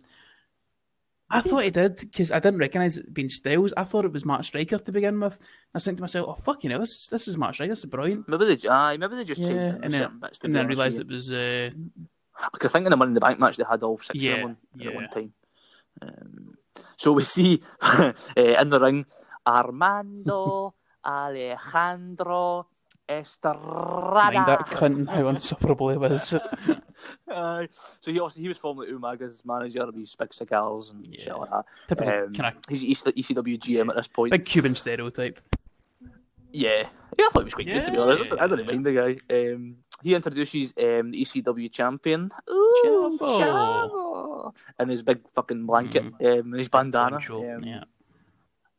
[1.29, 3.73] I thought he did because I didn't recognise it being Styles.
[3.77, 5.37] I thought it was Matt Striker to begin with.
[5.41, 7.73] I was thinking to myself, oh fucking hell, this this is Matt Striker.
[7.73, 8.27] This is brilliant.
[8.27, 10.39] Maybe they, aye, maybe they just changed Yeah, it and then, bits.
[10.43, 11.31] and then realised it was.
[11.31, 11.69] Uh,
[12.39, 12.59] you.
[12.63, 14.41] I think in the Money in the Bank match they had all six Yeah, of
[14.41, 14.89] them yeah.
[14.89, 15.33] at one time.
[16.01, 16.57] Um,
[16.97, 19.05] so we see uh, in the ring
[19.47, 20.73] Armando
[21.05, 22.67] Alejandro
[23.07, 24.31] Estrada.
[24.33, 26.33] mind that cunt and how insufferable he was.
[27.29, 27.67] Aye.
[27.71, 29.85] so he obviously he was formerly Umaga's manager.
[29.93, 31.33] He's big cigars and shit Yeah.
[31.35, 31.65] like that.
[31.87, 34.31] Typical Um, kind of he's EC- ECW GM at this point.
[34.31, 35.39] big Cuban stereotype.
[36.51, 36.87] Yeah,
[37.19, 38.23] yeah, I thought he was quite good to be Yeah, honest.
[38.39, 38.71] I didn't yeah.
[38.71, 39.35] mind the guy.
[39.53, 43.39] Um, he introduces um, the ECW champion, Ooh, Chavo.
[43.39, 44.55] Chavo.
[44.79, 47.17] in his big fucking blanket, um, and his bandana.
[47.17, 47.83] Poncho, Um, yeah.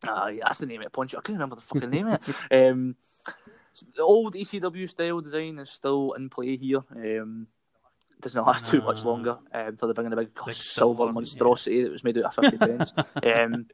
[0.07, 1.19] Ah, yeah, that's the name of it, Poncho.
[1.19, 2.69] I can't remember the fucking name of it.
[2.71, 2.97] Um,
[3.95, 6.81] the old ECW style design is still in play here.
[6.95, 7.47] Um,
[8.21, 9.09] doesn't last too much Ah.
[9.09, 12.17] longer um, until they bring in the big, Big silver silver, monstrosity that was made
[12.19, 12.93] out of 50 pence.
[13.23, 13.67] Um,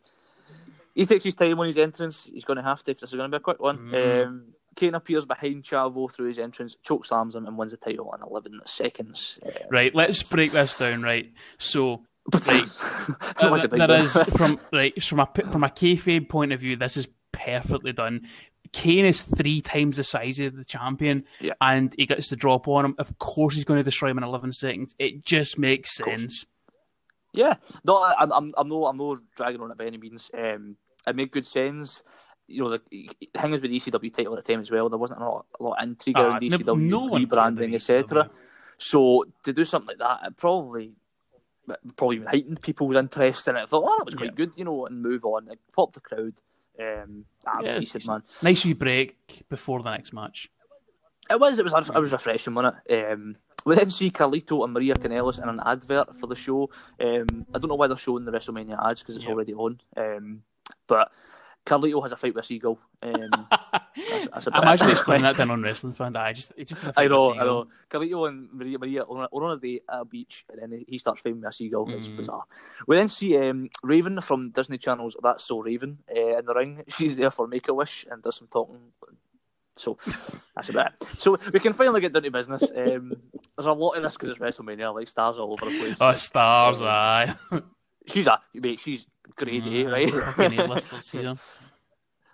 [0.94, 2.24] he takes his time on his entrance.
[2.24, 3.78] He's going to have to because this is going to be a quick one.
[3.78, 4.52] Mhm.
[4.76, 8.26] Kane appears behind Chavo through his entrance, choke slams him, and wins the title in
[8.26, 9.38] 11 seconds.
[9.70, 11.02] Right, let's break this down.
[11.02, 12.02] Right, so
[12.48, 12.68] Right.
[13.08, 13.96] Not Uh, much a big there deal.
[13.96, 18.26] is from right from a from a kayfabe point of view, this is perfectly done.
[18.72, 21.52] Kane is three times the size of the champion, Yeah.
[21.60, 22.94] and he gets the drop on him.
[22.98, 24.94] Of course, he's going to destroy him in eleven seconds.
[24.98, 26.46] It just makes sense.
[27.34, 27.54] Yeah,
[27.84, 30.30] no, I'm, I'm, I'm no, I'm no dragging on it by any means.
[30.36, 32.02] Um, it made good sense.
[32.52, 32.78] You know, the,
[33.34, 35.46] thing is with the ECW title at the time as well, there wasn't a lot,
[35.58, 38.30] a lot of intrigue Ah, around ECW no rebranding, etc.
[38.78, 40.92] So to do something like that, it probably,
[41.96, 43.62] probably even heightened people's interest in it.
[43.62, 44.34] I thought, oh, that was quite Yeah.
[44.34, 45.48] good, you know, and move on.
[45.50, 46.34] It popped the crowd.
[46.80, 48.22] Um, ah, Yeah, decent, man.
[48.42, 50.50] Nice wee break before the next match.
[51.30, 53.12] It was, it was, it was refreshing, wasn't it?
[53.12, 56.68] Um, we then see Carlito and Maria Kanellis in an advert for the show.
[57.00, 59.32] Um, I don't know why they're showing the WrestleMania ads because it's Yep.
[59.32, 59.80] already on.
[59.96, 60.42] Um,
[60.88, 61.12] but
[61.64, 62.78] Carlito has a fight with a Seagull.
[63.02, 66.16] Um, that's, that's a bit- Imagine explaining that to a non-wrestling fan.
[66.16, 67.68] I just, it's just I know, I know.
[67.90, 71.20] Carlito and Maria, Maria are on a date at a beach, and then he starts
[71.20, 71.88] fighting with a seagull.
[71.90, 72.16] It's Mm.
[72.16, 72.42] bizarre.
[72.86, 76.82] We then see um, Raven from Disney Channel's That's So Raven uh, in the ring.
[76.88, 78.80] She's there for Make a Wish and does some talking.
[79.76, 79.96] So
[80.54, 81.08] that's about it.
[81.18, 82.70] So we can finally get down to business.
[82.76, 83.14] Um,
[83.56, 85.96] there's a lot of this because it's WrestleMania, like stars all over the place.
[86.00, 87.34] Oh, stars, aye.
[88.06, 88.80] She's a mate.
[88.80, 90.10] She's grade A, right?
[90.10, 91.34] Fucking A-listers here.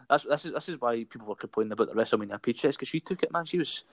[0.09, 3.01] that's this is this is why people were complaining about the WrestleMania paychecks because she
[3.01, 3.45] took it, man.
[3.45, 3.85] She was.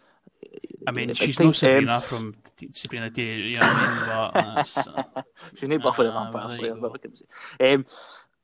[0.88, 2.36] I mean, uh, she's no Sabrina Um, from
[2.72, 4.74] Sabrina Day, you know what I mean?
[4.74, 5.24] But uh,
[5.56, 6.76] She's no Buffy the Ah, Vampire there Slayer.
[6.76, 7.14] you but what can
[7.60, 7.66] we?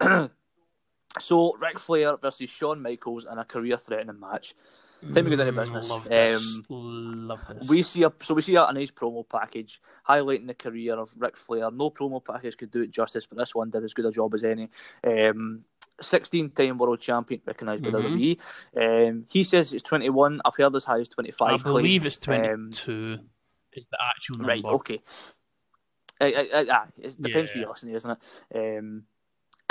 [0.09, 0.29] Um,
[1.19, 4.55] So Ric Flair versus Shawn Michaels in a career-threatening match.
[5.13, 5.89] Time to go down to Mm, business.
[5.89, 6.65] Love this.
[6.69, 7.69] Um, love this.
[7.69, 11.35] we see a so we see a, nice promo package highlighting the career of Ric
[11.35, 11.69] Flair.
[11.71, 14.33] No promo package could do it justice, but this one did as good a job
[14.33, 14.69] as any.
[15.03, 15.65] Um,
[16.01, 18.37] 16-time world champion, recognised by Mhm.
[18.75, 19.09] WWE.
[19.09, 20.41] Um, he says it's 21.
[20.45, 21.59] I've heard as high as 25.
[21.59, 23.19] I believe it's Um, 22
[23.73, 24.47] is the actual number.
[24.47, 25.01] Right, okay.
[26.19, 27.63] Uh, uh, uh, it depends who Yeah.
[27.63, 28.17] you're listening to, isn't
[28.51, 28.77] it?
[28.79, 29.03] Um,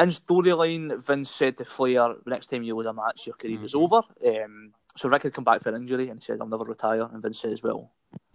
[0.02, 3.74] in storyline, Vince said to Flair, next time you lose a match, your career is
[3.74, 3.80] Mhm.
[3.82, 4.02] over.
[4.44, 7.02] Um, so Rick had come back for an injury and he said, I'll never retire.
[7.12, 7.90] And Vince says, well,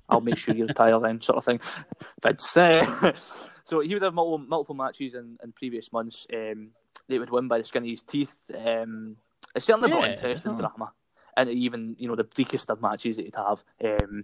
[0.08, 1.60] I'll make sure you retire then, sort of thing.
[2.24, 2.56] Vince.
[2.58, 3.12] uh,
[3.64, 6.26] so he would have multiple, multiple matches in, in previous months.
[6.34, 6.70] Um,
[7.08, 8.36] they would win by the skin of his teeth.
[8.56, 9.18] Um,
[9.56, 10.60] it certainly brought Yeah, interest and oh.
[10.60, 10.92] drama.
[11.38, 13.64] And even, you know, the bleakest of matches that he'd have.
[13.84, 14.24] Um,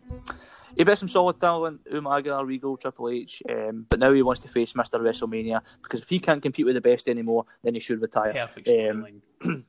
[0.77, 4.47] he bet some solid talent, Umaga, Regal, Triple H, um, but now he wants to
[4.47, 4.97] face Mr.
[5.01, 8.31] WrestleMania because if he can't compete with the best anymore, then he should retire.
[8.33, 9.21] Perfect Um.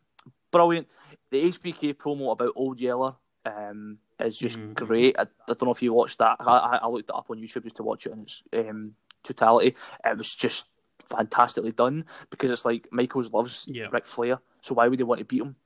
[0.52, 0.86] Brilliant.
[1.30, 3.14] The HBK promo about Old Yeller
[3.46, 4.74] um, is just Mhm.
[4.74, 5.18] great.
[5.18, 6.36] I, I don't know if you watched that.
[6.38, 9.74] I, I- looked it up on YouTube just to watch it in its um, totality.
[10.04, 10.66] It was just
[11.08, 13.86] fantastically done because it's like Michaels loves Yeah.
[13.90, 15.56] Ric Flair, so why would he want to beat him?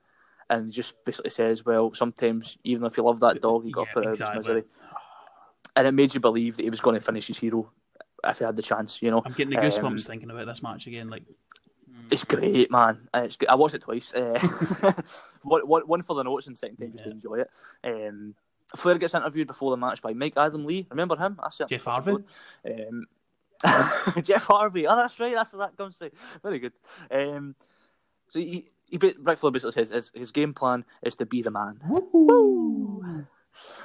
[0.48, 3.88] And just basically says, well, sometimes even if you love that dog, you got to
[3.88, 4.64] Yeah, put it out of his misery.
[5.74, 7.70] And it made you believe that he was going to finish his hero
[8.24, 9.22] if he had the chance, you know.
[9.24, 11.10] I'm getting the goosebumps um, thinking about this match again.
[11.10, 11.24] Like,
[12.10, 13.08] It's great, man.
[13.12, 13.48] It's good.
[13.48, 14.12] I watched it twice.
[15.48, 17.50] Uh, one, for the notes and second time just to enjoy it.
[17.84, 18.34] Um,
[18.74, 20.86] Flair gets interviewed before the match by Mike Adamle.
[20.90, 21.38] Remember him?
[21.40, 21.60] That's.
[21.68, 22.16] Jeff Harvey?
[22.64, 23.06] Um,
[24.22, 24.86] Jeff Harvey.
[24.86, 25.34] Oh, that's right.
[25.34, 26.10] That's where that comes from.
[26.42, 26.72] Very good.
[27.10, 27.54] Um,
[28.26, 31.42] so he, he ba- Ric Flair basically says his, his game plan is to be
[31.42, 31.80] the man.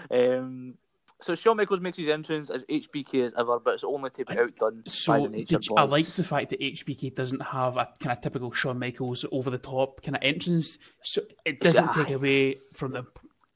[0.10, 0.76] Um,
[1.20, 4.38] so Shawn Michaels makes his entrance as HBK as ever, but it's only to be
[4.38, 7.78] outdone by so the Nature did you- I like the fact that HBK doesn't have
[7.78, 10.80] a kind of typical Shawn Michaels over the top kind of entrance.
[11.04, 12.04] So it doesn't Aye.
[12.04, 13.06] take away from the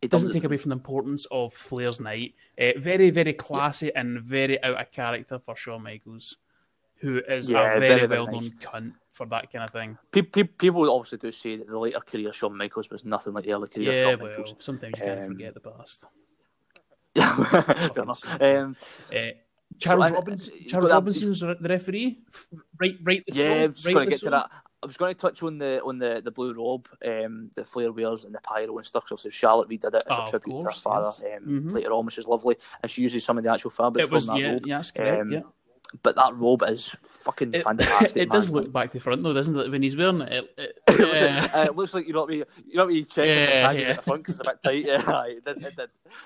[0.02, 2.36] It doesn't take away from the importance of Flair's night.
[2.60, 6.38] Uh, very, very classy and very out of character for Shawn Michaels,
[6.98, 8.52] who is Yeah, a very, very, very well known nice.
[8.52, 9.98] cunt for that kind of thing.
[10.12, 13.34] Pe- pe- People obviously do say that the later career of Shawn Michaels was nothing
[13.34, 14.56] like the early career Yeah, Shawn well, Michaels.
[14.60, 16.06] sometimes you can't Um, forget the past.
[17.94, 18.42] Fair enough.
[18.42, 18.76] Um,
[19.14, 19.30] Uh,
[19.80, 22.20] Charles I- Robbins, Charles Robinson's the referee.
[22.80, 23.24] Right, right.
[23.28, 24.50] The yeah, I'm just right going to get to that.
[24.84, 27.92] I was going to touch on the on the, the blue robe um, that Flair
[27.92, 29.06] wears and the pyro and stuff.
[29.18, 31.40] So Charlotte redid it as Oh, a of tribute to her father yes.
[31.42, 31.74] um, Mhm.
[31.74, 32.58] later on, which is lovely.
[32.84, 34.66] And she uses some of the actual fabric It was from that yeah, robe.
[34.68, 35.22] yeah, that's correct.
[35.22, 35.40] Um, yeah.
[36.04, 38.18] But that robe is fucking It, fantastic.
[38.24, 39.72] it does look back to front though, doesn't it?
[39.72, 41.50] When he's wearing it, it, it- yeah.
[41.54, 42.44] uh, it looks like you know what I mean.
[42.68, 43.94] You know what you check Yeah, the tag yeah.
[43.94, 44.86] the front because it's a bit tight.
[44.86, 45.64] Yeah, it did.
[45.64, 45.76] It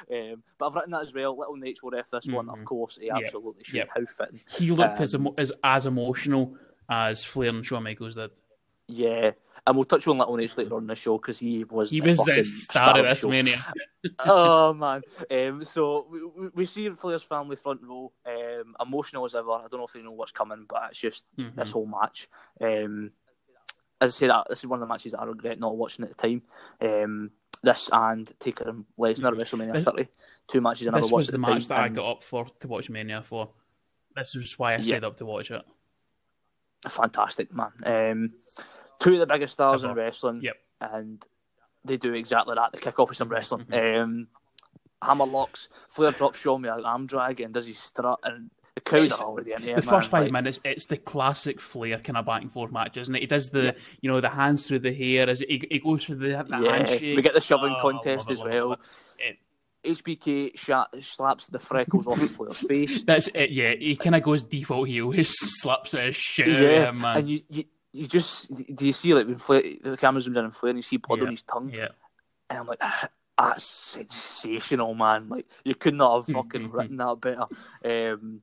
[0.09, 0.31] did.
[0.33, 1.37] Um, but I've written that as well.
[1.37, 2.63] Little Naitch will ref this one, of Mhm.
[2.65, 2.97] course.
[2.99, 3.17] He Yeah.
[3.17, 3.75] absolutely should.
[3.75, 3.89] Yep.
[3.95, 4.39] How fitting.
[4.57, 6.55] he looked as, um, emo- as as emotional
[6.89, 8.31] as Flair and Shawn Michaels did.
[8.91, 9.31] Yeah,
[9.67, 11.91] and we'll touch on that Little Naitch later on in the show because he was
[11.91, 13.63] He was the star of this mania.
[14.25, 15.01] oh man!
[15.29, 19.51] Um, so we, we- see Flair's family front row, um, emotional as ever.
[19.51, 21.55] I don't know if they know what's coming, but it's just Mhm.
[21.55, 22.27] this whole match.
[22.59, 23.11] Um,
[24.01, 26.17] as I say, that this is one of the matches I regret not watching at
[26.17, 26.41] the time.
[26.81, 27.31] Um,
[27.61, 30.07] this and Taker and Lesnar WrestleMania This- 30,
[30.47, 32.09] two matches I never This watched was at the the match that I and got
[32.09, 33.49] up for to watch Mania for.
[34.15, 34.81] This is why I Yeah.
[34.83, 35.61] stayed up to watch it.
[36.87, 37.71] fantastic, man.
[37.85, 38.29] Um,
[38.99, 40.55] two of the biggest stars in wrestling, Yep.
[40.81, 41.23] and
[41.85, 42.71] they do exactly that.
[42.73, 43.65] They kick off with some wrestling.
[43.65, 44.01] Mm-hmm.
[44.03, 44.27] Um,
[45.01, 48.81] hammer locks, Flair drops Shawn with an arm drag and does his strut, and the
[48.81, 49.81] crowd It's- are already in The here.
[49.81, 53.15] first five Like, minutes, it's the classic Flair kind of back and forth match, isn't
[53.15, 53.21] it?
[53.21, 56.15] He does the, you know, the hands through the hair as he, he goes for
[56.15, 57.15] the, the Yeah, handshake.
[57.15, 58.73] we get the shoving Oh, contest it, as well.
[58.73, 58.79] it.
[59.19, 59.37] It-
[59.81, 63.03] HBK sha- slaps the freckles off of Flair's face.
[63.03, 63.51] That's it.
[63.51, 65.09] Yeah, he kind of goes default heel.
[65.11, 67.17] He slaps the shit yeah, him, man.
[67.19, 70.37] and you, you you just do you see like when Flair, the camera zooms in
[70.37, 71.25] on Flair and you see blood Yeah.
[71.25, 71.87] on his tongue, yeah,
[72.49, 75.29] and I'm like, "Ah, that's sensational, man!
[75.29, 77.45] Like you could not have fucking written that better.
[77.83, 78.41] Um,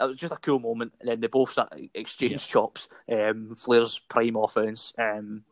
[0.00, 2.88] it was just a cool moment, and then they both start exchange chops.
[3.10, 4.92] Um, Flair's prime offense.
[4.98, 5.42] Um,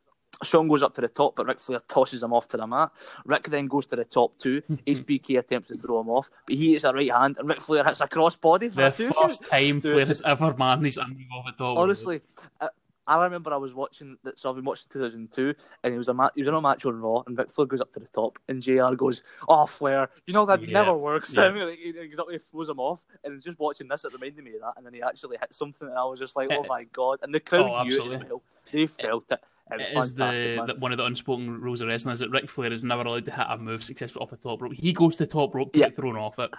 [0.44, 2.90] Sean goes up to the top, but Ric Flair tosses him off to the mat.
[3.24, 4.60] Rick then goes to the top two.
[4.86, 7.82] HBK attempts to throw him off, but he hits a right hand, and Ric Flair
[7.84, 9.80] hits a cross body for the first time.
[9.80, 11.78] Flair has ever managed to move off the top.
[11.78, 12.20] Honestly,
[12.60, 12.68] I,
[13.06, 14.38] I remember I was watching that.
[14.38, 16.84] So I've been watching 2002, and he was a ma- he was in a match
[16.86, 20.10] on Raw, and Ric Flair goes up to the top, and JR goes, "Oh Flair,
[20.26, 21.46] you know that Yeah, never works." yeah.
[21.56, 24.04] And he, he throws him off, and just watching this.
[24.04, 26.36] It reminded me of that, and then he actually hit something, and I was just
[26.36, 28.42] like, "Oh my god!" And the crowd oh, knew it as well.
[28.72, 29.40] They felt it.
[29.70, 32.48] It It is the, the one of the unspoken rules of wrestling is that Ric
[32.48, 34.72] Flair is never allowed to hit a move successful off the top rope.
[34.74, 35.86] He goes to the top rope to Yeah.
[35.88, 36.52] get thrown off it.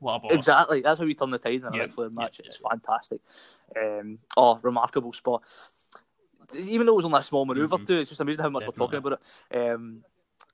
[0.00, 0.32] What a boss!
[0.32, 0.80] Exactly.
[0.80, 2.40] That's how we turn the tide in a Flair match.
[2.42, 3.20] yeah, It's fantastic.
[3.76, 5.42] Um, oh, remarkable spot.
[6.56, 7.86] even though it was only a small maneuver Mhm.
[7.86, 8.84] too, it's just amazing how much Definitely.
[8.86, 9.20] we're talking about
[9.52, 9.74] it.
[9.74, 10.04] Um,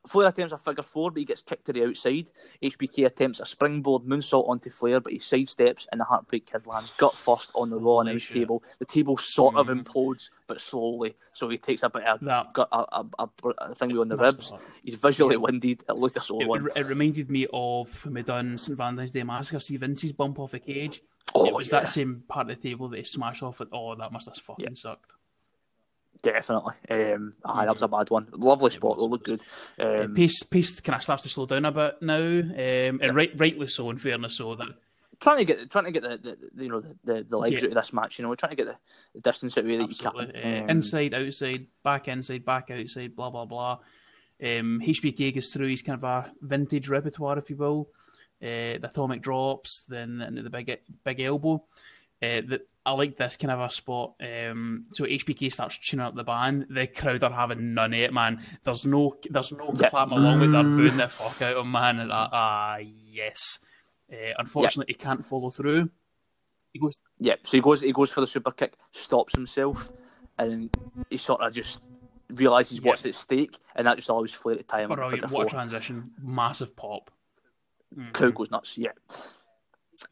[0.07, 2.31] Flair attempts a figure four, but he gets kicked to the outside.
[2.63, 6.93] HBK attempts a springboard moonsault onto Flair, but he sidesteps and the Heartbreak Kid lands
[6.99, 8.63] gut first on the Raw announce table.
[8.79, 9.83] The table sort of Mhm.
[9.85, 11.17] implodes, but slowly.
[11.33, 13.29] So he takes a bit of That gut, a, a, a,
[13.59, 14.51] a thing on the ribs.
[14.51, 15.41] have- He's visually Yeah.
[15.41, 15.85] winded.
[15.89, 16.69] It looked a sore It, one.
[16.77, 19.59] it reminded me of when we done St Valentine's Day Massacre.
[19.61, 21.03] See Vince's bump off the cage.
[21.35, 21.81] Oh, it was yeah.
[21.81, 23.61] that same part of the table that he smashed off.
[23.63, 25.11] At, oh, that must have fucking sucked.
[26.23, 26.75] Definitely.
[26.91, 28.29] Um, aye, that was a bad one.
[28.33, 28.97] Lovely spot.
[28.99, 29.43] it looked good.
[29.79, 33.15] Uh, Um, pace, pace kind of starts to slow down a bit now, um, and
[33.15, 33.91] right, rightly so.
[33.91, 34.69] In fairness, so that
[35.21, 37.61] trying to get trying to get the, the, the you know the, the, the legs
[37.61, 37.67] Yeah.
[37.67, 38.19] out of this match.
[38.19, 38.77] You know, we're trying to get the,
[39.15, 40.61] the distance out of that you absolutely can.
[40.61, 43.79] uh, Um, inside, outside, back inside, back outside, blah blah blah.
[44.43, 47.91] Um, HBK gets through his kind of a vintage repertoire, if you will.
[48.43, 51.65] Uh, the atomic drops, then into the big big elbow.
[52.25, 54.15] Uh, the, I like this kind of a spot.
[54.21, 56.67] Um, so HBK starts tuning up the band.
[56.71, 58.43] The crowd are having none of it, man.
[58.65, 59.89] There's no, there's no Yeah.
[59.91, 60.53] clap along with.
[60.53, 62.01] They're booing the fuck out of man.
[62.01, 63.59] And that, ah, yes.
[64.13, 65.91] Uh, unfortunately, he can't follow through.
[66.73, 69.91] He goes, Yeah, so he goes he goes for the super kick, stops himself,
[70.39, 70.69] and
[71.09, 71.83] he sort of just
[72.31, 72.89] realizes Yeah.
[72.89, 74.99] what's at stake, and that just always Flair to tie him up.
[74.99, 75.31] in brilliant.
[75.31, 76.11] What a transition!
[76.21, 77.11] Massive pop.
[77.97, 78.13] Mhm.
[78.13, 78.77] Crowd goes nuts.
[78.77, 78.91] Yeah.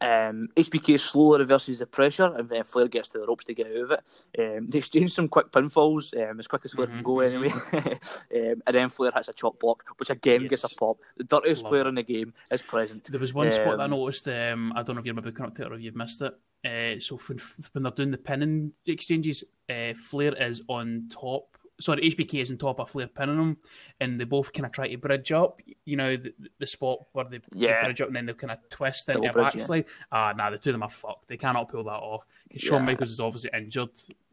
[0.01, 3.67] Um, HBK slowly reverses the pressure, and then Flair gets to the ropes to get
[3.67, 3.99] out of it.
[4.39, 7.27] Um, they exchange some quick pinfalls, um, as quick as Flair can Mhm, go mhm.
[7.27, 8.49] anyway.
[8.51, 10.97] um, and then Flair hits a chop block, which again gets a pop.
[11.17, 11.87] The dirtiest Love player it.
[11.87, 13.03] in the game is present.
[13.11, 14.27] There was one spot that I Um, noticed.
[14.27, 16.33] Um, I don't know if looking up to it or if you've missed it.
[16.65, 17.39] Uh, so when,
[17.73, 21.57] when they're doing the pinning exchanges, uh, Flair is on top.
[21.83, 23.57] Sorry, HBK is on top of Flair pinning him,
[23.99, 25.59] and they both kind of try to bridge up.
[25.85, 27.83] You know, the, the spot where they, they Yeah.
[27.83, 29.31] bridge up and then they kind of twist into a yeah.
[29.33, 29.85] backslide.
[30.11, 31.27] Ah, nah, the two of them are fucked.
[31.27, 32.25] They cannot pull that off.
[32.51, 32.85] 'Cause Shawn Yeah.
[32.85, 33.89] Michaels is obviously injured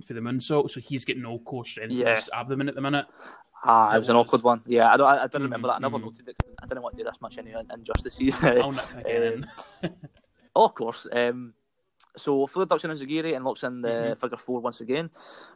[0.06, 2.14] for the moonsault, so he's getting no core strength in Yeah.
[2.16, 3.06] his abdomen at the minute.
[3.64, 4.62] Ah, It was an awkward one.
[4.66, 5.74] Yeah, I, don't, I, I didn't remember that.
[5.74, 6.04] I never mhm.
[6.04, 6.36] noted it.
[6.62, 8.42] I didn't want to do this much any injustices.
[8.42, 9.32] I'll nitpick it
[9.82, 9.90] in.
[10.56, 11.06] Oh, of course.
[11.12, 11.54] Um,
[12.16, 14.20] so Flair ducks enzuigiri and locks in the Mhm.
[14.20, 15.10] figure four once again.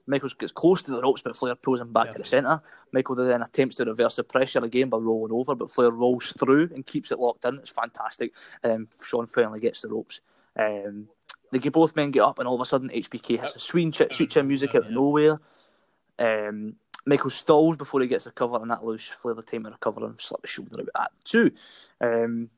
[0.06, 2.60] Michaels gets close to the ropes, but Flair pulls him back to the centre.
[2.92, 6.70] Michael then attempts to reverse the pressure again by rolling over, but Flair rolls through
[6.74, 7.56] and keeps it locked in.
[7.56, 8.34] It's fantastic.
[8.62, 10.20] Um, Sean finally gets the ropes.
[10.56, 11.08] Um,
[11.50, 13.92] they get both men get up, and all of a sudden HBK has a sweet,
[13.94, 15.40] chin, sweet chin music out of nowhere.
[16.18, 16.76] Um,
[17.06, 20.06] Michael stalls before he gets the cover, and that allows Flair the time to recover
[20.06, 21.50] and slip the shoulder out at two.
[22.00, 22.48] Um,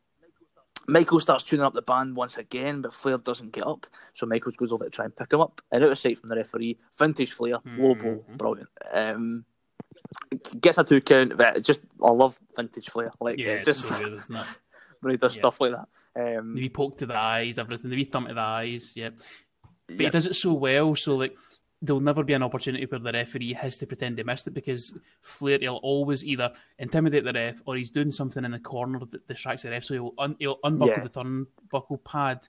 [0.88, 4.56] Michael starts tuning up the band once again, but Flair doesn't get up, so Michaels
[4.56, 5.60] goes over to try and pick him up.
[5.72, 8.68] And out of sight from the referee, vintage Flair, low blow, brilliant.
[8.92, 9.44] Um,
[10.60, 13.10] gets a two count, but just I love vintage Flair.
[13.20, 14.46] Like Yeah, it's it's just so good, isn't it?
[15.00, 15.40] when he does Yeah.
[15.40, 16.38] stuff like that.
[16.38, 17.90] Um, The wee poke to the eyes, everything.
[17.90, 18.92] The wee thumb to the eyes.
[18.94, 19.14] Yep.
[19.86, 21.36] But yeah, he does it so well, so like
[21.82, 24.94] there'll never be an opportunity where the referee has to pretend he missed it because
[25.22, 29.28] Flair he'll always either intimidate the ref or he's doing something in the corner that
[29.28, 29.84] distracts the ref.
[29.84, 31.02] So he'll, un- he'll unbuckle Yeah.
[31.02, 32.48] the turnbuckle pad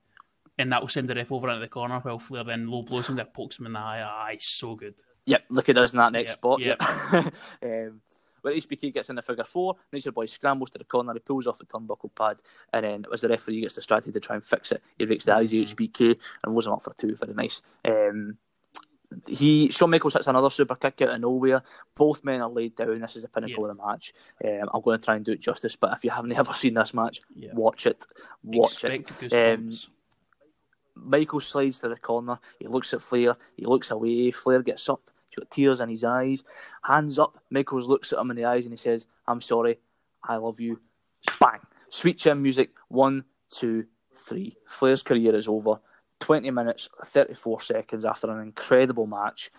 [0.58, 3.10] and that will send the ref over into the corner while Flair then low blows
[3.10, 4.02] him there, pokes him in the eye.
[4.04, 4.96] Ah, he's so good.
[5.26, 6.60] Yep, look at us in that next Yep, spot.
[6.62, 6.82] yep.
[7.14, 7.34] Yep.
[7.64, 8.02] um,
[8.44, 11.48] when HBK gets in the figure four, Nature Boy scrambles to the corner, he pulls
[11.48, 12.38] off the turnbuckle pad,
[12.72, 15.36] and then as the referee gets distracted to try and fix it, he rakes the
[15.36, 17.14] eyes of HBK and was him up for two.
[17.18, 17.62] Very nice.
[17.84, 18.38] Um,
[19.28, 21.64] he Shawn Michaels hits another super kick out of nowhere.
[21.96, 23.00] Both men are laid down.
[23.00, 24.14] This is the pinnacle of the match.
[24.44, 26.74] Um, I'm going to try and do it justice, but if you haven't ever seen
[26.74, 27.52] this match, Yeah.
[27.54, 28.06] watch it.
[28.44, 29.32] Watch Expect it.
[29.32, 29.88] goosebumps.
[30.96, 32.40] Michael slides to the corner.
[32.60, 33.36] He looks at Flair.
[33.56, 34.32] He looks away.
[34.32, 35.02] Flair gets up.
[35.30, 36.44] He's got tears in his eyes.
[36.84, 37.38] Hands up.
[37.52, 39.80] Michaels looks at him in the eyes and he says, I'm sorry.
[40.24, 40.80] I love you.
[41.40, 41.60] Bang.
[41.90, 42.72] Sweet chin music.
[42.90, 43.86] One, two,
[44.18, 44.58] three.
[44.66, 45.80] Flair's career is over.
[46.20, 49.52] 20 minutes, 34 seconds after an incredible match.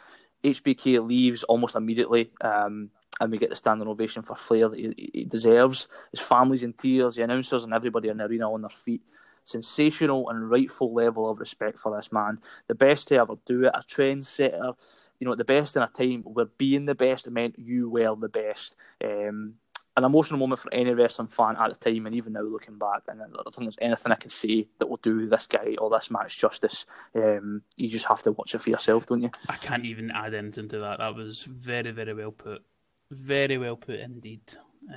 [0.45, 2.31] HBK leaves almost immediately.
[2.41, 2.91] Um,
[3.21, 5.89] and we get the standing ovation for Flair that he, he deserves.
[6.13, 9.03] His family's in tears, the announcers and everybody in the arena on their feet
[9.49, 12.39] sensational and rightful level of respect for this man.
[12.67, 14.75] The best to ever do it, a trendsetter.
[15.19, 18.29] You know, the best in a time where being the best meant you were the
[18.29, 18.77] best.
[19.03, 19.55] Um,
[19.99, 23.03] an emotional moment for any wrestling fan at the time, and even now looking back.
[23.09, 25.91] And I don't think there's anything I can say that will do this guy or
[25.91, 26.87] this match justice.
[27.15, 29.31] Um, you just have to watch it for yourself, don't you?
[29.49, 30.99] I can't even add anything to that.
[30.99, 32.63] That was very, very well put.
[33.11, 34.43] Very well put indeed.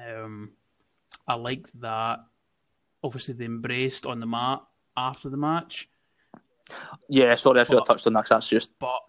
[0.07, 0.51] Um,
[1.27, 2.19] I like that.
[3.03, 4.61] Obviously, they embraced on the mat
[4.95, 5.89] after the match,
[7.09, 8.21] Yeah, sorry, I should have touched on that.
[8.21, 9.01] 'cause that's just but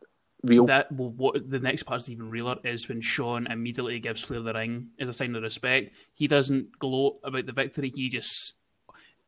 [0.42, 0.66] real.
[0.66, 4.52] that well, what the next part's even realer is when Sean immediately gives Flair the
[4.52, 5.94] ring as a sign of respect.
[6.14, 7.92] He doesn't gloat about the victory.
[7.94, 8.54] He just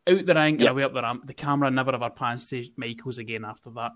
[0.07, 0.61] out the ring Yep.
[0.61, 1.27] and away up the ramp.
[1.27, 3.93] The camera never ever pans to Michaels again after that.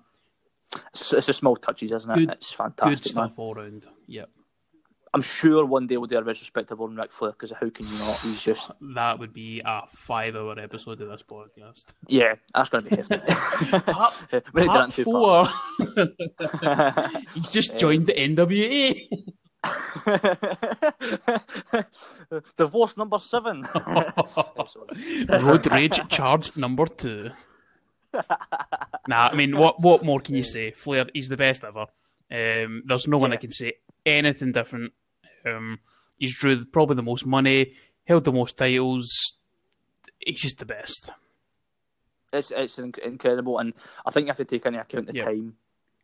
[0.93, 2.14] It's, it's the small touches, isn't it?
[2.14, 3.12] Good- it's fantastic.
[3.12, 3.29] Good man.
[3.29, 3.87] stuff all round.
[4.07, 4.31] Yep.
[5.14, 7.98] I'm sure one day we'll do a retrospective on Ric Flair because how can you
[7.98, 8.18] not?
[8.20, 11.86] He's just That would be a five-hour episode of this podcast.
[12.09, 13.18] yeah, that's going to be hefty.
[13.90, 14.12] Part,
[14.52, 15.48] we need to run part four.
[17.34, 19.09] He's just joined the NWA.
[22.56, 23.66] Divorce number seven.
[25.42, 27.30] Road rage charge number two.
[29.06, 30.70] nah, I mean, what what more can you say?
[30.70, 31.86] Flair, he's the best ever.
[32.30, 33.36] Um, there's no one Yeah.
[33.36, 33.74] that can say
[34.16, 34.92] anything different.
[35.46, 35.80] Um,
[36.18, 37.74] he's drew probably the most money,
[38.06, 39.36] held the most titles.
[40.18, 41.11] He's just the best.
[42.32, 43.72] it's it's inc- incredible, and
[44.04, 45.24] I think you have to take into account the Yeah.
[45.24, 45.56] time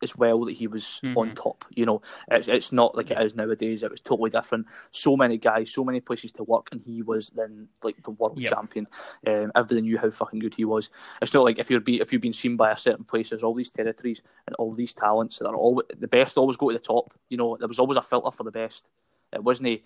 [0.05, 1.16] as well that he was Mhm.
[1.16, 1.64] on top.
[1.70, 3.82] You know, it's, it's not like it is nowadays.
[3.82, 4.66] It was totally different.
[4.92, 8.38] So many guys, so many places to work, and he was then like the world
[8.38, 8.52] Yep.
[8.52, 8.86] champion.
[9.26, 10.90] Um, everybody knew how fucking good he was.
[11.20, 13.42] It's not like if you're be if you've been seen by a certain place, there's
[13.42, 16.36] all these territories and all these talents that are all the best.
[16.38, 17.12] Always go to the top.
[17.28, 18.86] You know, there was always a filter for the best.
[19.32, 19.68] It wasn't.
[19.68, 19.82] A,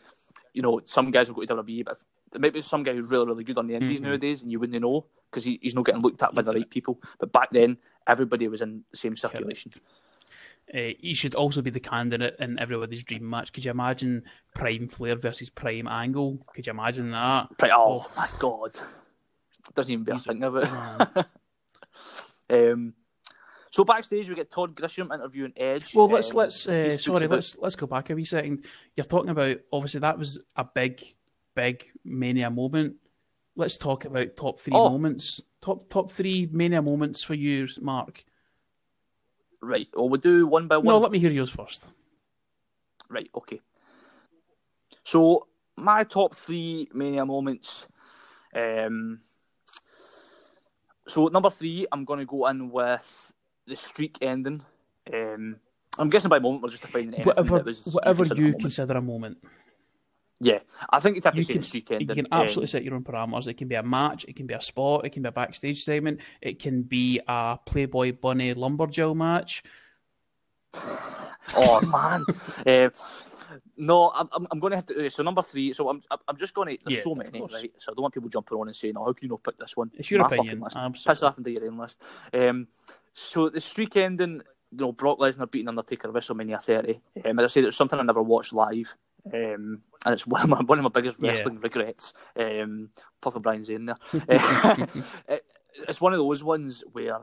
[0.55, 2.93] you know, some guys will go to WWE, but if, there might be some guy
[2.95, 4.05] who's really, really good on the indies Mhm.
[4.05, 6.69] nowadays, and you wouldn't know because he, he's not getting looked at by the right
[6.69, 7.01] people.
[7.19, 9.73] But back then, everybody was in the same circulation.
[10.75, 13.53] Uh, he should also be the candidate in everybody's dream match.
[13.53, 14.23] Could you imagine
[14.55, 16.45] Prime Flair versus Prime Angle?
[16.55, 17.49] Could you imagine that?
[17.63, 18.79] Right, oh, my god,
[19.75, 21.27] doesn't even bear thinking of it.
[22.51, 22.95] um,
[23.71, 25.95] so backstage, we get Todd Grisham interviewing Edge.
[25.95, 28.65] Well, let's Um, let's uh, sorry, about- let's let's go back a wee second.
[28.97, 31.03] You're talking about obviously that was a big,
[31.55, 32.97] big mania moment.
[33.57, 34.91] Let's talk about top three Oh.
[34.91, 35.41] moments.
[35.61, 38.25] Top top three mania moments for you, Mark.
[39.61, 40.87] Right, well, we'll do one by one.
[40.87, 41.89] No, let me hear yours first.
[43.09, 43.61] Right, okay.
[45.05, 47.87] So my top three mania moments.
[48.55, 49.21] Um,
[51.07, 53.33] so number three, I'm going to go in with
[53.67, 54.63] the streak ending.
[55.13, 55.57] Um,
[55.99, 58.47] I'm guessing by moment we're just defining anything Whatever that was whatever considered a you
[58.49, 58.63] moment.
[58.63, 59.39] consider a moment.
[60.41, 60.61] Yeah,
[60.91, 62.85] I think you'd have to You say can, the streak you can Um, absolutely set
[62.85, 63.49] your own parameters.
[63.49, 65.83] It can be a match, it can be a spot, it can be a backstage
[65.83, 69.65] segment, it can be a Playboy Bunny Lumberjill match.
[71.55, 72.25] oh man.
[72.67, 72.91] Um,
[73.77, 75.11] no, I'm, I'm, going to have to.
[75.11, 75.73] So number three.
[75.73, 76.85] So I'm, I'm just going to.
[76.85, 77.73] There's Yeah, so many, right?
[77.79, 79.57] So I don't want people jumping on and saying, "Oh, how can you not pick
[79.57, 80.77] this one?" It's your My opinion, fucking list.
[80.77, 81.11] absolutely.
[81.11, 82.03] Piss off into your own list.
[82.35, 82.69] Um,
[83.15, 84.43] so the streak ending.
[84.71, 87.01] You know, Brock Lesnar beating Undertaker WrestleMania 30.
[87.25, 88.95] Um, as I said, it's something I never watched live,
[89.27, 91.29] um, and it's one of my one of my biggest Yeah.
[91.31, 92.13] wrestling regrets.
[92.37, 92.91] Um,
[93.21, 93.97] Papa Brian's in there.
[94.29, 94.77] Uh,
[95.29, 95.43] it,
[95.89, 97.19] it's one of those ones where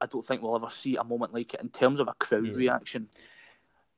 [0.00, 2.46] I don't think we'll ever see a moment like it in terms of a crowd
[2.46, 2.56] Yeah.
[2.56, 3.08] reaction.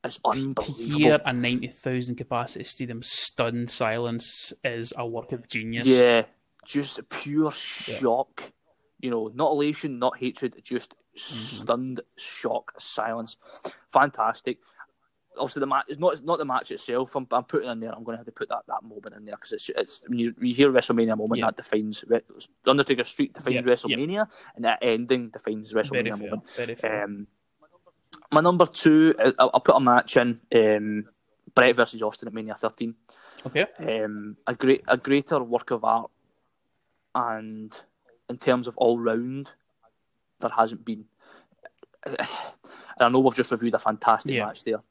[0.03, 0.99] It's To unbelievable.
[0.99, 5.87] hear a 90,000 capacity stadium stunned silence is a work of genius.
[5.87, 6.25] Yeah,
[6.63, 8.51] just pure shock.
[8.99, 11.55] You know, not elation, not hatred, just Mm-hmm.
[11.63, 13.37] stunned shock, silence.
[13.89, 14.59] Fantastic.
[15.37, 17.15] Also, the match is not not the match itself.
[17.15, 17.91] I'm, I'm putting in there.
[17.93, 20.17] I'm going to have to put that, that moment in there because it's it's when
[20.19, 21.45] you, you hear WrestleMania moment Yeah.
[21.47, 22.03] that defines
[22.65, 26.83] Undertaker Street defines Yeah, WrestleMania, and that ending defines WrestleMania moment.
[26.83, 27.27] Um,
[28.31, 30.39] my number two, I- I'll, I'll put a match in.
[30.53, 31.05] Um,
[31.53, 32.93] Bret versus Austin at Mania 13
[33.45, 33.65] okay.
[33.79, 36.11] um, a great a greater work of art,
[37.13, 37.71] and
[38.29, 39.51] in terms of all round,
[40.41, 41.05] there hasn't been.
[42.05, 42.17] And
[42.99, 44.45] I know we've just reviewed a fantastic Yeah.
[44.47, 44.81] match there,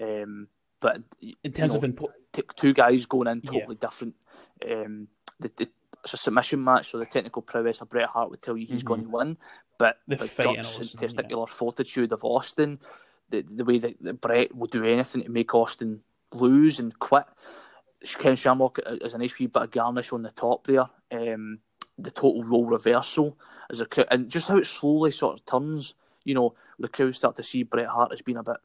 [0.00, 0.48] um,
[0.80, 1.02] but
[1.44, 3.50] In terms you of know, input, t- two guys going in Yeah.
[3.60, 4.14] totally different.
[4.68, 5.68] Um, the, the,
[6.02, 8.82] it's a submission match, so the technical prowess of Bret Hart would tell you he's
[8.82, 8.86] Mhm.
[8.86, 9.38] going to win,
[9.78, 11.06] but The fight guts and Austin, yeah.
[11.08, 12.78] testicular fortitude of Austin,
[13.28, 17.24] the the way that, that Bret will do anything to make Austin lose and quit.
[18.18, 20.86] Ken Shamrock is a nice wee bit of garnish on the top there.
[21.12, 21.60] Um,
[21.98, 23.36] the total role reversal
[23.68, 25.94] as a and just how it slowly sort of turns.
[26.24, 28.56] You know, the crowd start to see Bret Hart as being a bit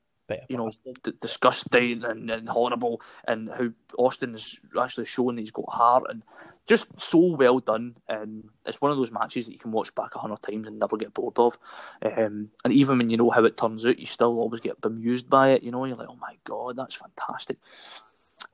[0.50, 0.72] you know,
[1.04, 6.24] d- disgusting and, and horrible, and how Austin's actually showing that he's got heart, and
[6.66, 7.96] just so well done.
[8.08, 10.80] And it's one of those matches that you can watch back a hundred times and
[10.80, 11.58] never get bored of.
[12.02, 15.30] Um, and even when you know how it turns out, you still always get bemused
[15.30, 15.64] by it.
[15.64, 17.58] You know, you're like, oh my god, that's fantastic.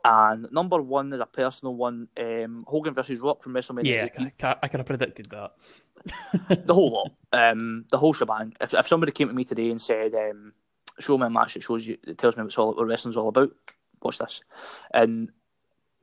[0.03, 4.07] And number one is a personal one: um, Hogan versus Rock from WrestleMania yeah, I
[4.07, 5.51] 18 can, I can have predicted that.
[6.65, 8.53] the whole lot, um, the whole shebang.
[8.59, 10.53] If, if somebody came to me today and said, um,
[11.02, 13.30] "Show me a match that shows you, that tells me what's all what wrestling's all
[13.30, 13.52] about,"
[14.02, 14.41] watch this,
[14.93, 15.32] and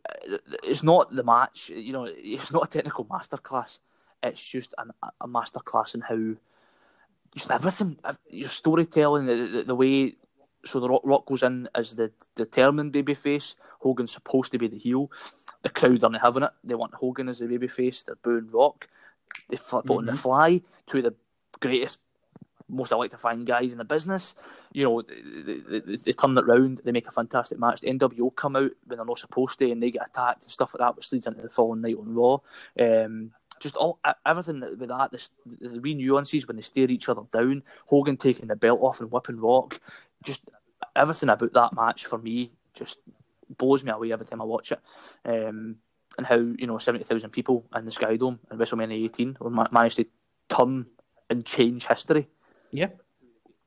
[0.08, 1.70] uh, it's not the match.
[1.70, 3.78] You know, it's not a technical masterclass.
[4.22, 4.90] It's just an,
[5.20, 6.34] a masterclass in how
[7.34, 7.98] just everything,
[8.30, 10.16] your storytelling, the, the, the way.
[10.64, 13.54] So the Rock, Rock goes in as the determined babyface.
[13.80, 15.10] Hogan's supposed to be the heel.
[15.62, 16.50] The crowd aren't having it.
[16.64, 18.04] They want Hogan as the babyface.
[18.04, 18.88] They're booing Rock.
[19.48, 20.18] They flip it on the Mhm.
[20.18, 21.14] fly to the
[21.60, 22.00] greatest
[22.68, 24.34] most electrifying guys in the business.
[24.72, 26.82] You know, they, they, they turn it round.
[26.84, 27.80] They make a fantastic match.
[27.80, 30.74] The NWO come out when they're not supposed to, and they get attacked and stuff
[30.74, 32.38] like that, which leads into the following night on Raw.
[32.78, 37.22] Um, just all everything with that, the, the wee nuances when they stare each other
[37.32, 39.80] down, Hogan taking the belt off and whipping Rock,
[40.22, 40.48] just
[40.94, 43.00] everything about that match for me just
[43.56, 44.80] blows me away every time I watch it.
[45.24, 45.76] Um,
[46.16, 49.36] and how you know seventy thousand people in the Sky Dome in WrestleMania 18
[49.70, 50.06] managed to
[50.48, 50.86] turn
[51.30, 52.28] and change history.
[52.70, 52.88] Yeah.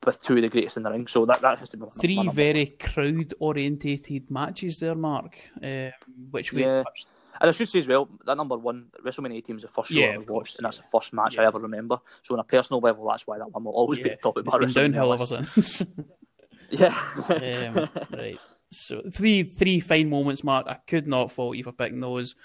[0.05, 2.27] With two of the greatest in the ring, so that that has to be three
[2.29, 5.37] very crowd orientated matches there, Mark.
[5.63, 5.91] Uh,
[6.31, 6.79] which we yeah.
[6.79, 7.07] Watched.
[7.39, 9.99] And I should say as well, that number one, WrestleMania 18 was the first show
[9.99, 11.43] yeah, I watched, and that's the first match yeah.
[11.43, 11.99] I ever remember.
[12.23, 14.03] So on a personal level, that's why that one will always yeah.
[14.03, 15.83] be the top of my it's downhill ever since.
[16.69, 16.93] yeah.
[17.29, 18.37] um, right.
[18.71, 20.67] So three three fine moments, Mark.
[20.67, 22.35] I could not fault you for picking those.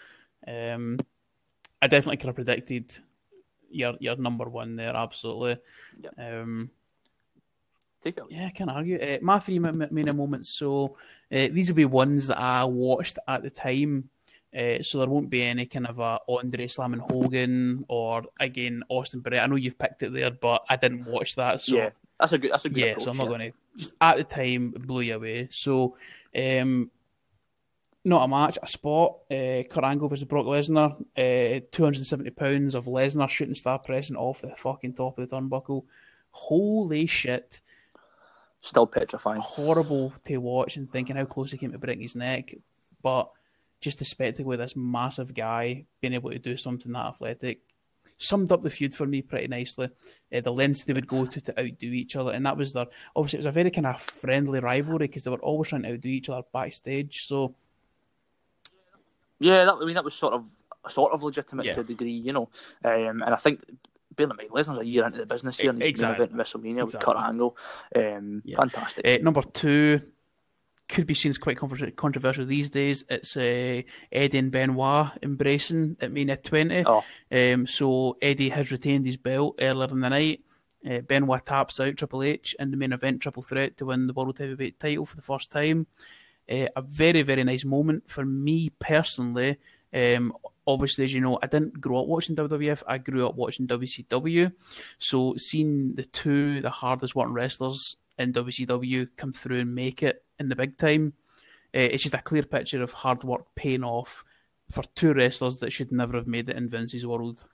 [0.46, 0.98] Um,
[1.82, 2.96] I definitely could have predicted
[3.76, 4.96] your your number one there.
[4.96, 5.58] Absolutely.
[6.02, 6.14] Yep.
[6.18, 6.70] Um,
[8.02, 8.24] Take it.
[8.30, 8.98] Yeah, I can't argue.
[9.00, 10.50] Uh, my three main moments.
[10.50, 10.96] So
[11.32, 14.10] uh, these will be ones that I watched at the time.
[14.56, 19.20] Uh, so there won't be any kind of a Andre slamming Hogan or again Austin
[19.20, 19.42] Bret.
[19.42, 21.62] I know you've picked it there, but I didn't watch that.
[21.62, 22.52] So yeah, that's a good.
[22.52, 22.78] That's a good.
[22.78, 23.28] Yeah, approach, so I'm not yeah.
[23.38, 23.58] going to.
[23.76, 25.48] Just at the time, blew you away.
[25.50, 25.96] So,
[26.34, 26.90] um,
[28.06, 29.16] not a match, a spot.
[29.28, 30.92] Uh, Kurt Angle versus Brock Lesnar.
[31.16, 35.82] Uh, 270 pounds of Lesnar shooting star pressing off the fucking top of the turnbuckle.
[36.30, 37.60] Holy shit!
[38.60, 39.40] Still petrifying.
[39.40, 42.54] Horrible to watch and thinking how close he came to breaking his neck,
[43.02, 43.28] but
[43.80, 47.60] just the spectacle of this massive guy being able to do something that athletic
[48.18, 49.90] summed up the feud for me pretty nicely.
[50.32, 52.86] Uh, the lengths they would go to to outdo each other, and that was their
[53.16, 55.92] obviously it was a very kind of friendly rivalry because they were always trying to
[55.92, 57.26] outdo each other backstage.
[57.26, 57.56] So
[59.38, 60.50] yeah, that, I mean that was sort of
[60.88, 61.74] sort of legitimate yeah.
[61.74, 62.48] to a degree, you know,
[62.84, 63.62] um, and I think.
[64.14, 66.24] Bear in mind, Lesnar's a year into the business here, and he's exactly.
[66.24, 66.96] event in WrestleMania exactly.
[66.96, 67.56] with Kurt Angle.
[67.94, 68.56] Um, yeah.
[68.56, 69.04] Fantastic.
[69.04, 70.00] Uh, number two,
[70.88, 73.04] could be seen as quite controversial these days.
[73.08, 73.82] It's uh,
[74.12, 76.84] Eddie and Benoit embracing at Mania 20.
[76.86, 77.04] Oh.
[77.30, 80.40] Um, so Eddie has retained his belt earlier in the night.
[80.88, 84.12] Uh, Benoit taps out Triple H in the main event triple threat to win the
[84.12, 85.86] World Heavyweight title for the first time.
[86.50, 89.58] Uh, a very, very nice moment for me personally.
[89.92, 90.32] Um,
[90.66, 92.82] obviously, as you know, I didn't grow up watching WWF.
[92.86, 94.52] I grew up watching WCW.
[94.98, 100.24] So seeing the two, the hardest working wrestlers in WCW come through and make it
[100.38, 101.14] in the big time.
[101.74, 104.24] Uh, it's just a clear picture of hard work paying off
[104.70, 107.44] for two wrestlers that should never have made it in Vince's world.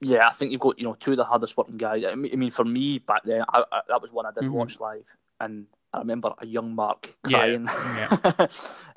[0.00, 2.04] Yeah, I think you've got you know two of the hardest working guys.
[2.04, 4.58] I mean, for me back then, I, I, that was one I didn't mm-hmm.
[4.58, 5.06] watch live,
[5.38, 8.16] and I remember a young Mark crying yeah.
[8.38, 8.46] Yeah.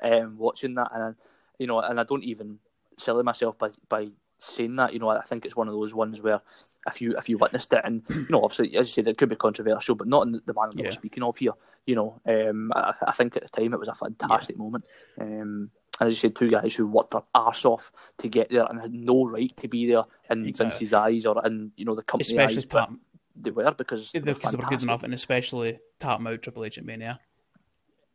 [0.02, 1.16] um, watching that, and
[1.58, 2.58] you know, and I don't even
[2.98, 4.92] silly myself by by saying that.
[4.92, 6.40] You know, I think it's one of those ones where
[6.86, 9.28] if you if you witnessed it, and you know, obviously, as you said, it could
[9.28, 10.84] be controversial, but not in the manner that yeah.
[10.84, 11.52] we're speaking of here.
[11.86, 14.84] You know, um, I, I, think at the time it was a fantastic moment.
[15.20, 15.70] Um,
[16.00, 18.80] and as you said, two guys who worked their arse off to get there and
[18.80, 20.70] had no right to be there in exactly.
[20.70, 22.66] Vince's eyes or in you know the company especially eyes.
[22.66, 22.92] Tap,
[23.40, 26.78] they were because they, because they were good enough, and especially tap out Triple H
[26.78, 27.20] at Mania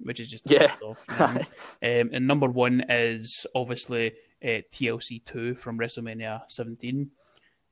[0.04, 0.74] which is just yeah.
[0.84, 2.02] Off, you know?
[2.02, 4.14] um, and number one is obviously
[4.44, 7.12] uh, TLC two from WrestleMania 17.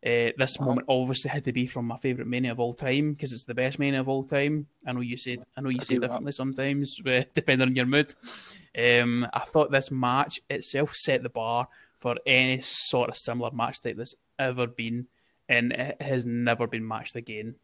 [0.02, 0.66] Uh, this uh-huh.
[0.66, 3.54] moment obviously had to be from my favorite mania of all time because it's the
[3.54, 4.68] best mania of all time.
[4.88, 6.36] I know you said I know you I say differently that.
[6.36, 8.14] sometimes, uh, depending on your mood.
[8.78, 13.82] Um, I thought this match itself set the bar for any sort of similar match
[13.82, 15.08] type that's ever been,
[15.50, 17.56] and it has never been matched again.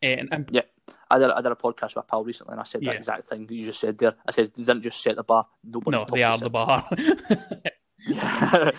[0.00, 0.62] And, and yeah,
[1.10, 2.92] I did, I did a podcast with a pal recently, and I said yeah.
[2.92, 4.14] that exact thing you just said there.
[4.26, 6.88] I said they didn't just set the bar; no, they are the bar.
[8.16, 8.72] uh,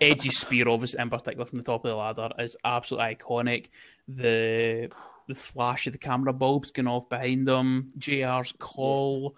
[0.00, 3.68] Edge's spear, obviously, in particular from the top of the ladder, is absolutely iconic.
[4.08, 4.90] The
[5.28, 9.36] the flash of the camera bulbs going off behind them, JR's call,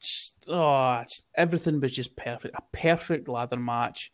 [0.00, 2.54] just, oh, just, everything was just perfect.
[2.56, 4.12] A perfect ladder match.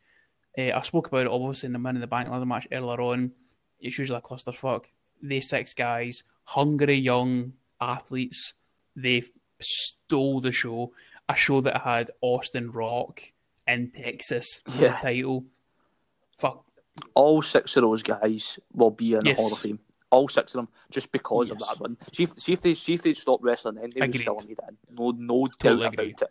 [0.59, 3.01] Uh, I spoke about it obviously in the Money in the Bank ladder match earlier
[3.01, 3.33] on.
[3.81, 4.85] It's usually a clusterfuck.
[5.23, 8.55] They six guys, hungry young athletes,
[8.95, 9.25] they
[9.61, 10.93] stole the show.
[11.29, 13.21] A show that had Austin Rock,
[13.67, 14.93] in Texas for yeah.
[14.93, 15.45] the title.
[16.39, 16.65] Fuck.
[17.15, 19.37] All six of those guys will be in yes.
[19.37, 19.79] the Hall of Fame.
[20.11, 21.53] All six of them, just because yes.
[21.53, 21.97] of that one.
[22.13, 24.53] See if, see if they see if they stopped wrestling, then they would still need
[24.53, 24.77] it.
[24.91, 26.23] No, no doubt about it.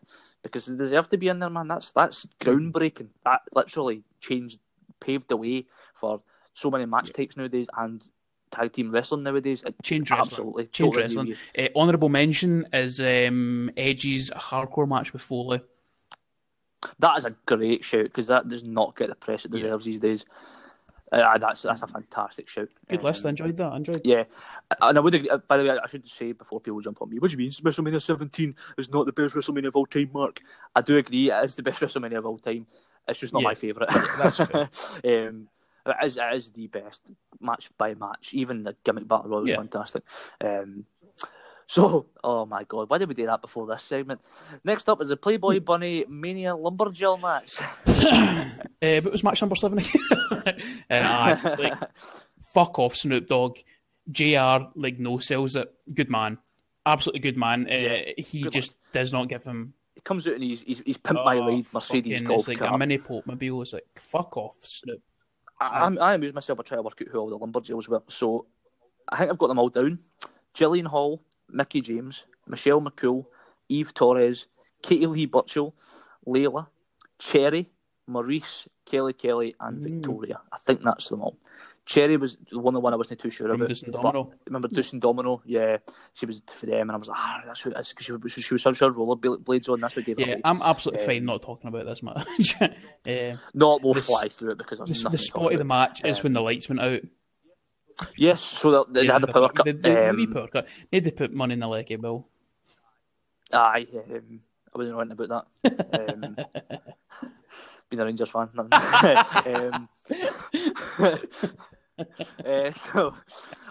[0.45, 1.67] Because they deserve to be in there, man.
[1.67, 3.09] That's that's groundbreaking.
[3.23, 4.59] That literally changed,
[4.99, 5.65] paved the way
[5.95, 6.21] for
[6.53, 7.17] so many match yeah.
[7.17, 8.03] types nowadays and
[8.51, 9.63] tag team wrestling nowadays.
[9.83, 11.35] Change absolutely, change totally wrestling.
[11.57, 15.61] Uh, honorable mention is um, Edge's hardcore match with Foley.
[16.99, 19.91] That is a great shout because that does not get the press it deserves yeah.
[19.91, 20.25] these days.
[21.11, 22.69] Uh, that's that's a fantastic shout.
[22.89, 23.25] Good um, list.
[23.25, 23.71] I enjoyed that.
[23.71, 24.01] I enjoyed.
[24.03, 24.23] Yeah,
[24.81, 25.29] and I would agree.
[25.47, 27.51] By the way, I should say before people jump on me, what do you mean
[27.51, 30.09] WrestleMania 17 is not the best WrestleMania of all time?
[30.13, 30.41] Mark,
[30.75, 31.31] I do agree.
[31.31, 32.65] It is the best WrestleMania of all time.
[33.07, 33.89] It's just not yeah, my favourite.
[34.17, 35.27] That's fair.
[35.27, 35.47] um,
[35.85, 38.33] it is, it is the best match by match.
[38.33, 39.57] Even the gimmick battle royal was yeah.
[39.57, 40.03] fantastic.
[40.43, 40.85] Um,
[41.67, 44.21] so, oh my god, why did we do that before this segment?
[44.63, 47.59] Next up is the Playboy Bunny Mania Lumberjill match.
[47.87, 48.49] uh,
[48.79, 50.01] but it was match number seven again.
[50.89, 51.73] uh, like,
[52.53, 53.57] fuck off, Snoop Dogg.
[54.09, 55.73] JR, like, no sells it.
[55.91, 56.37] Good man.
[56.85, 57.67] Absolutely good man.
[57.67, 59.01] Uh, he just man.
[59.01, 59.73] does not give him.
[59.95, 62.75] He comes out and he's he's, he's pimped oh, my lead Mercedes golf like car.
[62.75, 63.63] a mini Pope mobile.
[63.63, 65.01] It's like, fuck off, Snoop.
[65.59, 68.03] I, I, I amused myself by trying to work out who all the Lumberjills were.
[68.07, 68.45] So
[69.09, 69.97] I think I've got them all down.
[70.53, 73.25] Jillian Hall, Mickie James, Michelle McCool,
[73.69, 74.47] Eve Torres,
[74.81, 75.73] Katie Lee Burchill,
[76.27, 76.67] Layla,
[77.19, 77.69] Cherry,
[78.09, 79.83] Maryse, Kelly Kelly, and mm.
[79.83, 80.41] Victoria.
[80.51, 81.37] I think that's them all.
[81.85, 83.67] Cherry was the one, the one I wasn't too sure From about.
[83.67, 84.33] Deuce Domino.
[84.47, 85.43] Remember Deuce and Domino?
[85.45, 85.77] Yeah,
[86.13, 88.11] she was for them, and I was like, ah, that's who it is because she,
[88.11, 89.81] was, she was such a roller blades on.
[89.81, 92.55] That's what gave Yeah, I'm absolutely um, fine not talking about this match.
[92.61, 96.09] um, not we'll fly through it because there's the, the spot of the match um,
[96.09, 97.01] is when the lights went out.
[98.17, 99.65] Yes, so they, they yeah, had the power cut.
[99.65, 100.67] They, they, um, power cut.
[100.91, 102.27] Need to put money in the leggy bill.
[103.53, 104.39] Aye, um,
[104.73, 106.13] I wasn't writing about that.
[106.13, 106.37] Um,
[107.89, 108.49] being a Rangers fan.
[108.55, 108.69] um,
[112.45, 113.15] uh, so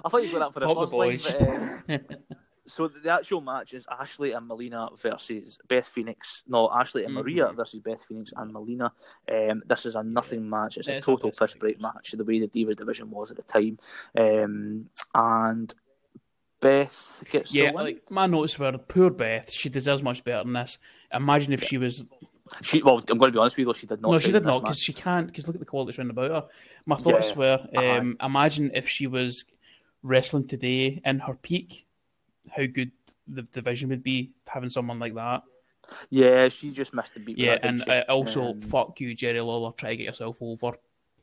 [0.04, 1.20] I thought you'd go that for the Pop first line.
[1.22, 2.18] But, um,
[2.66, 6.42] so the actual match is Ashley and Melina versus Beth Phoenix.
[6.48, 7.56] No, Ashley and Maria mm-hmm.
[7.56, 8.92] versus Beth Phoenix and Melina.
[9.30, 10.78] Um, this is a nothing match.
[10.78, 12.12] It's a total piss break match.
[12.12, 13.78] The way the Divas division was at the time,
[14.18, 15.74] um, and
[16.60, 17.70] Beth gets yeah.
[17.72, 19.50] Like my notes were poor Beth.
[19.50, 20.78] She deserves much better than this.
[21.12, 21.68] Imagine if yeah.
[21.68, 22.04] she was.
[22.62, 23.66] She well, I'm going to be honest with you.
[23.66, 24.10] Though, she did not.
[24.10, 25.26] No, she did not because she can't.
[25.26, 26.44] Because look at the quality around about her.
[26.86, 27.36] My thoughts yeah.
[27.36, 29.44] were: um, imagine if she was
[30.02, 31.86] wrestling today in her peak
[32.51, 32.92] how good
[33.26, 35.42] the division would be having someone like that.
[36.11, 37.38] Yeah, she just missed the beat.
[37.38, 39.72] Yeah, and uh, also um, fuck you, Jerry Lawler.
[39.72, 40.78] Try to get yourself over.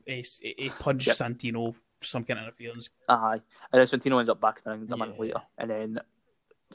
[0.06, 0.24] A,
[0.58, 1.16] a punch yep.
[1.16, 2.90] Santino some kind of interference.
[3.08, 3.40] Aye,
[3.72, 5.98] and then Santino ends up back in the a minute later, and then.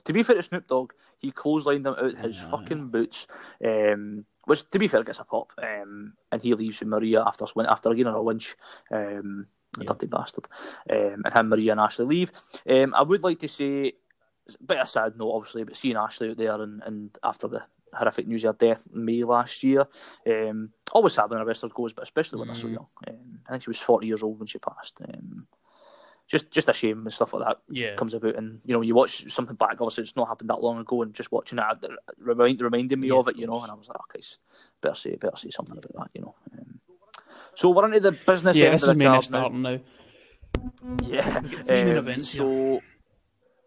[0.06, 2.52] To be fair to Snoop Dogg, he clotheslined him out his yeah.
[2.52, 3.26] fucking boots,
[3.66, 7.46] um, which to be fair gets a pop, um, and he leaves with Maria after
[7.68, 8.56] after again on a winch,
[8.92, 9.48] um,
[9.80, 10.48] a dirty bastard,
[10.92, 12.32] um, and him, Maria, and Ashley leave.
[12.70, 13.94] Um, I would like to say
[14.56, 17.48] a bit of a sad note, obviously, but seeing Ashley out there and, and after
[17.48, 19.88] the horrific news of her death in May last year,
[20.28, 22.52] um, always sad when a wrestler goes, but especially when mm.
[22.52, 22.88] they're so young.
[23.08, 24.98] Um, I think she was 40 years old when she passed.
[25.02, 25.48] Um,
[26.28, 27.96] just just a shame when stuff like that yeah.
[27.96, 28.36] comes about.
[28.36, 31.14] And, you know, you watch something back, obviously it's not happened that long ago, and
[31.14, 33.88] just watching it, it remind, reminding me yeah, of it, you know, and I was
[33.88, 34.22] like, okay,
[34.82, 36.36] better say, better say something about that, you know.
[36.54, 36.80] Um,
[37.56, 39.80] so we're into the business yeah, end this of the is starting now.
[41.04, 41.42] Yeah.
[41.70, 42.82] Um, events, so,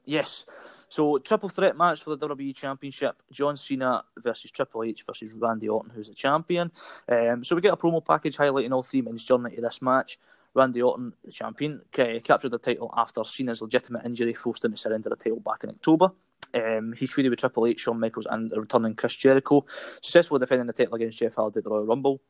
[0.04, 0.44] yes.
[0.90, 5.68] So triple threat match for the WWE Championship: John Cena versus Triple H versus Randy
[5.68, 6.70] Orton, who's the champion.
[7.08, 10.18] Um, so we get a promo package highlighting all three men's journey to this match.
[10.52, 15.08] Randy Orton, the champion, captured the title after Cena's legitimate injury forced him to surrender
[15.08, 16.10] the title back in October.
[16.52, 19.64] Um, he's feuded with Triple H, Shawn Michaels, and returning Chris Jericho.
[20.02, 22.20] Successfully defending the title against Jeff Hardy at the Royal Rumble.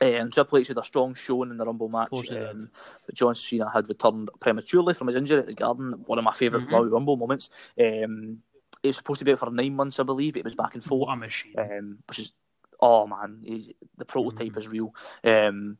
[0.00, 2.70] Um, Triple H had a strong showing in the Rumble match, um,
[3.06, 5.92] but John Cena had returned prematurely from his injury at the Garden.
[6.06, 6.92] One of my favorite mm-hmm.
[6.92, 7.50] Rumble moments.
[7.80, 8.42] Um,
[8.82, 10.34] it was supposed to be out for nine months, I believe.
[10.34, 12.32] But it was back in four, um, which is
[12.80, 14.58] oh man, he, the prototype mm-hmm.
[14.58, 14.94] is real.
[15.24, 15.78] Um,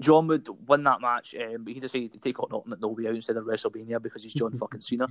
[0.00, 2.88] John would win that match, um, but he decided to take on Orton at No
[2.88, 5.04] Way Out instead of WrestleMania because he's John fucking Cena.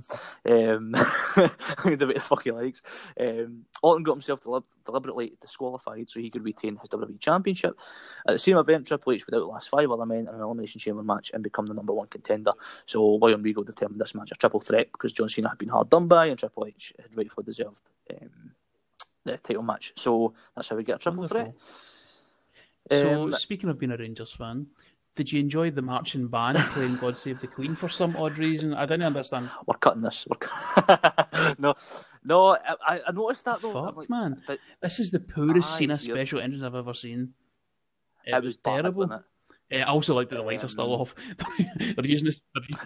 [0.48, 2.82] Um, the way the fuck he likes.
[3.18, 4.40] Um, Orton got himself
[4.84, 7.78] deliberately disqualified so he could retain his WWE Championship.
[8.26, 11.02] At the same event, Triple H would outlast five other men in an Elimination Chamber
[11.02, 12.52] match and become the number one contender.
[12.84, 15.90] So William Regal determined this match a triple threat because John Cena had been hard
[15.90, 18.52] done by and Triple H had rightfully deserved um,
[19.24, 19.92] the title match.
[19.96, 21.42] So that's how we get a triple Wonderful.
[21.42, 21.54] threat.
[22.90, 24.66] So, um, speaking of being a Rangers fan,
[25.16, 28.74] did you enjoy the marching band playing "God Save the Queen" for some odd reason?
[28.74, 29.50] I didn't understand.
[29.66, 30.26] We're cutting this.
[30.28, 31.74] We're no,
[32.24, 32.56] no.
[32.86, 33.72] I, I noticed that though.
[33.72, 37.32] Fuck, like, man, but, this is the poorest aye, Cena special entrance I've ever seen.
[38.24, 39.06] It, it was, was terrible.
[39.06, 39.22] Bad,
[39.70, 39.80] it?
[39.80, 41.14] I also like that the lights um, are still um, off.
[41.78, 42.40] they're using this.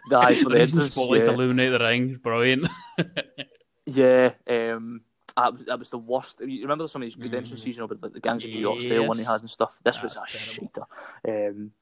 [0.08, 1.30] They're, aye, for the using the spotlights yeah.
[1.30, 2.14] to illuminate the ring.
[2.22, 2.68] Brilliant.
[3.86, 4.32] yeah.
[4.48, 5.00] Um,
[5.36, 6.40] that, that was the worst.
[6.40, 7.36] You remember some of these good mm.
[7.36, 9.80] entrance season, but like the Gangs of New York style one he had and stuff.
[9.84, 10.86] This That's was a terrible.
[11.26, 11.50] shitter.
[11.50, 11.72] Um,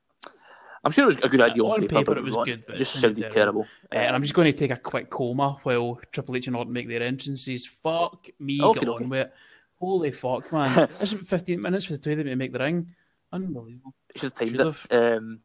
[0.84, 2.46] I'm sure it was a good idea on, on paper, paper, but it was not,
[2.46, 2.62] good.
[2.66, 3.34] But just sounded terrible.
[3.34, 3.66] terrible.
[3.92, 6.72] Uh, and I'm just going to take a quick coma while Triple H and Orton
[6.72, 7.66] make their entrances.
[7.66, 9.04] Fuck me, okay, get okay.
[9.04, 9.34] on with it.
[9.80, 10.88] Holy fuck, man!
[11.00, 12.94] It's 15 minutes for the two of them to make the ring.
[13.32, 13.94] Unbelievable.
[14.14, 15.16] You should have timed it.
[15.16, 15.40] Um,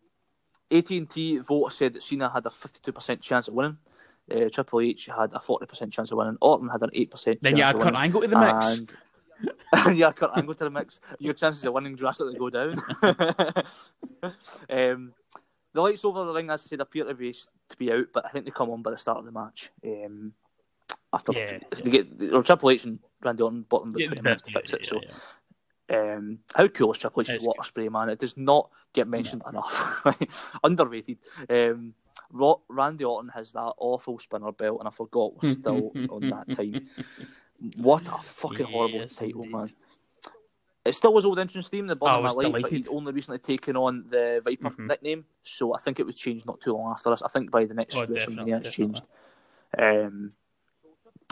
[0.72, 3.78] AT&T vote said that Cena had a 52% chance of winning.
[4.32, 6.38] Uh, Triple H had a 40% chance of winning.
[6.42, 7.40] Orton had an 8% Then chance of winning.
[7.42, 7.96] Then you add Kurt.
[7.96, 8.78] Angle to the mix.
[9.86, 11.02] And, yeah, Kurt Angle to the mix.
[11.20, 12.76] Your chances of winning drastically go down.
[14.70, 15.14] um,
[15.74, 18.26] the lights over the ring, as I said, appear to be to be out, but
[18.26, 19.72] I think they come on by the start of the match.
[19.86, 20.34] Um,
[21.12, 24.08] after Yeah, if they get or Triple H and Randy Orton bought them about Yeah,
[24.08, 24.82] twenty minutes to yeah, fix it.
[24.84, 25.02] yeah, so
[25.90, 26.14] yeah.
[26.16, 28.10] um, how cool is Triple H's water spray, man?
[28.10, 30.60] It does not get mentioned enough.
[30.64, 31.18] Underrated.
[31.50, 31.94] Um,
[32.34, 36.88] Randy Orton has that awful spinner belt, and I forgot we're still on that time.
[37.78, 39.56] What a fucking horrible Yes, title, indeed.
[39.56, 39.70] man.
[40.86, 43.14] It still was old entrance theme, the bottom of my was life, but he'd only
[43.14, 44.88] recently taken on the Viper Mhm.
[44.88, 47.22] nickname, so I think it was changed not too long after this.
[47.22, 49.04] I think by the next Oh, WrestleMania it's changed.
[49.78, 50.34] Um,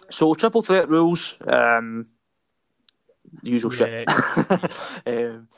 [0.10, 2.08] so triple threat rules, um,
[3.44, 4.08] usual shit.
[5.06, 5.50] um,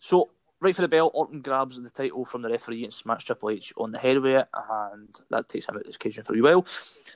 [0.00, 0.28] so
[0.60, 3.72] right for the bell, Orton grabs the title from the referee and smacks Triple H
[3.76, 6.40] on the head with it, and that takes him out of the occasion for a
[6.40, 6.64] while.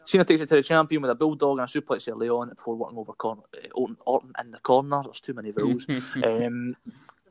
[0.05, 2.77] Cena takes it to the champion with a bulldog and a suplex early on before
[2.77, 3.35] working over uh,
[3.75, 5.03] Orton, Orton in the corner.
[5.05, 5.87] There's too many rules.
[6.25, 6.77] um,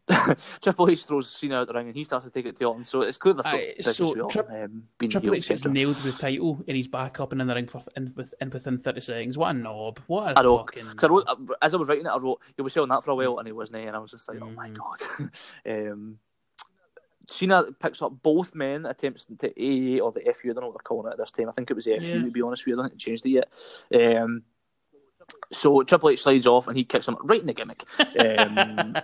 [0.62, 2.84] Triple H throws Cena out the ring and he starts to take it to Orton.
[2.84, 6.22] So it's clear they've got so Tri- um, being Triple H gets nailed with the
[6.22, 9.02] title and he's back up and in the ring for in, with, in within 30
[9.02, 9.38] seconds.
[9.38, 10.00] What a knob.
[10.08, 10.58] What a I know.
[10.60, 11.26] fucking I wrote,
[11.62, 13.48] as I was writing it, I wrote, he was selling that for a while, and
[13.48, 14.78] he wasn't, and I was just like, oh my Mhm.
[15.66, 15.92] god.
[15.92, 16.20] um,
[17.30, 20.74] Cena picks up both men, attempts to AA or the FU, I don't know what
[20.74, 21.48] they're calling it at this time.
[21.48, 22.24] I think it was the FU, Yeah.
[22.26, 22.74] to be honest with you.
[22.76, 24.18] I don't think they changed it yet.
[24.18, 24.44] Um,
[25.54, 27.86] so Triple H slides off and he kicks him right in the gimmick.
[28.20, 28.96] Um,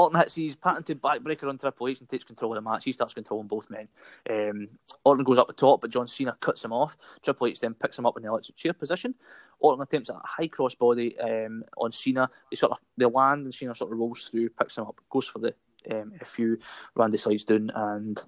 [0.00, 2.84] Orton hits his patented backbreaker on Triple H and takes control of the match.
[2.84, 3.86] He starts controlling both men.
[4.30, 4.68] Um,
[5.04, 6.96] Orton goes up the top, but John Cena cuts him off.
[7.22, 9.14] Triple H then picks him up in the electric chair position.
[9.58, 12.30] Orton attempts a high crossbody um, on Cena.
[12.50, 15.28] They sort of they land and Cena sort of rolls through, picks him up, goes
[15.28, 15.54] for the
[15.90, 16.58] um, few,
[16.94, 18.22] Randy slides down and.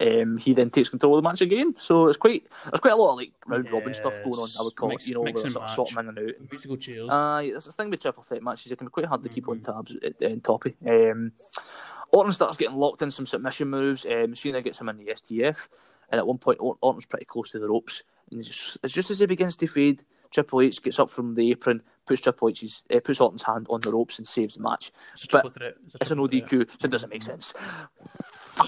[0.00, 2.96] Um, he then takes control of the match again, so it's quite there's quite a
[2.96, 4.48] lot of like round robin stuff going on.
[4.58, 5.98] I would call Mix- it, you know, where mix they and sort of sort them
[5.98, 6.50] in and out.
[6.50, 7.08] Musical chairs.
[7.08, 8.72] That's the thing with triple threat matches.
[8.72, 9.72] It can be quite hard to keep on Mm-hmm.
[9.72, 10.74] tabs at, in toppy.
[10.86, 11.32] Um,
[12.12, 14.06] Orton starts getting locked in some submission moves.
[14.06, 15.68] Um, Cena gets him in the STF,
[16.10, 18.02] and at one point Orton's pretty close to the ropes.
[18.30, 21.34] And it's just, it's just as he begins to fade, Triple H gets up from
[21.34, 24.62] the apron, puts Triple H's, uh, puts Orton's hand on the ropes and saves the
[24.62, 24.92] match.
[25.14, 25.74] it's a but threat.
[26.00, 26.18] It's, an.
[26.18, 27.52] ODQ, so it doesn't make sense.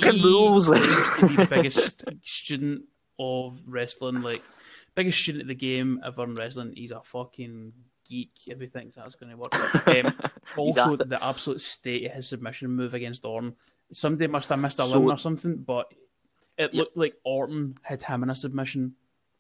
[0.01, 0.69] Fucking He rules.
[0.69, 2.85] like- claims to be the biggest student
[3.19, 4.43] of wrestling, like
[4.95, 6.73] biggest student of the game ever in wrestling.
[6.77, 7.73] He's a fucking
[8.09, 8.31] geek.
[8.47, 9.87] If he thinks that's going to work.
[9.89, 10.13] Um,
[10.57, 13.55] also, the absolute state of his submission move against Orton.
[13.93, 15.93] Somebody must have missed a So- limb or something, but
[16.59, 18.95] it looked like Orton had him in a submission.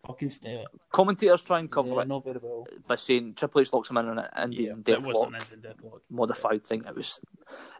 [0.06, 0.64] Fucking stay.
[0.90, 2.66] Commentators try and cover Yeah, it not very well.
[2.88, 5.26] by saying Triple H locks him in an Indian wasn't deathlock.
[5.28, 6.00] an Indian deathlock.
[6.10, 6.82] modified thing.
[6.88, 7.20] It was,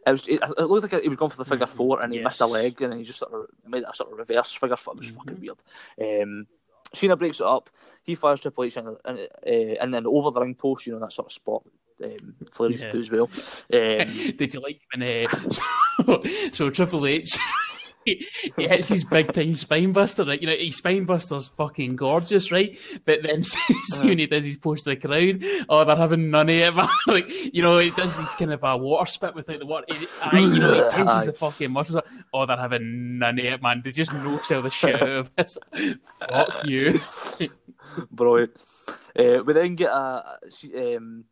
[0.07, 1.75] it was, it, it looked like he was going for the figure Mhm.
[1.75, 4.17] four and he missed a leg and he just sort of made a sort of
[4.17, 4.93] reverse figure four.
[4.93, 5.15] It was Mhm.
[5.17, 6.21] fucking weird.
[6.23, 6.47] Um,
[6.93, 7.69] Cena breaks it up.
[8.03, 9.15] He fires Triple H in, uh,
[9.45, 11.63] and then over the ring post, you know that sort of spot.
[12.01, 13.29] Um, Flair used to do as well.
[13.73, 17.37] Um, Did you like when uh, so, so Triple H
[18.05, 20.39] he, he hits his big time spine buster, right?
[20.41, 22.77] You know, his spine buster's fucking gorgeous, right?
[23.05, 26.49] But then see when he does his post to the crowd, oh they're having none
[26.49, 26.87] of it, man.
[27.07, 29.85] like, you know, he does this kind of a water spit without the water.
[29.89, 31.25] He, aye, you know, he Aye.
[31.25, 32.01] the fucking muscles.
[32.33, 33.81] Oh, they're having none of it, man.
[33.83, 35.57] They just no sell the shit out of this.
[36.29, 36.99] Fuck you.
[38.11, 38.61] brilliant.
[39.17, 40.39] Uh, we then get a,
[40.97, 41.25] um,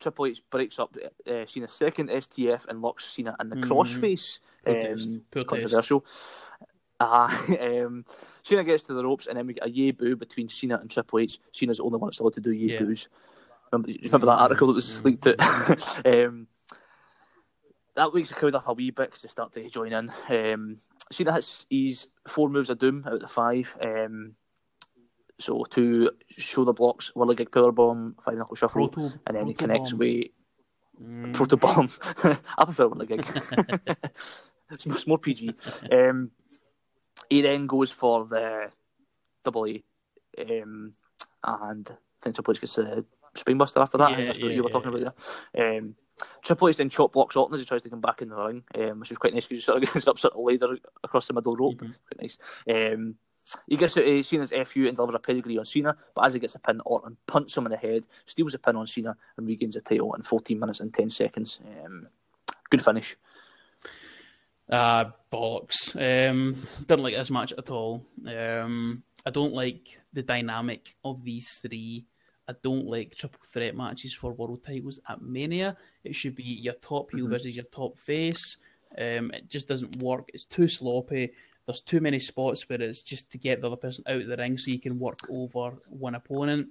[0.00, 0.94] Triple H breaks up
[1.26, 3.64] uh, Cena's second STF and locks Cena in the Mhm.
[3.64, 4.40] crossface.
[4.66, 6.04] Um, controversial.
[6.98, 7.28] Uh,
[7.60, 8.04] um,
[8.42, 10.90] Cena gets to the ropes and then we get a yay boo between Cena and
[10.90, 11.38] Triple H.
[11.52, 12.78] Cena's the only one that's allowed to do yay Yeah.
[12.80, 13.08] boos.
[13.72, 15.36] Remember, you remember that article that was leaked out?
[16.06, 16.46] um,
[17.96, 20.10] that wakes the crowd up a wee bit 'cause they start to join in.
[20.28, 20.78] Um,
[21.12, 23.76] Cena hits his four moves of doom out of the five.
[23.80, 24.36] Um,
[25.38, 29.98] so two shoulder blocks, whirligig powerbomb, five knuckle shuffle, Proto, and then he connects bomb.
[29.98, 30.24] with
[31.02, 31.34] Mm.
[31.34, 31.88] proto bomb.
[32.56, 34.46] I prefer whirligig.
[34.70, 35.54] It's much more PG.
[35.90, 36.30] Um,
[37.30, 38.70] he then goes for the
[39.44, 39.82] double A,
[40.40, 40.92] um,
[41.44, 44.10] and I think Triple H gets a spine buster after that.
[44.10, 45.14] I think Yeah, that's what yeah, you were yeah, talking about
[45.54, 45.78] there.
[45.78, 45.94] Um,
[46.42, 48.64] Triple H then chop blocks Orton as he tries to come back in the ring,
[48.76, 51.26] um, which is quite nice because he sort of gets up sort of ladder across
[51.26, 51.74] the middle rope.
[51.76, 51.94] Mhm.
[52.08, 52.38] Quite nice.
[52.68, 53.16] Um,
[53.68, 56.40] he gets out uh, Cena's FU and delivers a pedigree on Cena, but as he
[56.40, 59.46] gets a pin, Orton punts him in the head, steals a pin on Cena, and
[59.46, 61.60] regains the title in 14 minutes and 10 seconds.
[61.84, 62.08] Um,
[62.70, 63.16] good finish.
[64.68, 65.94] Uh, bollocks.
[65.94, 66.56] Um,
[66.86, 68.04] didn't like this match at all.
[68.26, 72.04] Um, I don't like the dynamic of these three.
[72.48, 75.76] I don't like triple threat matches for world titles at Mania.
[76.04, 77.30] It should be your top heel Mhm.
[77.30, 78.56] versus your top face.
[78.98, 80.30] Um, it just doesn't work.
[80.32, 81.32] It's too sloppy.
[81.66, 84.36] There's too many spots where it's just to get the other person out of the
[84.36, 86.68] ring so you can work over one opponent.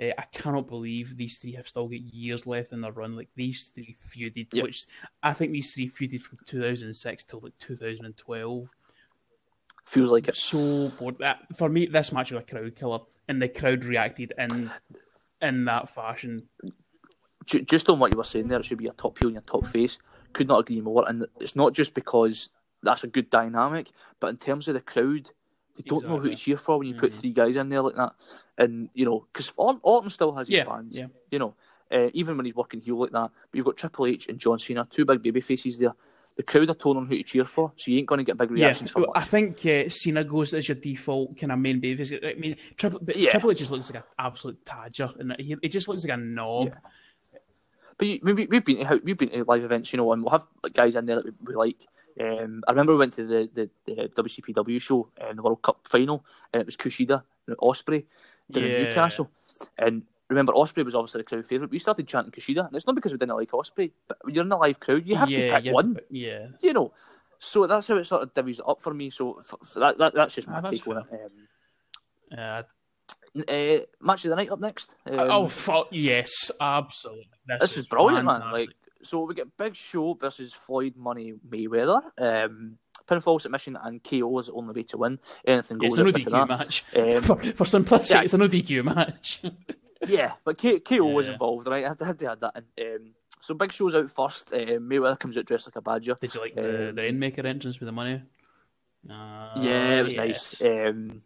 [0.00, 3.16] Uh, I cannot believe these three have still got years left in their run.
[3.16, 4.64] Like these three feuded, Yep.
[4.64, 4.86] which
[5.22, 8.68] I think these three feuded from 2006 till like 2012.
[9.86, 10.34] Feels like it.
[10.36, 11.18] So bored.
[11.18, 14.70] That for me, this match was a crowd killer, and the crowd reacted in
[15.42, 16.48] in that fashion.
[17.46, 19.42] Just on what you were saying there, it should be your top heel and your
[19.42, 19.98] top face.
[20.32, 21.04] Could not agree more.
[21.06, 22.48] And it's not just because
[22.82, 25.30] that's a good dynamic, but in terms of the crowd,
[25.76, 26.52] they don't know who to Exactly.
[26.52, 27.20] cheer for when you put Mhm.
[27.20, 28.14] three guys in there like that.
[28.58, 30.98] And you know, because Orton still has his Yeah, fans.
[30.98, 31.06] yeah.
[31.30, 31.54] You know,
[31.90, 33.30] uh, even when he's working heel like that.
[33.50, 35.94] But you've got Triple H and John Cena, two big baby faces there.
[36.36, 38.36] The crowd are told on who to cheer for, so you ain't going to get
[38.36, 41.58] big Yeah, reactions for well, I think uh, Cena goes as your default kind of
[41.60, 42.02] main baby.
[42.26, 43.30] I mean, Triple, but Yeah.
[43.30, 46.16] Triple H just looks like an absolute tadger, and he, he just looks like a
[46.16, 46.68] knob.
[46.68, 46.78] Yeah.
[47.96, 50.32] But you, we, we've been to we've been to live events, you know, and we'll
[50.32, 51.86] have guys in there that we, we like.
[52.20, 55.80] Um, I remember we went to the, the, the WCPW show in the World Cup
[55.84, 58.04] final, and it was Kushida and Ospreay
[58.50, 59.30] down in Newcastle.
[59.78, 61.70] And remember, Ospreay was obviously the crowd favourite.
[61.70, 64.44] We started chanting Kushida, and it's not because we didn't like Ospreay, but when you're
[64.44, 66.92] in a live crowd, you have yeah, to pick yeah, one, Yeah, you know.
[67.38, 69.10] So that's how it sort of divvies it up for me.
[69.10, 71.04] So f f that, that that's just my Ah, that's take on it.
[72.38, 72.62] uh,
[73.36, 74.94] Um, uh, match of the night up next.
[75.06, 77.28] Um, oh fuck yes, absolutely.
[77.60, 78.52] this is brilliant, man.
[78.52, 78.70] Like,
[79.04, 82.02] so we get Big Show versus Floyd Money Mayweather.
[82.18, 85.18] Um, pinfall submission and KO is the only way to win.
[85.46, 86.48] Anything Yeah, goes it's no DQ that.
[86.48, 86.84] match.
[86.96, 87.22] Um,
[87.52, 88.22] for, for simplicity, yeah.
[88.22, 89.40] it's a no DQ match.
[90.06, 91.82] Yeah, but K- KO was involved, right?
[91.82, 92.84] I had to, had to add that in.
[92.96, 94.52] Um, so Big Show's out first.
[94.52, 94.60] Um,
[94.90, 96.18] Mayweather comes out dressed like a badger.
[96.20, 98.20] Did you like the, Um, the Rainmaker entrance with the money?
[99.08, 100.60] Uh, yeah, it was yes.
[100.62, 100.62] nice.
[100.88, 101.20] Um,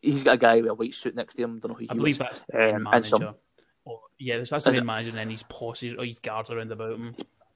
[0.00, 1.58] he's got a guy with a white suit next to him.
[1.58, 2.42] Don't know who he I believe was.
[2.50, 3.34] that's Um, and some-
[3.86, 6.70] Oh, yeah, that's that's the Is manager, and then his posse, or his guards around
[6.72, 7.14] about him.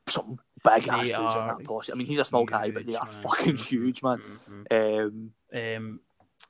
[0.09, 1.93] Some big ass dudes on that posse.
[1.93, 3.15] I mean, he's a small guy, but they are man.
[3.23, 4.19] fucking huge, man.
[4.19, 4.67] Mhm.
[4.73, 6.01] Um, Um,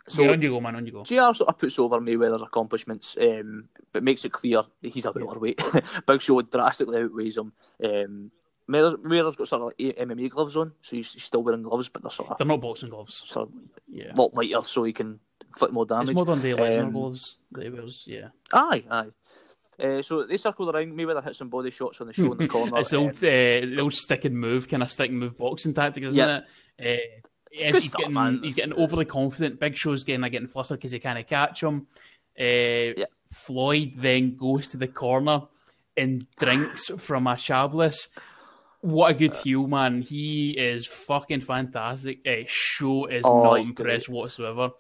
[0.09, 0.77] so yeah, on you go, man.
[0.77, 1.03] On you go.
[1.05, 5.13] JR sort of puts over Mayweather's accomplishments, um, but makes it clear that he's a
[5.13, 5.61] welterweight.
[6.07, 7.53] Big Show drastically outweighs him.
[7.85, 8.31] Um,
[8.69, 11.89] Mayweather- Mayweather's got sort of like MMA gloves on, so he's, he's still wearing gloves,
[11.89, 13.15] but they're sort of, They're not boxing gloves.
[13.25, 13.55] sort of
[13.89, 16.11] Yeah, a lot lighter, so he can inflict more damage.
[16.11, 17.37] it's modern day Lesnar Um, gloves.
[17.53, 18.03] That he wears.
[18.07, 19.11] Yeah, Aye, aye.
[19.83, 20.95] Uh, so they circle the ring.
[20.95, 22.79] Mayweather hits some body shots on the show in the corner.
[22.79, 23.21] it's the old, um, uh,
[23.77, 26.41] the old stick and move kind of stick and move boxing tactic, isn't Yeah.
[26.79, 26.99] it?
[27.19, 27.21] Uh,
[27.53, 28.41] yes, Good he's stuff, getting man.
[28.43, 29.61] he's getting overly confident.
[29.61, 31.87] Big Show's getting like, getting flustered because he can't catch him.
[32.39, 35.43] Uh, Floyd then goes to the corner
[35.97, 38.09] and drinks from a Shabless.
[38.81, 40.03] What a good heel, man!
[40.03, 42.21] He is fucking fantastic.
[42.27, 44.71] Uh, Show is Oh, not impressed whatsoever.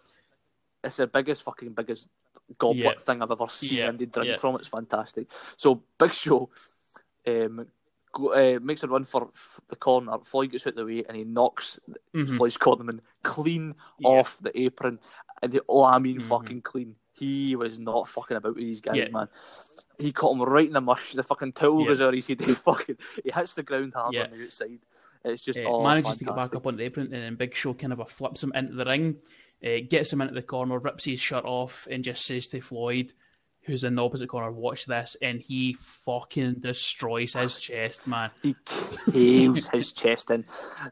[0.85, 2.09] it's the biggest fucking biggest
[2.59, 2.93] goblet Yeah.
[2.98, 4.36] thing I've ever seen Yeah, and they drink yeah.
[4.39, 4.56] from.
[4.56, 5.31] It's fantastic.
[5.56, 6.51] So Big Show
[7.27, 7.66] um,
[8.12, 10.16] go, uh, makes a run for f- the corner.
[10.24, 11.81] Floyd gets out the way and he knocks
[12.14, 12.36] Mhm.
[12.36, 13.74] Floyd's cornerman clean
[14.05, 14.98] off the apron.
[15.43, 16.23] And the, oh, I mean, Mhm.
[16.23, 16.97] fucking clean.
[17.12, 19.28] He was not fucking about with these guys, man.
[19.98, 21.12] He caught him right in the mush.
[21.12, 22.39] The fucking towel goes out his head.
[22.52, 24.78] He fucking he hits the ground hard on the outside.
[25.24, 27.74] It's just Uh, manages to get back up on the apron, and then Big Show
[27.74, 29.16] kind of a flips him into the ring,
[29.65, 33.12] uh, gets him into the corner, rips his shirt off, and just says to Floyd,
[33.62, 38.31] who's in the opposite corner, "Watch this," and he fucking destroys his chest, man.
[38.43, 38.55] He
[39.12, 40.45] caves his chest in,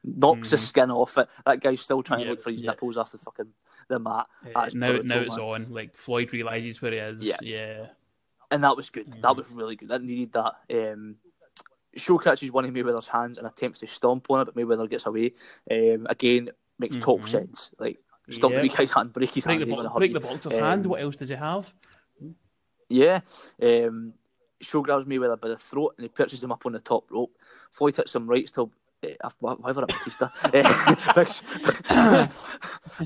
[0.02, 1.28] knocks the skin off it.
[1.46, 2.20] That guy's still trying Mm-hmm.
[2.20, 2.70] Yeah, to look for his yeah.
[2.70, 3.52] nipples off the fucking
[3.88, 4.26] the mat.
[4.54, 5.46] Uh, now, brutal, now it's man.
[5.46, 5.66] on.
[5.72, 7.24] Like Floyd realizes where he is.
[7.24, 7.36] Yeah.
[7.42, 7.86] yeah.
[8.50, 9.08] and that was good.
[9.10, 9.20] Mm-hmm.
[9.20, 9.90] That was really good.
[9.90, 10.54] That needed that.
[10.92, 11.16] Um,
[11.96, 15.06] Show catches one of Mayweather's hands and attempts to stomp on it, but Mayweather gets
[15.06, 15.32] away.
[15.70, 17.28] Um, again, makes top Mhm.
[17.28, 17.70] sense.
[17.78, 18.60] Like Yeah.
[18.62, 20.54] the guy's hand, break his Break hand, the, even in a bo- break the boxer's
[20.54, 20.86] Um, hand.
[20.86, 21.72] What else does he have?
[22.88, 23.20] Yeah.
[23.62, 24.14] Um,
[24.60, 27.36] Show grabs Mayweather by the throat and he perches him up on the top rope.
[27.70, 28.70] Floyd hits him right still.
[29.02, 30.30] Uh, whatever at Batista.
[31.14, 31.28] Big,
[31.90, 32.28] I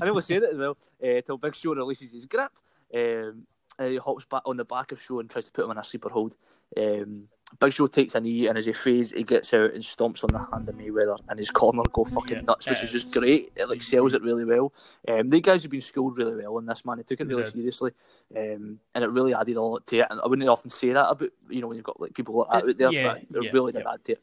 [0.01, 0.77] nearly said it as well.
[1.03, 2.51] Uh, till Big Show releases his grip.
[2.93, 3.45] Um,
[3.77, 5.77] and he hops back on the back of Show and tries to put him in
[5.77, 6.35] a sleeper hold.
[6.77, 7.27] Um,
[7.59, 10.29] Big Show takes a knee and as he phase, he gets out and stomps on
[10.31, 13.51] the hand of Mayweather and his corner go fucking Yeah, nuts, which is just great.
[13.55, 14.71] It like sells it really well.
[15.07, 16.97] Um, the guys have been schooled really well in this man.
[16.97, 17.53] They took it really did.
[17.53, 17.91] seriously,
[18.37, 20.07] um, and it really added a lot to it.
[20.09, 22.49] And I wouldn't often say that about you know when you've got like people like
[22.63, 23.93] that out there, yeah, but it yeah, really did yeah.
[23.93, 24.21] add to it.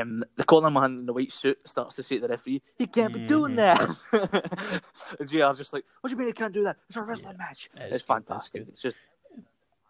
[0.00, 2.86] Um, the corner man in the white suit starts to say to the referee, "He
[2.86, 4.16] can't be doing Mm-hmm.
[4.18, 4.82] that."
[5.20, 6.76] and JR just like, "What do you mean he can't do that?
[6.88, 7.70] It's a wrestling match.
[7.74, 8.66] It's good, fantastic.
[8.68, 8.98] It's just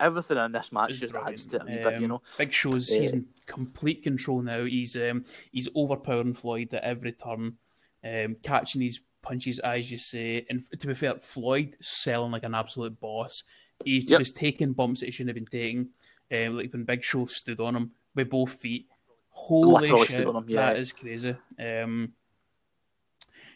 [0.03, 2.91] everything in this match just adds to it a bit, you Um, know." Big Show's
[2.91, 4.65] Uh, he's in complete control now.
[4.65, 7.57] He's um he's overpowering Floyd at every turn,
[8.05, 10.45] um, catching his punches as you say.
[10.51, 13.45] And to be fair, Floyd selling like an absolute boss.
[13.85, 14.19] He Yep.
[14.19, 15.89] was taking bumps that he shouldn't have been taking.
[16.31, 18.89] Um, like when Big Show stood on him with both feet,
[19.31, 20.73] Holy Literally shit, him, yeah.
[20.73, 21.35] that is crazy.
[21.59, 22.13] Um,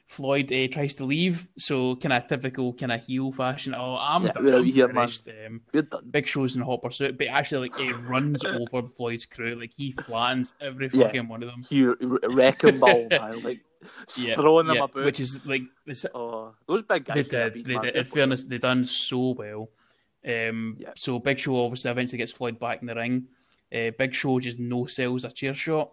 [0.06, 3.74] Floyd uh, tries to leave, so kind of typical kind of heel fashion.
[3.76, 4.44] Oh, I'm Yeah, done.
[4.44, 5.10] we're out here, man.
[5.46, 6.08] Um, We're done.
[6.10, 9.56] Big Show's in hot pursuit, but actually, like, he runs over Floyd's crew.
[9.58, 11.06] Like, he flattens every Yeah.
[11.06, 11.64] fucking one of them.
[11.70, 13.42] You wrecking ball, man.
[13.42, 13.60] Like
[14.16, 15.04] Yeah, throwing them yeah, about.
[15.04, 17.28] which is like this, oh, those big they guys.
[17.28, 17.54] did.
[17.64, 17.96] They did.
[17.96, 19.70] In fairness, they done so well.
[20.24, 20.92] Um, Yeah.
[20.96, 23.26] So Big Show obviously eventually gets Floyd back in the ring.
[23.74, 25.90] Uh, Big Show just no sells a chair shot.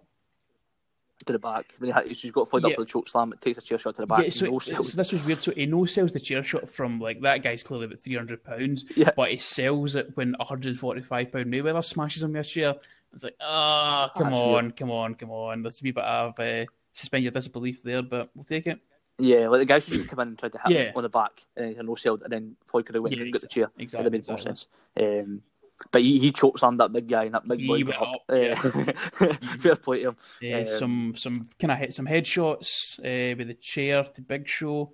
[1.26, 1.74] To the back.
[1.78, 2.76] When he had, he's got up Yeah.
[2.76, 4.24] for the choke slam, it takes a chair shot to the back.
[4.26, 5.38] yeah, so, no so this was weird.
[5.38, 8.44] So he no sells the chair shot from like that guy's clearly about three hundred
[8.44, 9.12] pounds, Yeah.
[9.16, 12.50] but he sells it when a hundred forty five pound Mayweather smashes him with a
[12.50, 12.76] chair.
[13.14, 14.76] It's like, ah, come That's on, weird.
[14.78, 15.62] come on, come on.
[15.62, 18.80] There's a wee bit of uh, suspend your disbelief there, but we'll take it.
[19.20, 20.84] Yeah, like the guy should just come in and tried to hit Yeah.
[20.86, 23.16] him on the back, and he had no sell, and then Floyd could have went
[23.16, 23.70] Yeah, and got the chair.
[23.78, 24.46] exactly, have made exactly.
[24.50, 24.68] more sense.
[25.00, 25.44] Um,
[25.92, 28.16] but he, he choke slammed that big guy, and that big He boy went up.
[28.16, 28.56] up, yeah.
[29.60, 30.18] Fair play to him.
[30.44, 34.48] Uh, Um, some some kind of hit some headshots uh, with the chair to Big
[34.48, 34.94] Show,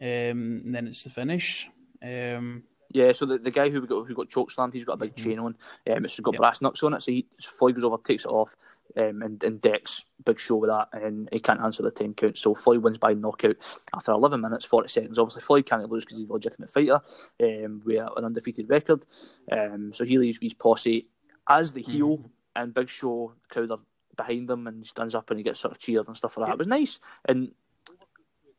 [0.00, 1.68] um, and then it's the finish.
[2.02, 2.62] Um,
[2.92, 5.16] Yeah, so the, the guy who got who got choke slammed, he's got a big
[5.16, 5.56] chain on.
[5.90, 6.38] Um, it's got Yep.
[6.40, 7.02] brass knucks on it.
[7.02, 8.56] So he Floyd goes over, takes it off,
[8.96, 12.38] um, and, and Dex, big show with that, and he can't answer the time count.
[12.38, 13.56] So Floyd wins by knockout
[13.94, 15.18] after 11 minutes 40 seconds.
[15.18, 17.00] Obviously, Floyd can't lose because he's a legitimate fighter
[17.42, 19.04] um, with an undefeated record.
[19.50, 21.08] Um, so he leaves with his posse
[21.48, 23.80] as the heel, and Big Show crowd are
[24.16, 26.48] behind him, and he stands up and he gets sort of cheered and stuff like
[26.48, 26.54] that.
[26.54, 27.52] It was nice and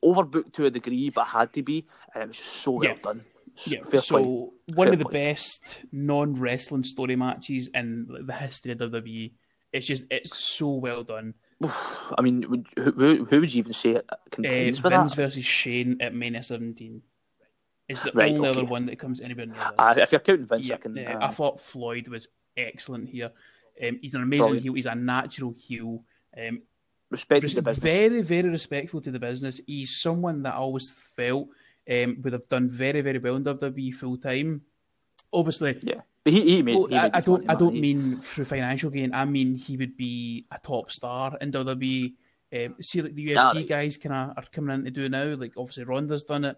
[0.03, 2.95] overbooked to a degree, but had to be, and it was just so well Yeah.
[3.01, 3.21] done.
[3.57, 4.23] S- yeah, fair so play.
[4.75, 5.13] one Fair of the play.
[5.33, 9.33] best non wrestling story matches in the history of WWE.
[9.77, 11.33] It's just it's so well done.
[12.17, 15.15] I mean, would, who, who, who would you even say it Uh, contends Vince that?
[15.15, 17.01] versus Shane at Mania 17.
[17.89, 18.59] It's the Right, only okay.
[18.59, 19.63] other one that comes anywhere near this.
[19.79, 20.97] Uh, if you're counting Vince, Yeah, I can.
[20.97, 22.27] uh, uh, I thought Floyd was
[22.57, 23.31] excellent here.
[23.81, 24.63] Um, he's an amazing Brilliant.
[24.63, 24.73] heel.
[24.73, 26.03] He's a natural heel.
[26.37, 26.61] Um,
[27.09, 27.83] respected the business.
[27.83, 29.61] very, very respectful to the business.
[29.65, 31.47] He's someone that I always felt
[31.89, 34.61] um, would have done very, very well in WWE full time.
[35.33, 36.77] Obviously, Yeah, but he, he made.
[36.77, 37.49] well, he I, made I his don't.
[37.49, 39.13] I don't He- mean through financial gain.
[39.13, 42.13] I mean he would be a top star in WWE.
[42.55, 43.67] Um, see, like the UFC Ah, right.
[43.67, 45.35] guys kind of are coming in to do now.
[45.35, 46.55] Like obviously Ronda's done it.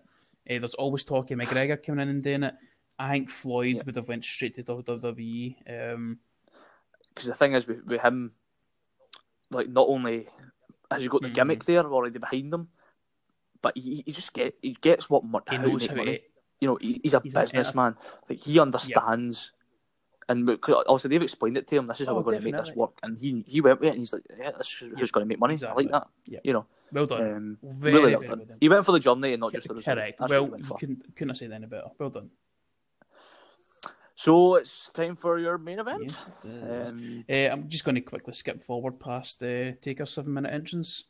[0.50, 2.54] Uh, there's always talking McGregor coming in and doing it.
[3.00, 3.82] I think Floyd Yeah.
[3.86, 5.56] would have went straight to WWE.
[5.94, 6.20] Um,
[7.10, 8.32] because the thing is with, with him,
[9.52, 10.28] like not only
[10.92, 11.34] has he got the Mhm.
[11.34, 12.68] gimmick there already behind him,
[13.62, 16.18] but he, he just get he gets what mon- he knows how money.
[16.18, 16.22] to.
[16.62, 17.96] You know, he, he's a He's businessman.
[18.30, 19.52] Like he understands.
[20.28, 20.56] And we-
[20.88, 21.88] also, they've explained it to him.
[21.88, 22.92] This is how Oh, we're going to make this work.
[23.02, 25.28] And he he went with it, and he's like, "Yeah, this is who's going to
[25.28, 25.86] make money." Exactly.
[25.90, 26.08] I like that.
[26.26, 26.40] Yeah.
[26.44, 27.34] You know, Well done.
[27.34, 28.38] um, very, really well done.
[28.38, 28.58] well done.
[28.62, 29.98] He went for the journey and not just the result.
[29.98, 30.20] Correct.
[30.20, 31.88] That's well, what he went you couldn't, couldn't have said any better.
[31.98, 32.30] Well done.
[34.16, 36.16] So it's time for your main event.
[36.44, 36.90] Yes.
[36.90, 41.06] Um, Uh, I'm just going to quickly skip forward past the Taker seven minute entrance.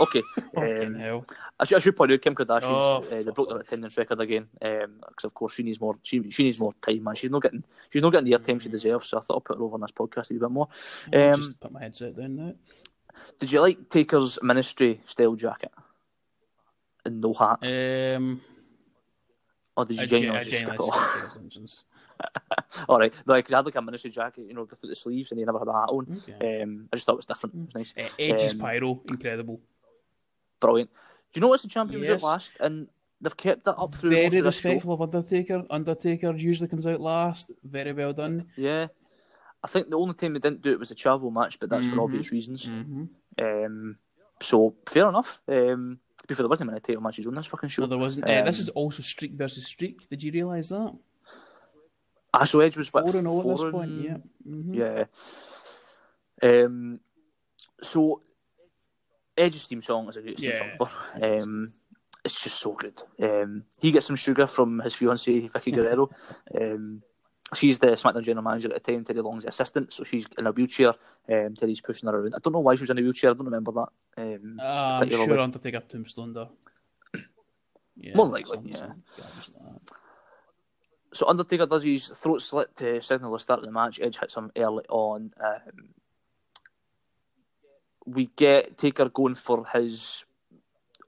[0.00, 0.22] Okay.
[0.54, 1.24] Um, hell.
[1.58, 2.62] I should, I should point out Kim Kardashian.
[2.70, 5.94] Oh, uh, they broke their attendance record again because, of course, she needs more.
[6.02, 7.14] She, she needs more time, man.
[7.14, 7.64] She's not getting.
[7.88, 9.08] She's not getting the airtime she deserves.
[9.08, 10.68] So I thought I'd put her over on this podcast a bit more.
[11.12, 12.54] Um, just put my headset down now.
[13.38, 15.72] Did you like Taker's ministry style jacket
[17.04, 18.40] and no hat, Um,
[19.76, 21.84] or did you I genuinely gen- I just skip it
[22.24, 22.32] off?
[22.32, 22.84] skip Taker's.
[22.88, 25.38] All right, like I had like a ministry jacket, you know, without the sleeves, and
[25.38, 26.06] he never had a hat on.
[26.28, 26.62] Okay.
[26.62, 27.54] Um, I just thought it was different.
[27.54, 29.60] It was nice, Uh, Edge's Um, pyro, incredible.
[30.60, 30.90] brilliant.
[30.90, 32.22] Do you know what's the champion was Yes.
[32.22, 32.88] last, and
[33.20, 34.68] they've kept that up through Very of the show.
[34.70, 35.64] respectful of Undertaker.
[35.70, 37.50] Undertaker usually comes out last.
[37.64, 38.46] Very well done.
[38.56, 38.88] Yeah,
[39.62, 41.86] I think the only time they didn't do it was a travel match, but that's
[41.86, 41.90] Mhm.
[41.90, 42.68] for obvious reasons.
[42.68, 43.04] hmm
[43.38, 43.96] Um,
[44.40, 45.40] so fair enough.
[45.48, 47.82] Um, to be fair, there wasn't many title matches on this fucking show.
[47.82, 48.28] No, there wasn't.
[48.28, 50.08] Uh, this Um, is also streak versus streak.
[50.08, 50.94] Did you realise that?
[52.34, 53.90] Ah, so Edge was Four and all at this four point.
[53.90, 54.16] and- Yeah.
[54.44, 55.04] hmm Yeah.
[56.42, 57.00] Um,
[57.82, 58.20] so
[59.36, 60.58] Edge's theme song is a great theme Yeah.
[60.58, 60.70] song.
[61.20, 61.40] ever.
[61.42, 61.72] Um,
[62.24, 63.02] it's just so good.
[63.20, 66.08] Um, he gets some sugar from his fiancée Vickie Guerrero.
[66.58, 67.02] um,
[67.54, 69.04] she's the SmackDown general manager at the time.
[69.04, 70.94] Teddy Long's assistant, so she's in a wheelchair.
[71.28, 72.34] Um, Teddy's pushing her around.
[72.34, 73.30] I don't know why she was in a wheelchair.
[73.30, 73.88] I don't remember that.
[74.16, 76.48] Um, Uh, I'm sure Undertaker tombstone there.
[77.96, 78.86] Yeah, More likely, yeah.
[79.18, 79.81] like.
[81.12, 84.00] So Undertaker does his throat slit to signal the start of the match.
[84.00, 85.32] Edge hits him early on.
[85.42, 85.88] Um,
[88.06, 90.24] we get Taker going for his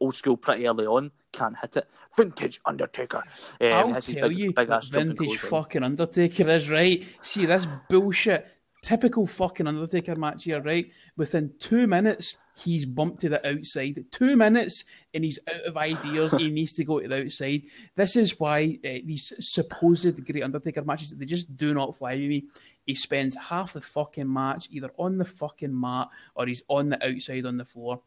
[0.01, 1.11] old school pretty early on.
[1.33, 1.89] Can't hit it.
[2.17, 3.25] Vintage Undertaker.
[3.61, 7.05] Um, I'll tell big, you big ass vintage fucking Undertaker is right.
[7.23, 8.47] See this bullshit
[8.85, 10.91] typical fucking Undertaker match here, right?
[11.17, 14.05] Within two minutes, he's bumped to the outside.
[14.13, 14.85] Two minutes,
[15.15, 16.33] and he's out of ideas.
[16.33, 17.63] he needs to go to the outside.
[17.97, 22.29] This is why uh, these supposed great Undertaker matches they just do not fly with
[22.29, 22.45] me.
[22.87, 27.07] He spends half the fucking match either on the fucking mat or he's on the
[27.07, 28.03] outside on the floor.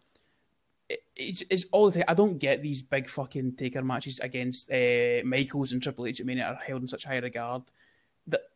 [1.15, 2.05] it's, it's all the time.
[2.07, 6.27] I don't get these big fucking taker matches against uh, Michaels and Triple H at
[6.27, 7.63] Mania are held in such high regard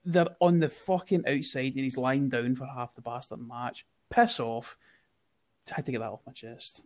[0.06, 3.86] they're on the fucking outside and he's lying down for half the bastard match.
[4.10, 4.78] Piss off.
[5.72, 6.84] I had to get that off my chest.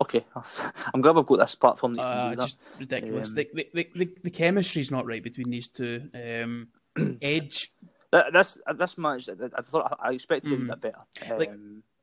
[0.00, 0.24] Okay,
[0.94, 3.30] I'm glad we've got this platform that uh, Just ridiculous.
[3.30, 6.08] Um, the, the, the, the chemistry's not right between these two.
[6.14, 6.68] Um,
[7.22, 7.72] Edge.
[8.32, 10.72] This this match, I thought I expected mm.
[10.72, 11.32] a bit better.
[11.32, 11.52] Um, like,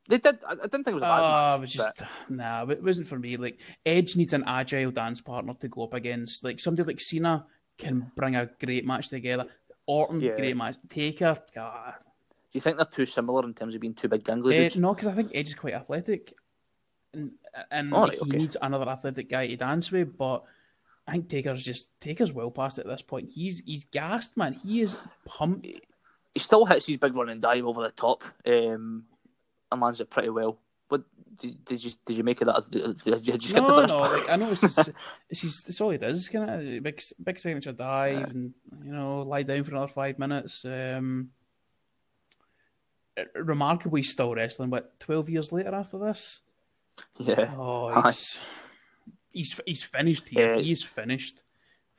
[0.07, 0.37] they did.
[0.47, 1.57] I didn't think it was a bad uh, match.
[1.57, 2.07] It was just but...
[2.29, 3.37] nah, it wasn't for me.
[3.37, 6.43] Like Edge needs an agile dance partner to go up against.
[6.43, 7.45] Like somebody like Cena
[7.77, 9.45] can bring a great match together.
[9.87, 10.35] Orton, yeah.
[10.35, 10.77] great match.
[10.89, 11.93] Taker, God.
[12.55, 14.93] Do you think they're too similar in terms of being two big gangly uh, No,
[14.93, 16.33] because I think Edge is quite athletic,
[17.13, 17.31] and,
[17.69, 20.17] and right, he needs another athletic guy to dance with.
[20.17, 20.43] But
[21.07, 23.29] I think Taker's just Taker's well past it at this point.
[23.29, 24.53] He's he's gassed, man.
[24.53, 25.65] He is pumped.
[25.65, 29.05] He still hits his big running dive over the top, um,
[29.71, 30.57] and lands it pretty well.
[30.89, 31.03] But
[31.37, 32.69] did, did you did you make it that?
[32.71, 33.97] Did you skip no, the no.
[33.97, 34.91] Like, I know it's just,
[35.29, 36.29] it's just it's all he does.
[36.29, 38.25] Kind of big big signature dive, yeah.
[38.25, 38.53] and
[38.83, 40.63] you know lie down for another five minutes.
[40.65, 41.29] Um,
[43.33, 44.69] remarkably, still wrestling.
[44.69, 46.41] But twelve years later after this,
[47.17, 48.39] yeah, oh, he's
[49.31, 50.55] he's, he's finished here.
[50.55, 50.61] Yeah.
[50.61, 51.41] He's finished.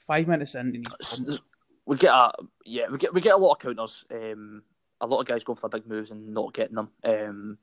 [0.06, 0.84] Five minutes in,
[1.84, 2.32] we get a
[2.64, 4.04] yeah, we get we get a lot of counters.
[4.10, 4.62] Um,
[5.00, 6.90] a lot of guys going for the big moves and not getting them.
[7.04, 7.58] Um,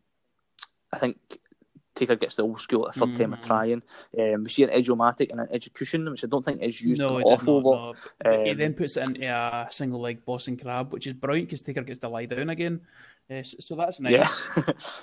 [0.93, 1.17] I think
[1.95, 3.17] Taker gets the old school at a 3rd mm.
[3.17, 3.81] time of trying.
[4.17, 7.17] Um, we see an Edge-O-Matic and an execution, which I don't think is used no,
[7.17, 7.95] an awful lot.
[8.25, 11.61] Um, he then puts it into a single leg Boston Crab, which is brilliant because
[11.61, 12.81] Taker gets to lie down again.
[13.29, 14.49] Uh, so, so, that's nice.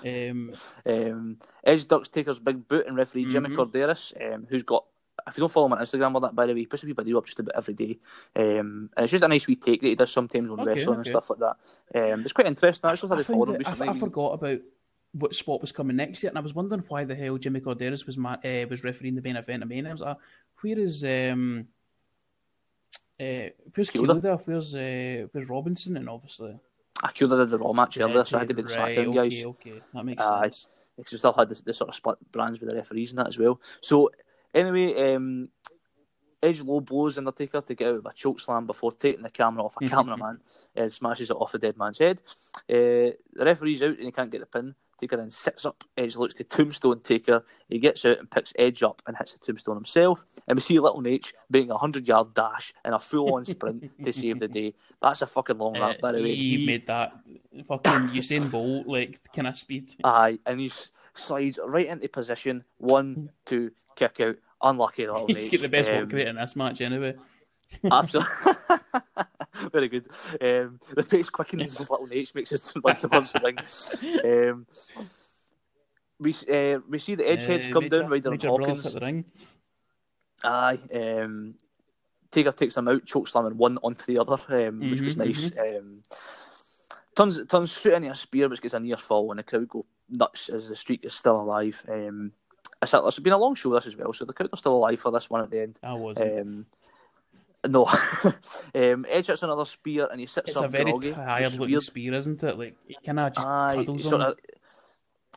[0.05, 0.31] Yeah.
[0.31, 0.53] um,
[0.85, 3.31] um, Edge ducks Taker's big boot and referee mm-hmm.
[3.31, 4.85] Jimmy Korderas, um, who's got
[5.27, 6.87] if you don't follow him on Instagram or that, by the way, he puts a
[6.87, 7.99] wee video up just about every day.
[8.35, 10.99] Um, and it's just a nice wee take that he does sometimes on okay, wrestling
[10.99, 10.99] okay.
[10.99, 12.13] and stuff like that.
[12.13, 12.89] Um, it's quite interesting.
[12.89, 13.57] I just had him.
[13.67, 14.61] I, I forgot about
[15.13, 18.07] what spot was coming next year, and I was wondering why the hell Jimmy Korderas
[18.07, 19.87] was ma- uh, was refereeing the main event of main.
[19.87, 20.17] I was like,
[20.61, 21.67] where is um,
[23.21, 24.41] uh, where's Chioda?
[24.45, 25.97] Where's uh, where's Robinson?
[25.97, 26.59] And obviously,
[27.03, 28.97] I Chioda did the Raw match yeah, earlier, so I had to be the right,
[28.97, 29.45] SmackDown okay, guys.
[29.45, 30.67] Okay, that makes uh, sense.
[30.97, 33.29] Because we still had the, the, sort of split brands with the referees and that
[33.29, 33.61] as well.
[33.81, 34.11] So
[34.53, 35.49] anyway, um,
[36.43, 39.65] Edge low blows Undertaker to get out of a choke slam before taking the camera
[39.65, 40.41] off a cameraman
[40.75, 42.23] and smashes it off a dead man's head.
[42.69, 44.75] Uh, the referee's out and he can't get the pin.
[45.01, 45.83] Taker then sits up.
[45.97, 47.45] Edge looks to Tombstone Taker.
[47.69, 50.25] He gets out and picks Edge up and hits the Tombstone himself.
[50.47, 53.91] And we see Little Naitch being a hundred yard dash in a full on sprint
[54.05, 54.75] to save the day.
[55.01, 56.35] That's a fucking long uh, by the way.
[56.35, 57.13] He, made that
[57.67, 59.95] fucking Usain Bolt like kind of speed.
[60.05, 60.71] Aye, and he
[61.15, 62.65] slides right into position.
[62.79, 64.37] One, two, kick out.
[64.63, 65.37] Unlucky Little Naitch.
[65.37, 67.15] He's got the best um, work rate in this match anyway.
[67.91, 68.53] Absolutely.
[69.73, 70.07] Very good.
[70.41, 74.51] Um, the pace quickens as little Naitch makes it like to punch the ring.
[74.51, 74.67] Um,
[76.19, 78.87] we uh, we see the Edgeheads uh, come major, down, Ryder and Hawkins.
[78.87, 79.25] At the ring.
[80.45, 80.79] Aye.
[80.95, 81.55] Um,
[82.31, 85.29] Taker takes them out, choke slamming one onto the other, um, mm-hmm, which was mm-hmm,
[85.29, 85.51] nice.
[85.51, 85.77] Mm-hmm.
[85.77, 86.03] Um,
[87.17, 89.85] turns turns straight into a spear, which gets a near fall, and the crowd go
[90.09, 91.85] nuts as the streak is still alive.
[91.89, 92.33] Um,
[92.83, 95.11] it's been a long show this as well, so the crowd are still alive for
[95.11, 95.79] this one at the end.
[95.83, 96.17] I was.
[96.17, 96.67] Um,
[97.69, 97.87] no.
[98.75, 101.13] um, Edge hits another spear and he sits it's up a very groggy.
[101.13, 102.59] tired looking spear, isn't it?
[102.59, 104.35] Like he kind of just Aye, cuddles sort of,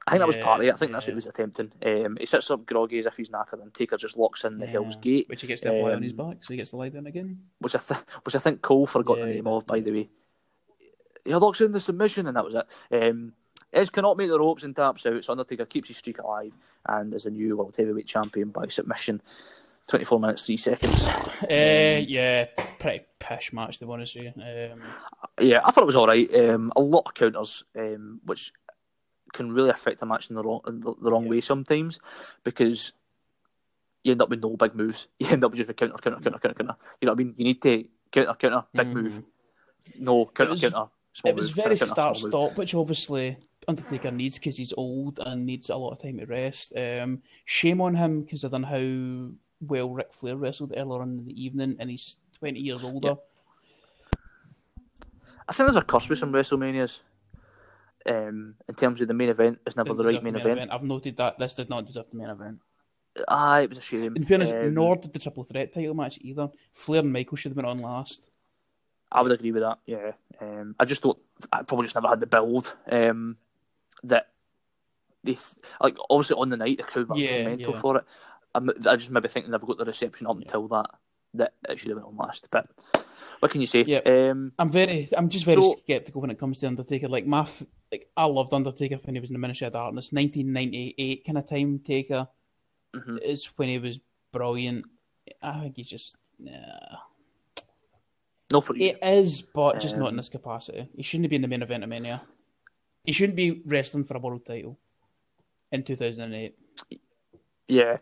[0.06, 0.74] I think yeah, that was part of it.
[0.74, 0.94] I think yeah.
[0.96, 1.72] that's what he was attempting.
[1.86, 4.66] Um, he sits up groggy as if he's knackered, and Taker just locks in the
[4.66, 4.72] yeah.
[4.74, 6.72] Hell's Gate, which he gets to apply um, on his um, back, so he gets
[6.72, 7.40] to lie down again.
[7.60, 10.10] Which I th- which I think Cole forgot the name of, by the way.
[11.24, 13.04] He locks in the submission, and that was it.
[13.10, 13.34] Um,
[13.72, 16.52] Edge cannot make the ropes and taps out, so Undertaker keeps his streak alive
[16.88, 19.22] and is a new World Heavyweight Champion by submission.
[19.88, 21.08] 24 minutes, 3 seconds.
[21.08, 22.46] Uh, yeah,
[22.80, 24.42] pretty pish match, to be honest with you.
[24.42, 24.82] Um,
[25.40, 26.34] yeah, I thought it was alright.
[26.34, 28.52] Um, a lot of counters, um, which
[29.34, 31.32] can really affect a match in the wrong, in the, the wrong yeah.
[31.32, 32.00] way sometimes
[32.44, 32.94] because
[34.04, 35.08] you end up with no big moves.
[35.20, 36.76] You end up just with counter, counter, counter, counter, counter.
[37.02, 37.34] You know what I mean?
[37.38, 38.96] You need to counter, counter, big mm-hmm.
[38.96, 39.24] move.
[40.00, 43.38] No, counter, was, counter, small It was move, very start stop, which obviously
[43.68, 46.74] Undertaker needs because he's old and needs a lot of time to rest.
[46.76, 49.34] Um, shame on him considering how
[49.70, 53.16] well Ric Flair wrestled earlier in the evening, and he's 20 years older.
[55.48, 57.02] I think there's a curse with some WrestleManias.
[58.06, 60.58] Um, in terms of the main event, it's never the right main, event.
[60.58, 60.72] event.
[60.72, 62.60] I've noted that this did not deserve the main event.
[63.28, 64.16] Ah, it was a shame.
[64.16, 66.50] In fairness, um, nor did the triple threat title match either.
[66.74, 68.28] Flair and Michael should have been on last.
[69.12, 69.80] I would agree with that.
[69.86, 71.18] Yeah, um, I just don't.
[71.52, 73.38] I probably just never had the build um,
[74.04, 74.30] that
[75.24, 75.38] they
[75.80, 75.96] like.
[76.10, 77.80] Obviously, on the night the crowd were Yeah, mental yeah.
[77.80, 78.04] for it.
[78.56, 80.88] I'm, I just maybe think they've got the reception up until that
[81.36, 82.48] that it should have been on last.
[82.52, 82.70] But
[83.40, 83.84] what can you say?
[83.88, 84.00] Yeah.
[84.06, 87.08] Um, I'm very, I'm just very So- skeptical when it comes to Undertaker.
[87.08, 90.12] Like my, f- like I loved Undertaker when he was in the Ministry of Darkness,
[90.14, 92.28] 1998 kind of time taker
[92.96, 93.20] Mhm.
[93.24, 94.00] is when he was
[94.32, 94.86] brilliant.
[95.42, 96.98] I think he's just, nah.
[98.52, 98.90] not for you.
[98.90, 100.88] It is, but just not in Um, this capacity.
[100.96, 102.22] He shouldn't be in the main event of Mania.
[103.04, 104.78] He shouldn't be wrestling for a world title
[105.72, 106.56] in 2008.
[107.68, 107.98] Yeah.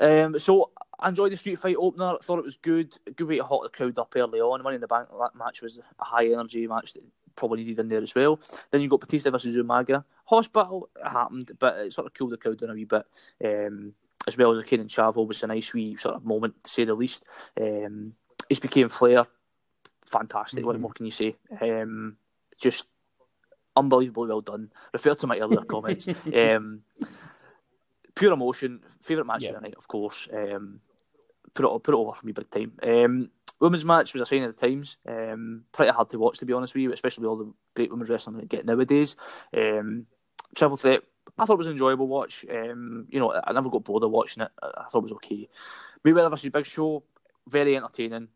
[0.00, 2.16] Um, so I enjoyed the street fight opener.
[2.22, 2.96] Thought it was good.
[3.16, 4.62] Good way to hot the crowd up early on.
[4.62, 7.02] Money in the Bank that match was a high energy match that
[7.34, 8.40] probably needed in there as well.
[8.70, 10.04] Then you got Batista versus Umaga.
[10.24, 13.04] Hospital it happened, but it sort of cooled the crowd down a wee bit.
[13.44, 13.92] Um,
[14.26, 16.70] as well as the Kane and Chavo was a nice wee sort of moment to
[16.70, 17.24] say the least.
[17.60, 18.12] Um,
[18.48, 19.26] became Flair.
[20.06, 20.64] Fantastic.
[20.64, 20.80] What Mhm.
[20.80, 21.36] more can you say?
[21.60, 22.16] Um,
[22.58, 22.86] just
[23.76, 24.72] unbelievably well done.
[24.92, 26.06] Refer to my earlier comments.
[26.34, 26.82] Um,
[28.16, 28.80] pure emotion.
[29.02, 29.50] Favorite match Yeah.
[29.50, 30.28] of the night, of course.
[30.32, 30.80] Um,
[31.54, 32.72] put it put it over for me big time.
[32.82, 33.30] Um,
[33.60, 34.96] women's match was a sign of the times.
[35.06, 37.90] Um, pretty hard to watch, to be honest with you, especially with all the great
[37.90, 39.14] women's wrestling that get nowadays.
[39.56, 40.06] Um,
[40.54, 41.02] triple threat.
[41.38, 42.44] I thought it was an enjoyable watch.
[42.50, 44.50] Um, you know, I never got bored of watching it.
[44.62, 45.48] I, I thought it was okay.
[46.04, 47.02] Mayweather versus Big Show,
[47.48, 48.28] very entertaining.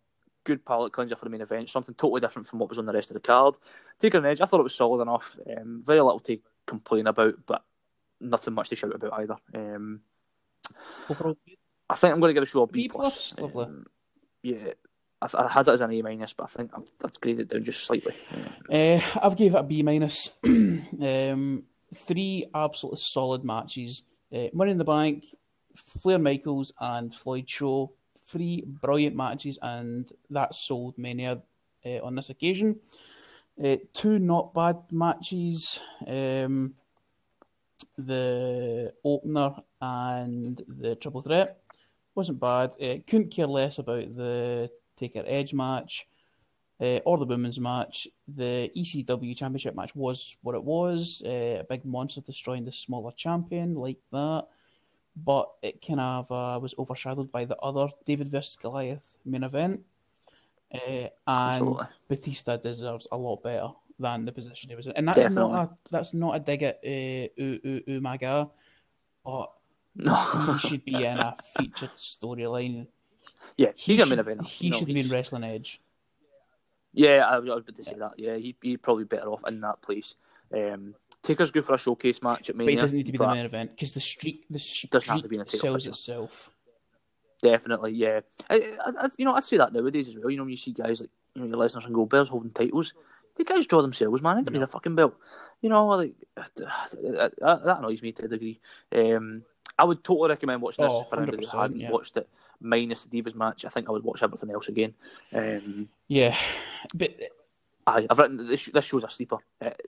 [0.44, 1.68] Good palate cleanser for the main event.
[1.68, 3.56] Something totally different from what was on the rest of the card.
[3.98, 5.38] Taker and Edge, I thought it was solid enough.
[5.56, 7.62] Um, very little to complain about, but
[8.20, 9.36] nothing much to shout about either.
[9.54, 10.00] Um,
[11.08, 11.36] Overall,
[11.88, 13.32] I think I'm going to give the show a B B plus.
[13.36, 13.56] plus?
[13.56, 13.86] Um,
[14.42, 14.72] yeah,
[15.20, 17.48] I, I had it as an A minus, but I think I've, I've graded it
[17.48, 18.14] down just slightly.
[18.70, 20.30] Uh, I've gave it a B minus.
[20.44, 21.64] um,
[21.94, 24.02] three absolutely solid matches.
[24.32, 25.24] Uh, Money in the Bank,
[25.76, 27.92] Flair Michaels, and Floyd Show.
[28.26, 31.42] Three brilliant matches, and that sold Mania
[31.84, 32.78] uh, on this occasion.
[33.62, 35.80] Uh, two not bad matches.
[36.06, 36.74] Um,
[37.96, 41.58] the opener and the triple threat
[42.14, 42.72] wasn't bad.
[42.80, 46.06] Uh, couldn't care less about the Taker Edge match
[46.80, 48.08] uh, or the women's match.
[48.28, 51.22] The ECW Championship match was what it was.
[51.24, 54.46] Uh, a big monster destroying the smaller champion, like that.
[55.16, 59.80] But it kind of uh, was overshadowed by the other David vs Goliath main event.
[60.70, 61.86] And Absolutely.
[62.08, 63.70] Batista deserves a lot better
[64.00, 66.80] than the position he was in, and that's not a that's not a dig at
[66.84, 66.88] uh,
[67.36, 68.50] U- U- Umaga,
[69.24, 69.52] but
[69.94, 70.14] No,
[70.60, 72.86] he should be in a featured storyline.
[73.56, 74.46] yeah, He he's a should, main event.
[74.46, 75.80] He should have been Wrestling Edge.
[76.92, 78.12] Yeah, I I was about to say that.
[78.16, 80.16] Yeah, he he'd probably better off in that place.
[80.52, 82.78] Um, Taker's good for a showcase match at But Mania.
[82.78, 85.04] it doesn't need to be but the main event because the streak the Doesn't streak
[85.06, 85.90] have to be in a sells picture.
[85.90, 86.50] itself.
[87.42, 88.20] Definitely, yeah.
[88.50, 88.54] I,
[88.84, 90.30] I, I, you know, I'd say that nowadays as well.
[90.30, 92.92] You know, when you see guys like you know your Lesnar's and Goldberg's holding titles,
[93.44, 94.36] the guys draw themselves, man.
[94.36, 95.14] They don't need a fucking belt.
[95.60, 96.14] You know, like
[96.56, 98.60] that, that annoys me to a degree.
[98.94, 99.42] Um,
[99.78, 101.90] I would totally recommend watching this Oh, for anybody that hadn't yeah.
[101.90, 102.28] watched it,
[102.60, 103.64] minus the Divas match.
[103.64, 104.94] I think I would watch everything else again.
[105.32, 106.36] Um, Yeah,
[106.94, 107.10] but
[107.86, 108.66] Aye, I've written this.
[108.66, 109.38] This show's a sleeper.
[109.60, 109.80] It,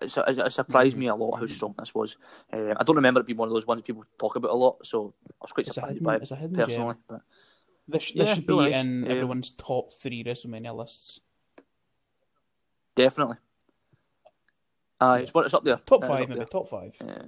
[0.00, 1.00] it, it surprised Mm-hmm.
[1.00, 2.16] me a lot how strong this was.
[2.52, 4.86] Um, I don't remember it being one of those ones people talk about a lot,
[4.86, 6.94] so I was quite surprised hidden- by it personally.
[7.08, 7.22] But
[7.88, 8.76] this, this Yeah, should be nice.
[8.84, 11.20] in Um, everyone's top three WrestleMania lists.
[12.94, 13.36] Definitely,
[15.00, 15.76] aye, it's, it's up there.
[15.86, 16.44] Top five, maybe there.
[16.46, 16.94] top five.
[17.04, 17.22] Yeah.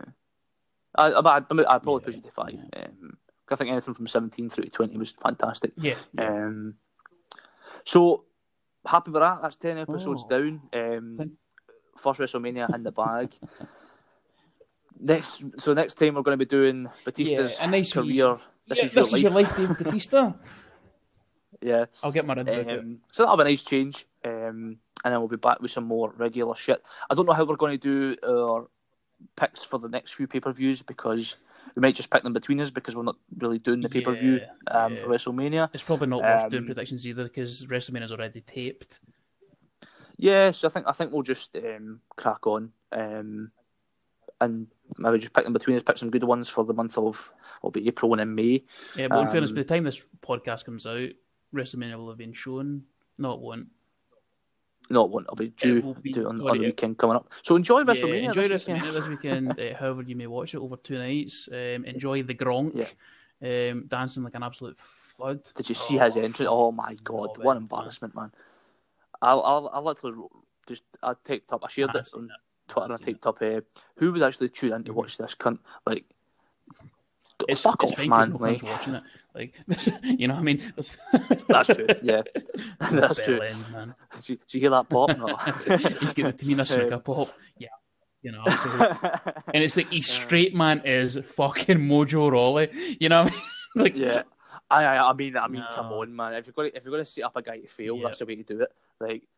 [0.94, 2.58] I, I, I'd, I'd probably Yeah, push it to five.
[2.76, 3.16] Um,
[3.50, 5.72] I think anything from seventeen through to twenty was fantastic.
[5.76, 6.74] Yeah, Um,
[7.84, 8.24] so
[8.86, 9.40] happy with that.
[9.42, 10.28] That's ten episodes Oh.
[10.28, 10.62] down.
[10.72, 11.32] Um,
[11.96, 13.32] first WrestleMania in the bag.
[14.98, 18.38] next, so next time we're going to be doing Batista's Yeah, a nice career.
[18.66, 19.18] This Yeah, is your this life.
[19.18, 20.32] is your life, David Batista.
[21.64, 21.84] Yeah.
[22.02, 22.78] I'll get my into it.
[22.80, 24.04] Um, so that'll be a nice change.
[24.24, 26.82] Um, and then we'll be back with some more regular shit.
[27.10, 28.68] I don't know how we're going to do our
[29.36, 31.36] picks for the next few pay per views because
[31.74, 34.14] we might just pick them between us because we're not really doing the pay per
[34.14, 35.02] view Yeah, um, yeah.
[35.02, 35.70] for WrestleMania.
[35.72, 39.00] It's probably not worth Um, doing predictions either because WrestleMania's already taped.
[40.18, 43.50] Yeah, so I think I think we'll just um, crack on um,
[44.40, 44.66] and
[44.98, 47.70] maybe just pick them between us, pick some good ones for the month of will
[47.70, 48.64] be April and in May.
[48.96, 51.08] Yeah, but in fairness, Um, by the time this podcast comes out,
[51.54, 52.84] WrestleMania will have been shown.
[53.18, 53.68] Not it won't.
[54.90, 55.24] No, it won't.
[55.26, 57.32] It'll be due be- to, on, on the weekend coming up.
[57.42, 58.22] So enjoy WrestleMania.
[58.22, 59.46] Yeah, enjoy this WrestleMania weekend.
[59.50, 59.74] this weekend.
[59.74, 61.48] uh, however, you may watch it over two nights.
[61.50, 62.86] Um, enjoy the Gronk
[63.42, 65.40] um, dancing like an absolute flood.
[65.56, 66.48] Did you see his Oh, entrance?
[66.50, 68.32] Oh my god, what it, embarrassment, man!
[69.20, 70.18] I I I literally
[70.66, 71.64] just I typed up.
[71.64, 72.30] I shared I've it on
[72.68, 72.84] Twitter.
[72.84, 73.60] and I typed up uh,
[73.96, 75.58] who would actually tune in to watch this cunt.
[75.86, 76.04] Like,
[77.48, 78.32] It's, fuck it's off, man!
[78.32, 79.02] Like, watching it.
[79.34, 79.54] Like,
[80.04, 80.72] you know, what I mean,
[81.48, 81.86] that's true.
[82.02, 82.22] Yeah,
[82.90, 83.40] that's true.
[83.72, 83.94] Man.
[84.16, 85.16] Did you, did you hear that pop?
[85.16, 85.36] No.
[86.00, 87.28] He's getting the Tamina Snuka um, pop.
[87.58, 87.68] Yeah,
[88.20, 88.44] you know.
[89.54, 92.96] and it's like his straight man is fucking Mojo Rawley.
[93.00, 93.34] You know I mean?
[93.74, 94.22] like, yeah.
[94.70, 95.74] I, I, I mean, I mean, no.
[95.74, 96.34] come on, man.
[96.34, 98.04] If you're to, if you're to set up a guy to fail, yep.
[98.04, 98.72] that's the way to do it.
[99.00, 99.28] Like,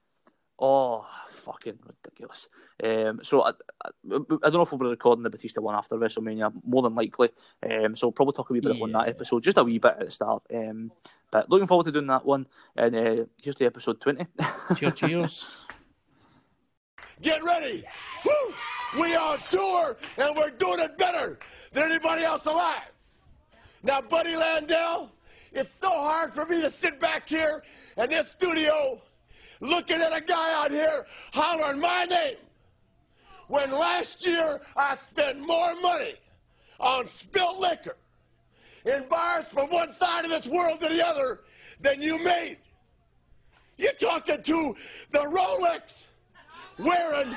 [0.58, 2.48] Oh, fucking ridiculous.
[2.82, 3.50] Um, so I,
[3.84, 6.94] I, I, don't know if we'll be recording the Batista one after WrestleMania, more than
[6.94, 7.30] likely.
[7.68, 8.82] Um, so we'll probably talk a wee bit yeah.
[8.82, 10.44] on that episode, just a wee bit at the start.
[10.54, 10.92] Um,
[11.32, 12.46] but looking forward to doing that one.
[12.76, 14.26] And uh, here's the episode 20.
[14.76, 15.66] cheers, cheers.
[17.20, 17.84] Get ready.
[18.24, 18.54] Woo!
[19.00, 21.38] We are on tour, and we're doing it better
[21.72, 22.92] than anybody else alive.
[23.82, 25.10] Now, Buddy Landell,
[25.52, 27.64] it's so hard for me to sit back here
[27.96, 29.00] in this studio
[29.64, 32.36] looking at a guy out here hollering my name
[33.48, 36.14] when last year I spent more money
[36.78, 37.96] on spilt liquor
[38.84, 41.40] in bars from one side of this world to the other
[41.80, 42.58] than you made.
[43.76, 44.76] You're talking to
[45.10, 46.06] the Rolex
[46.78, 47.34] wearing,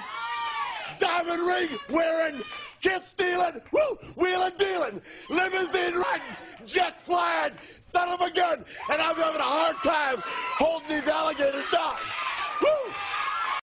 [0.99, 2.41] diamond ring wearing,
[2.81, 7.53] kiss stealing, woo, wheeling dealing, limousine riding, jet flying,
[7.91, 10.21] son of a gun, and I'm having a hard time
[10.57, 11.95] holding these alligators down.
[12.61, 12.93] Woo!